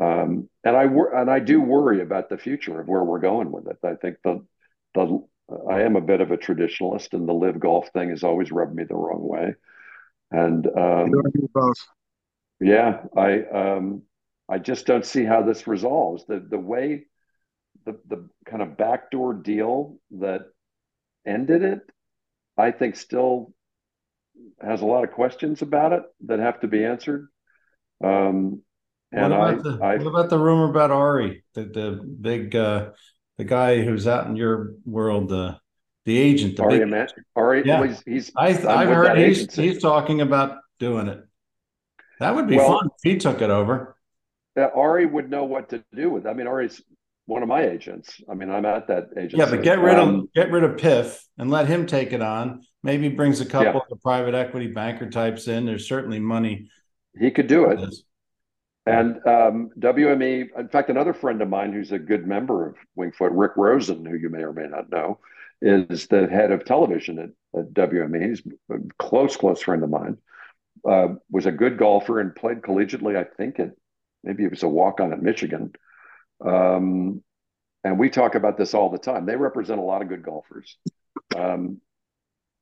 Um, 0.00 0.48
and 0.62 0.76
I 0.76 0.86
wor- 0.86 1.14
and 1.14 1.28
I 1.28 1.40
do 1.40 1.60
worry 1.60 2.00
about 2.00 2.28
the 2.28 2.38
future 2.38 2.80
of 2.80 2.86
where 2.86 3.02
we're 3.02 3.18
going 3.18 3.50
with 3.50 3.66
it. 3.66 3.78
I 3.84 3.94
think 3.96 4.18
the 4.22 4.46
the 4.94 5.26
I 5.70 5.82
am 5.82 5.96
a 5.96 6.00
bit 6.00 6.20
of 6.20 6.30
a 6.30 6.36
traditionalist, 6.36 7.14
and 7.14 7.28
the 7.28 7.32
live 7.32 7.58
golf 7.58 7.88
thing 7.92 8.10
has 8.10 8.22
always 8.22 8.52
rubbed 8.52 8.74
me 8.74 8.84
the 8.84 8.94
wrong 8.94 9.26
way. 9.26 9.54
And 10.30 10.66
um, 10.66 11.12
yeah, 12.60 13.04
I 13.16 13.42
um, 13.44 14.02
I 14.48 14.58
just 14.58 14.86
don't 14.86 15.06
see 15.06 15.24
how 15.24 15.42
this 15.42 15.66
resolves. 15.66 16.26
The 16.26 16.44
the 16.46 16.58
way 16.58 17.06
the 17.86 17.98
the 18.06 18.28
kind 18.44 18.62
of 18.62 18.76
backdoor 18.76 19.34
deal 19.34 19.98
that 20.18 20.42
ended 21.26 21.62
it, 21.62 21.80
I 22.56 22.70
think 22.70 22.96
still 22.96 23.54
has 24.60 24.82
a 24.82 24.86
lot 24.86 25.04
of 25.04 25.12
questions 25.12 25.62
about 25.62 25.92
it 25.92 26.02
that 26.26 26.40
have 26.40 26.60
to 26.60 26.68
be 26.68 26.84
answered. 26.84 27.28
Um, 28.04 28.62
and 29.10 29.32
what 29.32 29.40
I, 29.40 29.52
about, 29.52 29.62
the, 29.64 29.84
I, 29.84 29.96
what 29.96 30.06
about 30.06 30.30
the 30.30 30.38
rumor 30.38 30.68
about 30.68 30.90
Ari, 30.90 31.42
the 31.54 31.64
the 31.64 32.16
big 32.20 32.54
uh, 32.54 32.90
the 33.38 33.44
guy 33.44 33.80
who's 33.82 34.06
out 34.06 34.26
in 34.26 34.36
your 34.36 34.74
world, 34.84 35.28
the 35.30 35.56
the 36.04 36.16
agent, 36.18 36.56
the 36.56 36.62
Ari, 36.62 36.78
big, 36.78 36.88
Man, 36.88 37.08
Ari 37.36 37.62
Yeah. 37.66 37.86
he's, 37.86 38.02
he's 38.06 38.32
I 38.36 38.48
I've 38.48 38.88
heard 38.88 39.18
he's 39.18 39.40
agency. 39.40 39.68
he's 39.68 39.82
talking 39.82 40.20
about 40.22 40.58
doing 40.78 41.06
it. 41.08 41.22
That 42.18 42.34
would 42.34 42.48
be 42.48 42.56
Well- 42.56 42.78
fun 42.78 42.86
if 42.86 43.02
he 43.12 43.18
took 43.18 43.40
it 43.42 43.50
over. 43.50 43.96
that 44.56 44.72
Ari 44.74 45.06
would 45.06 45.30
know 45.30 45.44
what 45.44 45.68
to 45.70 45.84
do 45.94 46.10
with. 46.10 46.26
I 46.26 46.32
mean, 46.32 46.46
Ari's 46.48 46.82
one 47.26 47.42
of 47.42 47.48
my 47.48 47.62
agents. 47.62 48.20
I 48.28 48.34
mean, 48.34 48.50
I'm 48.50 48.64
at 48.64 48.88
that 48.88 49.10
agency. 49.16 49.36
Yeah, 49.36 49.50
but 49.50 49.62
get 49.62 49.78
rid 49.78 49.98
of 49.98 50.08
Um, 50.08 50.28
get 50.34 50.50
rid 50.50 50.64
of 50.64 50.76
PIF 50.78 51.20
and 51.36 51.50
let 51.50 51.66
him 51.68 51.84
take 51.86 52.12
it 52.12 52.22
on. 52.22 52.62
Maybe 52.82 53.08
brings 53.10 53.40
a 53.42 53.44
couple 53.46 53.66
Yeah. 53.74 53.76
of 53.80 53.82
the 53.90 53.96
private 53.96 54.34
equity 54.34 54.68
banker 54.68 55.10
types 55.10 55.46
in. 55.46 55.64
There's 55.66 55.86
certainly 55.86 56.18
money. 56.20 56.70
he 57.18 57.30
could 57.30 57.46
do 57.48 57.68
it. 57.70 57.76
this. 57.76 58.02
And 58.88 59.16
um, 59.26 59.70
WME, 59.78 60.48
in 60.58 60.68
fact, 60.68 60.88
another 60.88 61.12
friend 61.12 61.42
of 61.42 61.48
mine 61.48 61.72
who's 61.72 61.92
a 61.92 61.98
good 61.98 62.26
member 62.26 62.66
of 62.66 62.76
Winged 62.94 63.16
Foot, 63.16 63.32
Rick 63.32 63.52
Rosen, 63.56 64.04
who 64.04 64.16
you 64.16 64.30
may 64.30 64.42
or 64.42 64.54
may 64.54 64.66
not 64.66 64.90
know, 64.90 65.18
is 65.60 66.06
the 66.06 66.26
head 66.26 66.52
of 66.52 66.64
television 66.64 67.18
at, 67.18 67.60
at 67.60 67.74
WME. 67.74 68.28
He's 68.28 68.42
a 68.70 68.76
close, 68.98 69.36
close 69.36 69.60
friend 69.60 69.82
of 69.82 69.90
mine. 69.90 70.16
Uh, 70.88 71.16
was 71.30 71.44
a 71.44 71.52
good 71.52 71.76
golfer 71.76 72.20
and 72.20 72.34
played 72.34 72.62
collegiately. 72.62 73.16
I 73.16 73.24
think 73.24 73.58
it 73.58 73.76
maybe 74.24 74.44
it 74.44 74.50
was 74.50 74.62
a 74.62 74.68
walk 74.68 75.00
on 75.00 75.12
at 75.12 75.22
Michigan. 75.22 75.72
Um, 76.44 77.22
and 77.84 77.98
we 77.98 78.08
talk 78.08 78.36
about 78.36 78.56
this 78.56 78.74
all 78.74 78.90
the 78.90 78.98
time. 78.98 79.26
They 79.26 79.36
represent 79.36 79.80
a 79.80 79.84
lot 79.84 80.02
of 80.02 80.08
good 80.08 80.22
golfers, 80.22 80.78
um, 81.36 81.80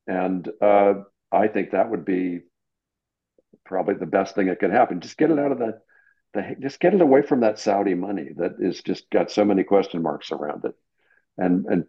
and 0.07 0.49
uh, 0.61 0.95
I 1.31 1.47
think 1.47 1.71
that 1.71 1.89
would 1.89 2.05
be 2.05 2.41
probably 3.65 3.95
the 3.95 4.05
best 4.05 4.35
thing 4.35 4.47
that 4.47 4.59
could 4.59 4.71
happen. 4.71 4.99
Just 4.99 5.17
get 5.17 5.31
it 5.31 5.39
out 5.39 5.51
of 5.51 5.59
the 5.59 5.79
the, 6.37 6.55
just 6.59 6.79
get 6.79 6.93
it 6.93 7.01
away 7.01 7.21
from 7.21 7.41
that 7.41 7.59
Saudi 7.59 7.93
money 7.93 8.29
that 8.37 8.55
is 8.59 8.81
just 8.81 9.09
got 9.09 9.31
so 9.31 9.45
many 9.45 9.63
question 9.63 10.01
marks 10.01 10.31
around 10.31 10.65
it, 10.65 10.75
and 11.37 11.65
and 11.65 11.85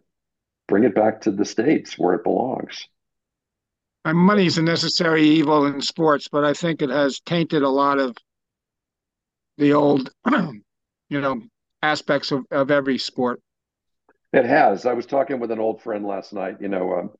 bring 0.67 0.83
it 0.83 0.95
back 0.95 1.21
to 1.21 1.31
the 1.31 1.45
states 1.45 1.97
where 1.97 2.15
it 2.15 2.23
belongs. 2.23 2.87
Money 4.05 4.45
is 4.45 4.57
a 4.57 4.63
necessary 4.63 5.23
evil 5.23 5.65
in 5.65 5.81
sports, 5.81 6.29
but 6.29 6.45
I 6.45 6.53
think 6.53 6.81
it 6.81 6.89
has 6.89 7.19
tainted 7.19 7.63
a 7.63 7.69
lot 7.69 7.99
of 7.99 8.15
the 9.57 9.73
old, 9.73 10.09
you 11.09 11.21
know, 11.21 11.41
aspects 11.81 12.31
of, 12.31 12.45
of 12.49 12.71
every 12.71 12.97
sport. 12.97 13.41
It 14.31 14.45
has. 14.45 14.85
I 14.85 14.93
was 14.93 15.05
talking 15.05 15.39
with 15.39 15.51
an 15.51 15.59
old 15.59 15.81
friend 15.81 16.05
last 16.05 16.33
night. 16.33 16.57
You 16.61 16.69
know, 16.69 16.93
um, 16.93 17.11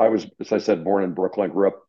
I- 0.00 0.08
was, 0.08 0.26
as 0.40 0.52
I 0.52 0.58
said, 0.58 0.84
born 0.84 1.04
in 1.04 1.14
Brooklyn. 1.14 1.50
Grew 1.50 1.68
up. 1.68 1.82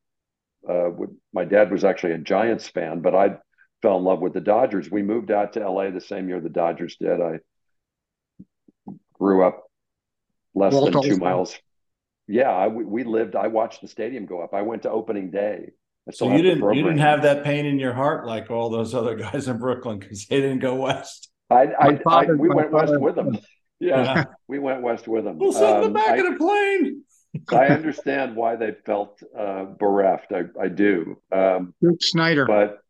Uh, 0.67 0.89
with, 0.91 1.09
my 1.33 1.43
dad 1.43 1.71
was 1.71 1.83
actually 1.83 2.13
a 2.13 2.19
Giants 2.19 2.67
fan, 2.67 3.01
but 3.01 3.15
I 3.15 3.37
fell 3.81 3.97
in 3.97 4.03
love 4.03 4.19
with 4.19 4.33
the 4.33 4.41
Dodgers. 4.41 4.89
We 4.91 5.01
moved 5.03 5.31
out 5.31 5.53
to 5.53 5.67
LA 5.69 5.89
the 5.89 6.01
same 6.01 6.27
year 6.29 6.39
the 6.41 6.49
Dodgers 6.49 6.95
did. 6.97 7.19
I 7.21 7.39
grew 9.13 9.43
up 9.45 9.63
less 10.55 10.73
Walt 10.73 10.85
than 10.85 10.93
two 10.93 11.09
Olson. 11.09 11.19
miles. 11.19 11.57
Yeah, 12.27 12.49
I, 12.51 12.67
we 12.67 12.83
we 12.85 13.03
lived. 13.03 13.35
I 13.35 13.47
watched 13.47 13.81
the 13.81 13.87
stadium 13.87 14.25
go 14.25 14.41
up. 14.41 14.53
I 14.53 14.61
went 14.61 14.83
to 14.83 14.91
opening 14.91 15.31
day. 15.31 15.71
So 16.11 16.31
you 16.35 16.41
didn't 16.41 16.63
you 16.73 16.83
didn't 16.83 16.99
have 16.99 17.23
that 17.23 17.43
pain 17.43 17.65
in 17.65 17.77
your 17.79 17.93
heart 17.93 18.25
like 18.25 18.49
all 18.49 18.69
those 18.69 18.93
other 18.95 19.15
guys 19.25 19.47
in 19.47 19.57
Brooklyn 19.57 19.99
because 19.99 20.25
they 20.27 20.41
didn't 20.41 20.59
go 20.59 20.75
west. 20.75 21.29
I, 21.49 21.67
I, 21.79 21.95
father- 21.97 22.33
I 22.33 22.37
we 22.37 22.47
my 22.49 22.55
went 22.55 22.71
west 22.71 22.99
with 22.99 23.15
them. 23.15 23.37
Yeah, 23.83 24.03
Yeah. 24.03 24.23
we 24.47 24.59
went 24.59 24.83
west 24.83 25.07
with 25.07 25.23
them. 25.23 25.39
We'll 25.39 25.51
sit 25.53 25.63
in 25.67 25.81
the 25.81 25.87
Um, 25.87 25.93
back 25.93 26.09
I- 26.09 26.17
of 26.17 26.31
the 26.33 26.37
plane. 26.37 27.03
I 27.51 27.65
understand 27.73 28.35
why 28.35 28.55
they 28.55 28.75
felt 28.85 29.19
uh, 29.35 29.63
bereft. 29.79 30.31
I, 30.33 30.43
I 30.61 30.67
do. 30.67 31.19
Um, 31.31 31.73
Snider. 31.99 32.45
but 32.45 32.80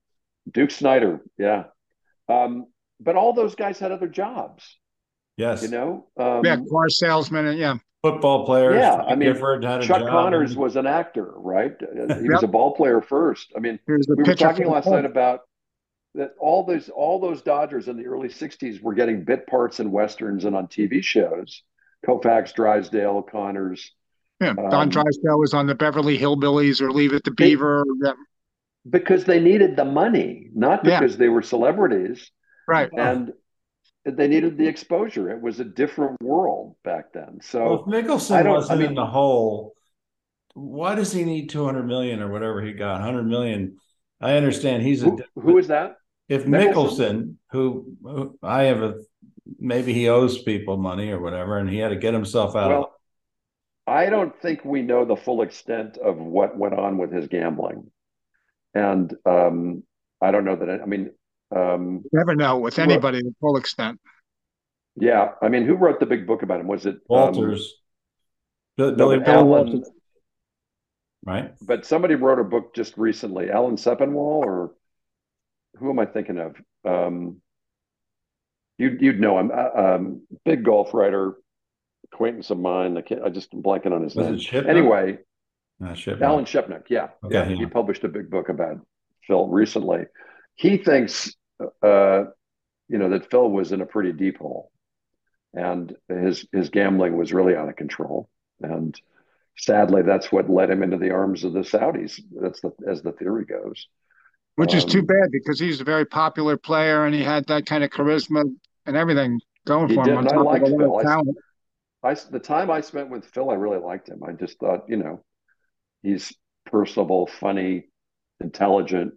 Duke 0.50 0.72
Snider, 0.72 1.22
yeah. 1.38 1.66
Um, 2.30 2.68
but 3.00 3.16
all 3.16 3.34
those 3.34 3.56
guys 3.56 3.80
had 3.80 3.92
other 3.92 4.08
jobs, 4.08 4.78
Yes. 5.38 5.62
you 5.64 5.70
know. 5.70 6.08
Um, 6.18 6.42
yeah, 6.46 6.58
car 6.70 6.90
salesman. 6.90 7.46
And 7.48 7.60
yeah, 7.60 7.76
Football 8.04 8.46
players. 8.46 8.76
Yeah, 8.76 8.96
I 8.96 9.16
mean, 9.16 9.34
Gifford 9.34 9.64
had 9.64 9.82
a 9.84 9.88
Chuck 9.88 10.00
job. 10.00 10.10
Connors 10.10 10.56
was 10.56 10.76
an 10.76 10.88
actor, 10.88 11.32
right? 11.36 11.74
Uh, 11.82 12.16
He 12.20 12.30
was 12.30 12.42
a 12.44 12.48
ball 12.48 12.74
player 12.76 13.02
first. 13.02 13.52
I 13.56 13.60
mean, 13.60 13.80
he 13.86 13.94
was 13.94 14.06
the 14.08 14.16
we 14.16 14.24
were 14.24 14.34
talking 14.36 14.68
last 14.68 14.86
Colts. 14.86 14.96
night 14.96 15.06
about 15.06 15.42
that 16.16 16.34
all 16.40 16.66
those 16.66 16.90
all 16.90 17.20
those 17.20 17.42
Dodgers 17.44 17.88
in 17.88 17.98
the 17.98 18.06
early 18.08 18.28
'60s 18.30 18.82
were 18.82 18.94
getting 18.96 19.24
bit 19.24 19.46
parts 19.48 19.80
in 19.80 19.92
westerns 19.92 20.46
and 20.46 20.56
on 20.56 20.68
TV 20.68 21.04
shows. 21.04 21.64
Koufax, 22.06 22.54
Drysdale, 22.56 23.22
Connors, 23.22 23.92
Yeah, 24.42 24.54
Don 24.54 24.74
um, 24.74 24.90
Drysdale 24.90 25.38
was 25.38 25.54
on 25.54 25.68
the 25.68 25.76
Beverly 25.76 26.18
Hillbillies 26.18 26.82
or 26.82 26.92
Leave 26.92 27.14
It 27.14 27.24
to 27.26 27.30
They- 27.32 27.50
Beaver. 27.52 27.84
Yeah, 28.04 28.14
because 28.90 29.26
they 29.26 29.40
needed 29.40 29.76
the 29.76 29.86
money, 29.86 30.50
not 30.54 30.84
Yeah. 30.86 31.00
because 31.00 31.18
they 31.18 31.30
were 31.30 31.42
celebrities. 31.42 32.32
right. 32.68 32.90
and 32.98 33.34
they 34.06 34.28
needed 34.28 34.58
the 34.58 34.68
exposure. 34.68 35.30
It 35.30 35.42
was 35.42 35.60
a 35.60 35.66
different 35.66 36.22
world 36.24 36.76
back 36.84 37.12
then. 37.14 37.26
Well, 37.34 37.40
So 37.42 37.74
if 37.74 37.82
Mickelson 37.86 38.46
I 38.46 38.50
wasn't 38.50 38.72
I 38.72 38.82
mean- 38.82 38.90
in 38.92 38.96
the 38.96 39.06
hole, 39.06 39.74
why 40.54 40.96
does 40.96 41.12
he 41.12 41.24
need 41.24 41.50
200 41.50 41.84
million 41.84 42.22
or 42.22 42.32
whatever 42.32 42.62
he 42.62 42.74
got? 42.74 43.02
100 43.02 43.24
million. 43.28 43.78
I 44.20 44.34
understand 44.38 44.84
he's 44.84 45.04
a 45.04 45.10
who, 45.10 45.20
who 45.36 45.58
is 45.58 45.68
that? 45.68 45.98
if 46.30 46.46
Mickelson? 46.46 46.74
Mickelson, 46.74 47.36
who, 47.52 47.96
who 48.04 48.40
I 48.42 48.64
have 48.64 48.82
a 48.82 48.96
maybe 49.60 49.92
he 49.94 50.08
owes 50.10 50.42
people 50.44 50.78
money 50.78 51.12
or 51.12 51.20
whatever, 51.22 51.58
and 51.58 51.70
he 51.70 51.78
had 51.78 51.90
to 51.90 51.96
get 51.96 52.14
himself 52.14 52.56
out 52.56 52.72
of 52.72 52.78
Well, 52.80 52.96
I 53.88 54.10
don't 54.10 54.40
think 54.42 54.64
we 54.64 54.82
know 54.82 55.04
the 55.06 55.16
full 55.18 55.42
extent 55.42 55.98
of 55.98 56.18
what 56.18 56.58
went 56.58 56.74
on 56.76 56.98
with 56.98 57.12
his 57.12 57.28
gambling, 57.28 57.92
and 58.74 59.14
um, 59.26 59.84
I 60.22 60.32
don't 60.32 60.46
know 60.46 60.56
that. 60.56 60.82
I 60.82 60.86
mean, 60.86 61.12
um, 61.56 62.04
Never 62.12 62.36
know 62.36 62.60
with 62.60 62.78
Well- 62.78 62.90
anybody 62.90 63.20
to 63.20 63.24
the 63.26 63.36
full 63.40 63.58
extent. 63.58 64.00
yeah. 64.96 65.32
I 65.42 65.50
mean, 65.50 65.66
who 65.66 65.76
wrote 65.76 66.00
the 66.00 66.06
big 66.06 66.26
book 66.28 66.44
about 66.44 66.60
him? 66.60 66.68
Was 66.68 66.86
it 66.86 66.96
um, 66.96 67.02
Walters. 67.10 67.74
Bill- 68.78 68.92
no, 68.92 68.96
Billy 68.98 69.18
but 69.18 69.26
Bill 69.26 69.46
Walters, 69.48 69.90
right? 71.26 71.54
but 71.62 71.86
somebody 71.86 72.16
wrote 72.16 72.40
a 72.40 72.44
book 72.44 72.74
just 72.74 72.98
recently. 72.98 73.50
Alan 73.52 73.76
Sepinwall, 73.76 74.44
or 74.46 74.72
who 75.78 75.90
am 75.90 76.00
I 76.00 76.06
thinking 76.06 76.40
of? 76.40 76.56
Um, 76.86 77.42
you'd 78.78 79.02
you'd 79.02 79.20
know 79.20 79.38
him. 79.40 79.52
Uh, 79.54 79.70
um, 79.96 80.22
big 80.46 80.64
golf 80.64 80.94
writer, 80.94 81.36
acquaintance 82.14 82.50
of 82.50 82.60
mine. 82.60 82.98
I 82.98 83.02
can't. 83.02 83.24
I 83.24 83.30
just 83.30 83.54
am 83.54 83.62
blanking 83.62 83.92
on 83.92 84.04
his 84.04 84.16
Was 84.16 84.52
name. 84.54 84.64
it 84.64 84.70
Anyway, 84.70 85.20
No, 85.82 85.96
Shipman. 85.96 86.24
Alan 86.24 86.46
Shipnuck. 86.46 86.84
Yeah, 86.90 87.10
Okay, 87.24 87.34
yeah. 87.36 87.50
yeah. 87.50 87.56
He 87.56 87.66
published 87.66 88.04
a 88.04 88.08
big 88.08 88.30
book 88.30 88.50
about 88.50 88.86
Phil 89.28 89.48
recently. 89.48 90.06
He 90.56 90.78
thinks, 90.78 91.36
uh, 91.82 92.26
you 92.88 92.98
know, 93.00 93.10
that 93.10 93.32
Phil 93.32 93.50
was 93.50 93.72
in 93.72 93.82
a 93.82 93.86
pretty 93.86 94.14
deep 94.14 94.38
hole, 94.38 94.72
and 95.56 95.96
his 96.08 96.46
his 96.54 96.70
gambling 96.70 97.18
was 97.18 97.34
really 97.34 97.56
out 97.56 97.68
of 97.68 97.76
control. 97.76 98.30
And 98.62 98.96
sadly, 99.58 100.04
that's 100.04 100.32
what 100.32 100.50
led 100.52 100.70
him 100.70 100.84
into 100.84 100.98
the 100.98 101.10
arms 101.12 101.44
of 101.44 101.54
the 101.54 101.62
Saudis. 101.62 102.22
That's 102.40 102.62
the 102.62 102.72
as 102.88 103.02
the 103.02 103.14
theory 103.14 103.46
goes. 103.46 103.88
Which 104.58 104.76
is 104.76 104.86
too 104.86 105.00
Um, 105.00 105.06
bad 105.06 105.32
because 105.32 105.60
he's 105.60 105.82
a 105.82 105.86
very 105.86 106.06
popular 106.06 106.58
player 106.58 107.06
and 107.06 107.16
he 107.16 107.24
had 107.24 107.48
that 107.48 107.66
kind 107.66 107.84
of 107.84 107.90
charisma 107.90 108.44
and 108.86 108.96
everything 108.98 109.40
going 109.66 109.88
for 109.88 110.04
him 110.04 110.18
on 110.18 110.28
and 110.28 110.30
I 110.38 110.42
liked 110.42 110.68
of 110.68 110.78
Phil. 110.78 110.98
I- 111.08 111.22
I 112.04 112.14
the 112.14 112.40
time 112.40 112.70
I 112.70 112.82
spent 112.82 113.10
with 113.10 113.26
Phil, 113.26 113.50
I 113.50 113.56
really 113.56 113.78
liked 113.80 114.10
him. 114.10 114.22
I 114.24 114.34
just 114.34 114.60
thought, 114.60 114.90
you 114.90 114.98
know, 114.98 115.24
he's 116.04 116.34
personable, 116.66 117.28
funny, 117.28 117.86
intelligent, 118.40 119.14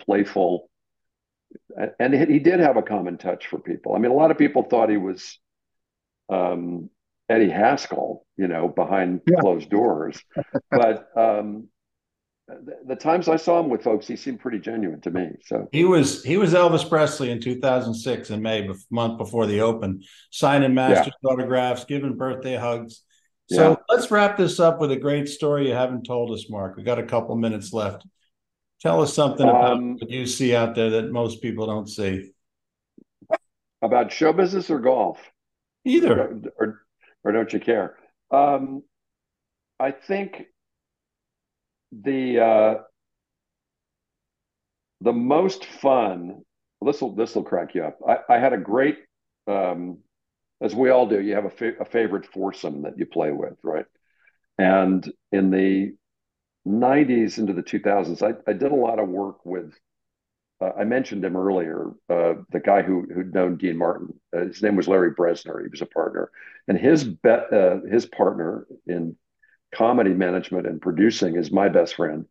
playful. 0.00 0.68
and 1.98 2.14
he 2.14 2.38
did 2.38 2.60
have 2.60 2.76
a 2.76 2.82
common 2.82 3.18
touch 3.18 3.46
for 3.46 3.58
people. 3.58 3.94
I 3.94 3.98
mean, 3.98 4.10
a 4.10 4.14
lot 4.14 4.30
of 4.30 4.38
people 4.38 4.62
thought 4.62 4.90
he 4.90 4.96
was 4.96 5.38
um, 6.28 6.90
Eddie 7.28 7.50
Haskell, 7.50 8.26
you 8.36 8.48
know, 8.48 8.68
behind 8.68 9.20
yeah. 9.26 9.38
closed 9.40 9.70
doors. 9.70 10.20
but 10.70 11.08
um, 11.16 11.68
the, 12.48 12.78
the, 12.88 12.96
times 12.96 13.28
I 13.28 13.36
saw 13.36 13.60
him 13.60 13.68
with 13.68 13.82
folks, 13.82 14.06
he 14.06 14.16
seemed 14.16 14.40
pretty 14.40 14.58
genuine 14.58 15.00
to 15.02 15.10
me. 15.10 15.30
So 15.44 15.68
he 15.72 15.84
was 15.84 16.24
he 16.24 16.36
was 16.36 16.54
Elvis 16.54 16.88
Presley 16.88 17.30
in 17.30 17.40
2006 17.40 18.30
in 18.30 18.42
May, 18.42 18.68
month 18.90 19.18
before 19.18 19.46
the 19.46 19.60
Open, 19.60 20.02
signing 20.30 20.74
Masters 20.74 21.14
yeah. 21.22 21.30
autographs, 21.30 21.84
giving 21.84 22.16
birthday 22.16 22.56
hugs. 22.56 23.02
So 23.52 23.70
yeah. 23.70 23.76
let's 23.88 24.10
wrap 24.10 24.36
this 24.36 24.60
up 24.60 24.80
with 24.80 24.92
a 24.92 24.96
great 24.96 25.28
story 25.28 25.68
you 25.68 25.74
haven't 25.74 26.04
told 26.04 26.30
us, 26.30 26.48
Mark. 26.48 26.76
We 26.76 26.84
got 26.84 27.00
a 27.00 27.04
couple 27.04 27.34
minutes 27.36 27.72
left. 27.72 28.06
Tell 28.80 29.02
us 29.02 29.12
something 29.12 29.46
about 29.46 29.72
um, 29.72 29.94
what 29.94 30.08
you 30.08 30.24
see 30.26 30.54
out 30.54 30.74
there 30.74 30.90
that 30.90 31.10
most 31.10 31.42
people 31.42 31.66
don't 31.66 31.88
see. 31.88 32.30
About 33.82 34.12
show 34.12 34.32
business 34.32 34.70
or 34.70 34.78
golf? 34.78 35.18
Either. 35.84 36.20
Or, 36.20 36.40
or, 36.58 36.80
or 37.24 37.32
don't 37.32 37.52
you 37.52 37.60
care? 37.60 37.96
Um, 38.30 38.82
I 39.80 39.90
think 39.90 40.44
the 41.90 42.40
uh, 42.40 42.74
the 45.00 45.12
most 45.12 45.64
fun. 45.64 46.42
This 46.82 47.00
will 47.00 47.14
this 47.14 47.34
will 47.34 47.42
crack 47.42 47.74
you 47.74 47.84
up. 47.84 47.98
I, 48.06 48.34
I 48.34 48.38
had 48.38 48.52
a 48.52 48.58
great, 48.58 48.98
um, 49.46 49.98
as 50.60 50.74
we 50.74 50.90
all 50.90 51.06
do. 51.06 51.20
You 51.20 51.34
have 51.34 51.44
a, 51.46 51.50
fa- 51.50 51.80
a 51.80 51.84
favorite 51.84 52.26
foursome 52.26 52.82
that 52.82 52.98
you 52.98 53.06
play 53.06 53.32
with, 53.32 53.56
right? 53.62 53.86
And 54.58 55.10
in 55.32 55.50
the 55.50 55.94
90s 56.64 57.38
into 57.38 57.52
the 57.52 57.62
2000s, 57.62 58.22
I, 58.22 58.34
I 58.48 58.52
did 58.54 58.72
a 58.72 58.76
lot 58.76 58.98
of 58.98 59.08
work 59.08 59.44
with. 59.44 59.74
Uh, 60.60 60.72
I 60.78 60.84
mentioned 60.84 61.24
him 61.24 61.36
earlier, 61.36 61.86
uh, 62.10 62.34
the 62.52 62.60
guy 62.60 62.82
who 62.82 63.02
who'd 63.14 63.32
known 63.32 63.56
Dean 63.56 63.78
Martin. 63.78 64.08
Uh, 64.36 64.44
his 64.46 64.62
name 64.62 64.76
was 64.76 64.88
Larry 64.88 65.12
Brezner. 65.14 65.62
He 65.62 65.68
was 65.68 65.80
a 65.80 65.86
partner, 65.86 66.30
and 66.68 66.76
his 66.78 67.02
bet 67.04 67.50
uh, 67.52 67.80
his 67.90 68.04
partner 68.04 68.66
in 68.86 69.16
comedy 69.74 70.12
management 70.12 70.66
and 70.66 70.80
producing 70.80 71.36
is 71.36 71.50
my 71.50 71.68
best 71.68 71.94
friend, 71.96 72.26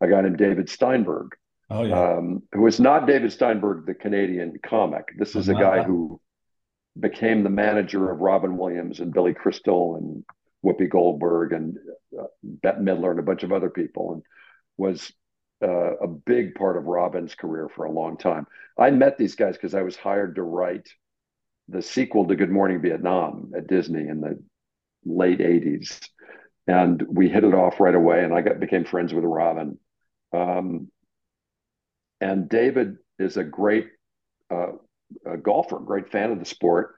a 0.00 0.08
guy 0.08 0.20
named 0.20 0.38
David 0.38 0.68
Steinberg. 0.68 1.36
Oh 1.70 1.84
yeah, 1.84 2.02
um, 2.18 2.42
who 2.52 2.66
is 2.66 2.80
not 2.80 3.06
David 3.06 3.32
Steinberg, 3.32 3.86
the 3.86 3.94
Canadian 3.94 4.58
comic. 4.62 5.08
This 5.16 5.36
is 5.36 5.48
a 5.48 5.54
guy 5.54 5.80
who 5.80 6.20
became 6.98 7.42
the 7.42 7.50
manager 7.50 8.10
of 8.10 8.20
Robin 8.20 8.56
Williams 8.56 9.00
and 9.00 9.12
Billy 9.12 9.34
Crystal 9.34 9.96
and 9.96 10.24
Whoopi 10.64 10.88
Goldberg 10.88 11.52
and 11.52 11.78
uh, 12.18 12.24
Bette 12.42 12.80
Midler 12.80 13.12
and 13.12 13.20
a 13.20 13.24
bunch 13.24 13.42
of 13.42 13.52
other 13.52 13.70
people, 13.70 14.12
and 14.14 14.22
was 14.76 15.12
uh, 15.62 15.96
a 15.96 16.06
big 16.06 16.54
part 16.54 16.76
of 16.76 16.84
Robin's 16.84 17.34
career 17.34 17.68
for 17.68 17.84
a 17.84 17.92
long 17.92 18.16
time. 18.16 18.46
I 18.78 18.90
met 18.90 19.18
these 19.18 19.34
guys 19.34 19.54
because 19.54 19.74
I 19.74 19.82
was 19.82 19.96
hired 19.96 20.36
to 20.36 20.42
write 20.42 20.88
the 21.68 21.82
sequel 21.82 22.26
to 22.26 22.36
Good 22.36 22.50
Morning 22.50 22.80
Vietnam 22.80 23.52
at 23.56 23.68
Disney 23.68 24.08
in 24.08 24.20
the 24.20 24.42
late 25.04 25.38
'80s, 25.38 26.00
and 26.66 27.02
we 27.08 27.28
hit 27.28 27.44
it 27.44 27.54
off 27.54 27.80
right 27.80 27.94
away. 27.94 28.24
And 28.24 28.34
I 28.34 28.42
got 28.42 28.60
became 28.60 28.84
friends 28.84 29.14
with 29.14 29.24
Robin. 29.24 29.78
Um, 30.32 30.90
and 32.20 32.48
David 32.48 32.98
is 33.18 33.36
a 33.36 33.44
great 33.44 33.88
uh, 34.50 34.72
a 35.26 35.36
golfer, 35.36 35.78
great 35.78 36.10
fan 36.10 36.32
of 36.32 36.38
the 36.38 36.44
sport. 36.44 36.94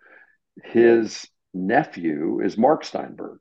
His 0.65 1.27
nephew 1.55 2.41
is 2.41 2.57
Mark 2.57 2.85
Steinberg, 2.85 3.41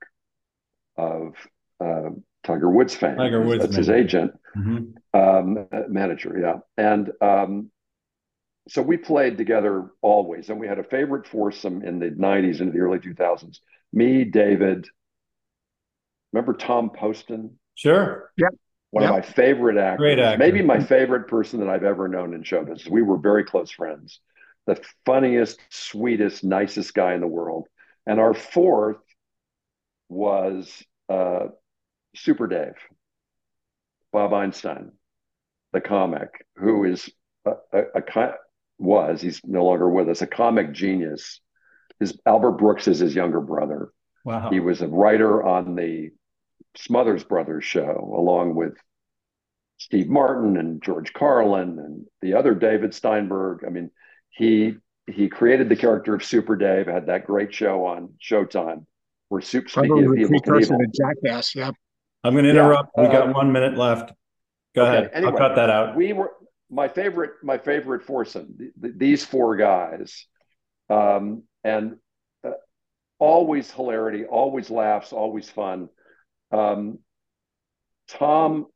of 0.97 1.35
uh, 1.83 2.09
Tiger 2.43 2.69
Woods 2.69 2.95
fame. 2.95 3.17
Tiger 3.17 3.41
Woods, 3.41 3.63
that's 3.63 3.75
his 3.75 3.89
agent, 3.89 4.33
mm-hmm. 4.57 5.19
um, 5.19 5.67
manager, 5.89 6.37
yeah. 6.39 6.59
And 6.77 7.11
um, 7.21 7.71
so 8.69 8.81
we 8.81 8.97
played 8.97 9.37
together 9.37 9.89
always, 10.01 10.49
and 10.49 10.59
we 10.59 10.67
had 10.67 10.79
a 10.79 10.83
favorite 10.83 11.27
foursome 11.27 11.83
in 11.83 11.99
the 11.99 12.09
'90s 12.09 12.61
into 12.61 12.71
the 12.71 12.79
early 12.79 12.99
2000s. 12.99 13.59
Me, 13.93 14.23
David. 14.23 14.87
Remember 16.31 16.53
Tom 16.53 16.91
Poston? 16.91 17.59
Sure. 17.75 18.31
Yep. 18.37 18.51
One 18.91 19.03
yep. 19.03 19.11
of 19.11 19.15
my 19.17 19.21
favorite 19.21 19.77
actors. 19.77 19.99
Great 19.99 20.19
actor. 20.19 20.37
Maybe 20.37 20.61
my 20.61 20.79
favorite 20.79 21.27
person 21.27 21.59
that 21.59 21.69
I've 21.69 21.83
ever 21.83 22.07
known 22.07 22.33
in 22.33 22.43
show 22.43 22.63
business. 22.63 22.87
We 22.87 23.01
were 23.01 23.17
very 23.17 23.43
close 23.43 23.71
friends. 23.71 24.19
The 24.71 24.81
funniest, 25.05 25.59
sweetest, 25.69 26.45
nicest 26.45 26.93
guy 26.93 27.13
in 27.13 27.19
the 27.19 27.27
world. 27.27 27.67
And 28.05 28.21
our 28.21 28.33
fourth 28.33 29.01
was 30.07 30.81
uh, 31.09 31.47
Super 32.15 32.47
Dave, 32.47 32.75
Bob 34.13 34.33
Einstein, 34.33 34.93
the 35.73 35.81
comic, 35.81 36.45
who 36.55 36.85
is 36.85 37.09
a, 37.45 37.51
a, 37.73 37.81
a, 37.95 38.33
was 38.79 39.21
he's 39.21 39.41
no 39.43 39.65
longer 39.65 39.89
with 39.89 40.07
us, 40.07 40.21
a 40.21 40.27
comic 40.27 40.71
genius. 40.71 41.41
His 41.99 42.17
Albert 42.25 42.53
Brooks 42.53 42.87
is 42.87 42.99
his 42.99 43.13
younger 43.13 43.41
brother. 43.41 43.91
Wow. 44.23 44.51
He 44.51 44.61
was 44.61 44.81
a 44.81 44.87
writer 44.87 45.43
on 45.43 45.75
the 45.75 46.11
Smothers 46.77 47.25
Brothers 47.25 47.65
show, 47.65 48.13
along 48.17 48.55
with 48.55 48.75
Steve 49.77 50.07
Martin 50.07 50.55
and 50.55 50.81
George 50.81 51.11
Carlin 51.11 51.77
and 51.77 52.05
the 52.21 52.35
other 52.35 52.55
David 52.55 52.93
Steinberg. 52.93 53.65
I 53.67 53.69
mean, 53.69 53.91
he 54.31 54.75
he 55.07 55.27
created 55.29 55.69
the 55.69 55.75
character 55.75 56.13
of 56.13 56.23
Super 56.23 56.55
Dave, 56.55 56.87
had 56.87 57.07
that 57.07 57.25
great 57.25 57.53
show 57.53 57.85
on 57.85 58.13
Showtime 58.21 58.85
where 59.31 59.41
Soup 59.41 59.65
Probably 59.67 60.03
the 60.03 60.27
precursor 60.27 60.77
to 60.77 60.87
Jackass. 60.93 61.55
Yeah. 61.55 61.71
I'm 62.23 62.33
going 62.33 62.43
to 62.43 62.51
interrupt. 62.51 62.91
Yeah, 62.97 63.03
we 63.03 63.09
got 63.09 63.29
uh, 63.29 63.31
one 63.31 63.51
minute 63.51 63.77
left. 63.77 64.11
Go 64.75 64.83
okay, 64.83 64.97
ahead. 64.97 65.11
Anyway, 65.13 65.31
I'll 65.31 65.37
cut 65.37 65.55
that 65.55 65.69
out. 65.69 65.95
We 65.95 66.11
were 66.11 66.31
my 66.69 66.89
favorite. 66.89 67.31
My 67.41 67.57
favorite 67.57 68.03
foursome. 68.03 68.57
these 68.77 69.23
four 69.25 69.55
guys, 69.55 70.27
um, 70.89 71.43
and 71.63 71.95
uh, 72.45 72.51
always 73.19 73.71
hilarity, 73.71 74.25
always 74.25 74.69
laughs, 74.69 75.13
always 75.13 75.49
fun. 75.49 75.87
Um, 76.51 76.99
Tom, 78.09 78.67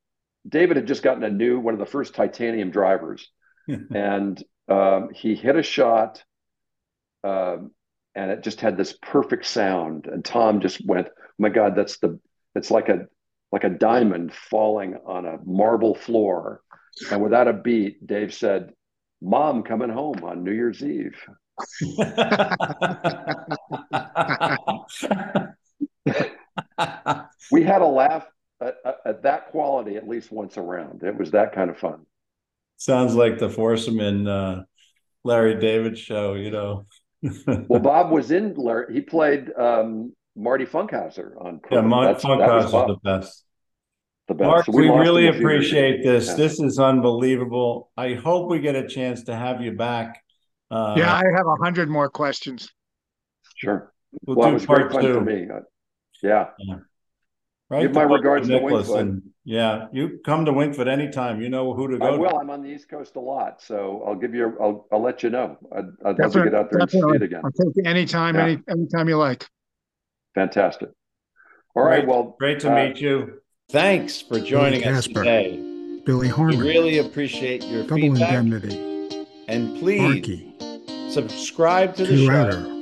David 0.48 0.78
had 0.78 0.88
just 0.88 1.04
gotten 1.04 1.24
a 1.24 1.30
new 1.30 1.60
one 1.60 1.74
of 1.74 1.80
the 1.80 1.86
first 1.86 2.16
titanium 2.16 2.72
drivers, 2.72 3.30
and 3.68 4.42
um, 4.68 5.10
he 5.14 5.36
hit 5.36 5.56
a 5.56 5.64
shot, 5.64 6.24
um, 7.24 7.72
and 8.14 8.32
it 8.32 8.44
just 8.44 8.62
had 8.62 8.78
this 8.78 8.94
perfect 9.02 9.46
sound. 9.46 10.08
And 10.08 10.24
Tom 10.24 10.62
just 10.62 10.86
went, 10.86 11.08
oh 11.08 11.22
"My 11.38 11.50
God, 11.50 11.76
that's 11.76 11.98
the 12.00 12.20
it's 12.56 12.72
like 12.72 12.90
a 12.90 13.08
like 13.52 13.64
a 13.64 13.70
diamond 13.70 14.34
falling 14.34 14.98
on 15.06 15.26
a 15.26 15.38
marble 15.46 15.96
floor." 15.96 16.62
And 17.12 17.22
without 17.22 17.48
a 17.48 17.54
beat, 17.54 18.06
Dave 18.06 18.34
said, 18.34 18.74
"Mom 19.22 19.64
coming 19.64 19.90
home 19.90 20.24
on 20.24 20.44
New 20.44 20.54
Year's 20.54 20.84
Eve." 20.84 21.20
we 27.52 27.64
had 27.64 27.82
a 27.82 27.86
laugh 27.86 28.26
at, 28.62 28.76
at, 29.06 29.24
that 29.24 29.52
quality 29.52 29.96
at 29.96 30.08
least 30.08 30.32
once 30.32 30.58
around. 30.58 31.04
It 31.04 31.18
was 31.18 31.32
that 31.32 31.54
kind 31.54 31.70
of 31.70 31.78
fun. 31.78 32.06
Sounds 32.78 33.16
like 33.16 33.38
the 33.38 33.50
foursome 33.50 34.00
in 34.00 34.28
uh, 34.28 34.64
Larry 35.24 35.60
David 35.60 35.98
show, 35.98 36.34
you 36.34 36.52
know. 36.52 36.86
well, 37.68 37.80
Bob 37.80 38.12
was 38.12 38.32
in 38.32 38.54
Larry. 38.56 38.94
He 38.94 39.02
played 39.02 39.52
um, 39.58 40.14
Marty 40.36 40.66
Funkhouser 40.66 41.42
on. 41.42 41.62
Yeah, 41.72 41.82
Marty 41.82 42.20
Funkhouser 42.22 42.66
is 42.66 42.72
the 42.72 42.98
best. 43.04 43.44
The 44.28 44.34
best. 44.34 44.48
Mark, 44.48 44.66
so 44.66 44.72
we, 44.72 44.90
we 44.90 44.98
really 44.98 45.28
appreciate 45.28 46.04
this. 46.04 46.28
Yeah. 46.28 46.36
This 46.36 46.60
is 46.60 46.80
unbelievable. 46.80 47.92
I 47.96 48.14
hope 48.14 48.50
we 48.50 48.60
get 48.60 48.76
a 48.76 48.88
chance 48.88 49.24
to 49.24 49.36
have 49.36 49.62
you 49.62 49.72
back. 49.72 50.22
Uh, 50.72 50.96
yeah, 50.98 51.14
I 51.14 51.24
have 51.36 51.46
a 51.46 51.64
hundred 51.64 51.90
more 51.90 52.10
questions. 52.10 52.70
Sure. 53.56 53.94
We'll, 54.26 54.38
well 54.38 54.50
it 54.50 54.54
was 54.54 54.66
great 54.66 54.92
fun 54.92 55.02
two. 55.02 55.14
for 55.14 55.22
me. 55.22 55.48
Uh, 55.54 55.60
yeah. 56.24 56.48
yeah. 56.60 56.76
Right. 57.70 57.82
Give 57.82 57.94
my 57.94 58.04
regards 58.04 58.48
to 58.48 58.60
Winged 58.60 58.86
Foot. 58.86 59.00
And, 59.00 59.24
yeah, 59.44 59.88
you 59.92 60.20
come 60.24 60.46
to 60.46 60.54
Winged 60.54 60.76
Foot 60.76 60.88
anytime. 60.88 61.42
You 61.42 61.50
know 61.50 61.74
who 61.74 61.88
to 61.88 61.98
go. 61.98 62.06
I 62.06 62.12
will. 62.12 62.30
To. 62.30 62.36
I'm 62.36 62.52
on 62.52 62.62
the 62.62 62.70
East 62.70 62.90
Coast 62.90 63.16
a 63.16 63.20
lot, 63.20 63.60
so 63.60 64.04
I'll 64.06 64.16
give 64.16 64.36
you. 64.36 64.56
i 64.60 64.66
will 64.66 64.88
I'll 64.92 65.02
let 65.02 65.24
you 65.24 65.32
know. 65.32 65.58
I'd, 65.76 65.86
I'd 66.06 66.20
love 66.20 66.34
to 66.34 66.44
get 66.44 66.54
out 66.54 66.70
there 66.70 66.82
and 66.82 66.92
see 66.92 67.00
it 67.00 67.24
again. 67.24 67.42
I'll 67.44 67.52
take 67.52 67.74
you 67.76 67.84
anytime, 67.86 68.36
yeah. 68.36 68.44
any 68.44 68.62
anytime 68.70 69.10
you 69.10 69.18
like. 69.18 69.48
Fantastic. 70.36 70.90
All 71.76 71.84
right. 71.84 72.06
Great, 72.06 72.08
well, 72.08 72.36
great 72.38 72.60
to 72.60 72.72
uh, 72.72 72.76
meet 72.76 73.02
you. 73.02 73.42
Thanks 73.72 74.22
for 74.22 74.40
joining 74.40 74.82
Billy 74.82 74.94
us 74.94 75.08
Casper, 75.08 75.24
today. 75.24 76.02
Billy 76.06 76.28
Harmon. 76.28 76.60
We 76.60 76.68
really 76.68 77.00
appreciate 77.00 77.64
your 77.66 77.82
Double 77.82 77.96
feedback. 77.96 78.36
indemnity. 78.36 79.26
And 79.48 79.76
please 79.80 80.02
Arky. 80.02 81.12
subscribe 81.12 81.96
to 81.96 82.06
the 82.06 82.16
Two 82.16 82.26
show. 82.26 82.32
Router 82.32 82.75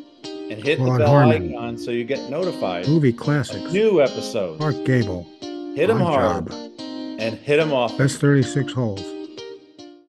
and 0.54 0.64
hit 0.64 0.78
Claude 0.78 0.93
the 0.93 0.97
bell 1.06 1.08
Harmon. 1.14 1.49
icon 1.54 1.78
so 1.78 1.91
you 1.91 2.04
get 2.04 2.30
notified. 2.30 2.88
Movie 2.88 3.14
classics. 3.14 3.72
New 3.74 4.01
episodes. 4.01 4.60
Mark 4.60 4.76
Gable. 4.86 5.28
Hit 5.76 5.88
them 5.88 5.99
hard 5.99 6.49
job. 6.49 6.54
and 7.20 7.36
hit 7.36 7.58
them 7.58 7.74
off. 7.74 7.97
That's 7.97 8.16
36 8.18 8.72
holes. 8.74 9.01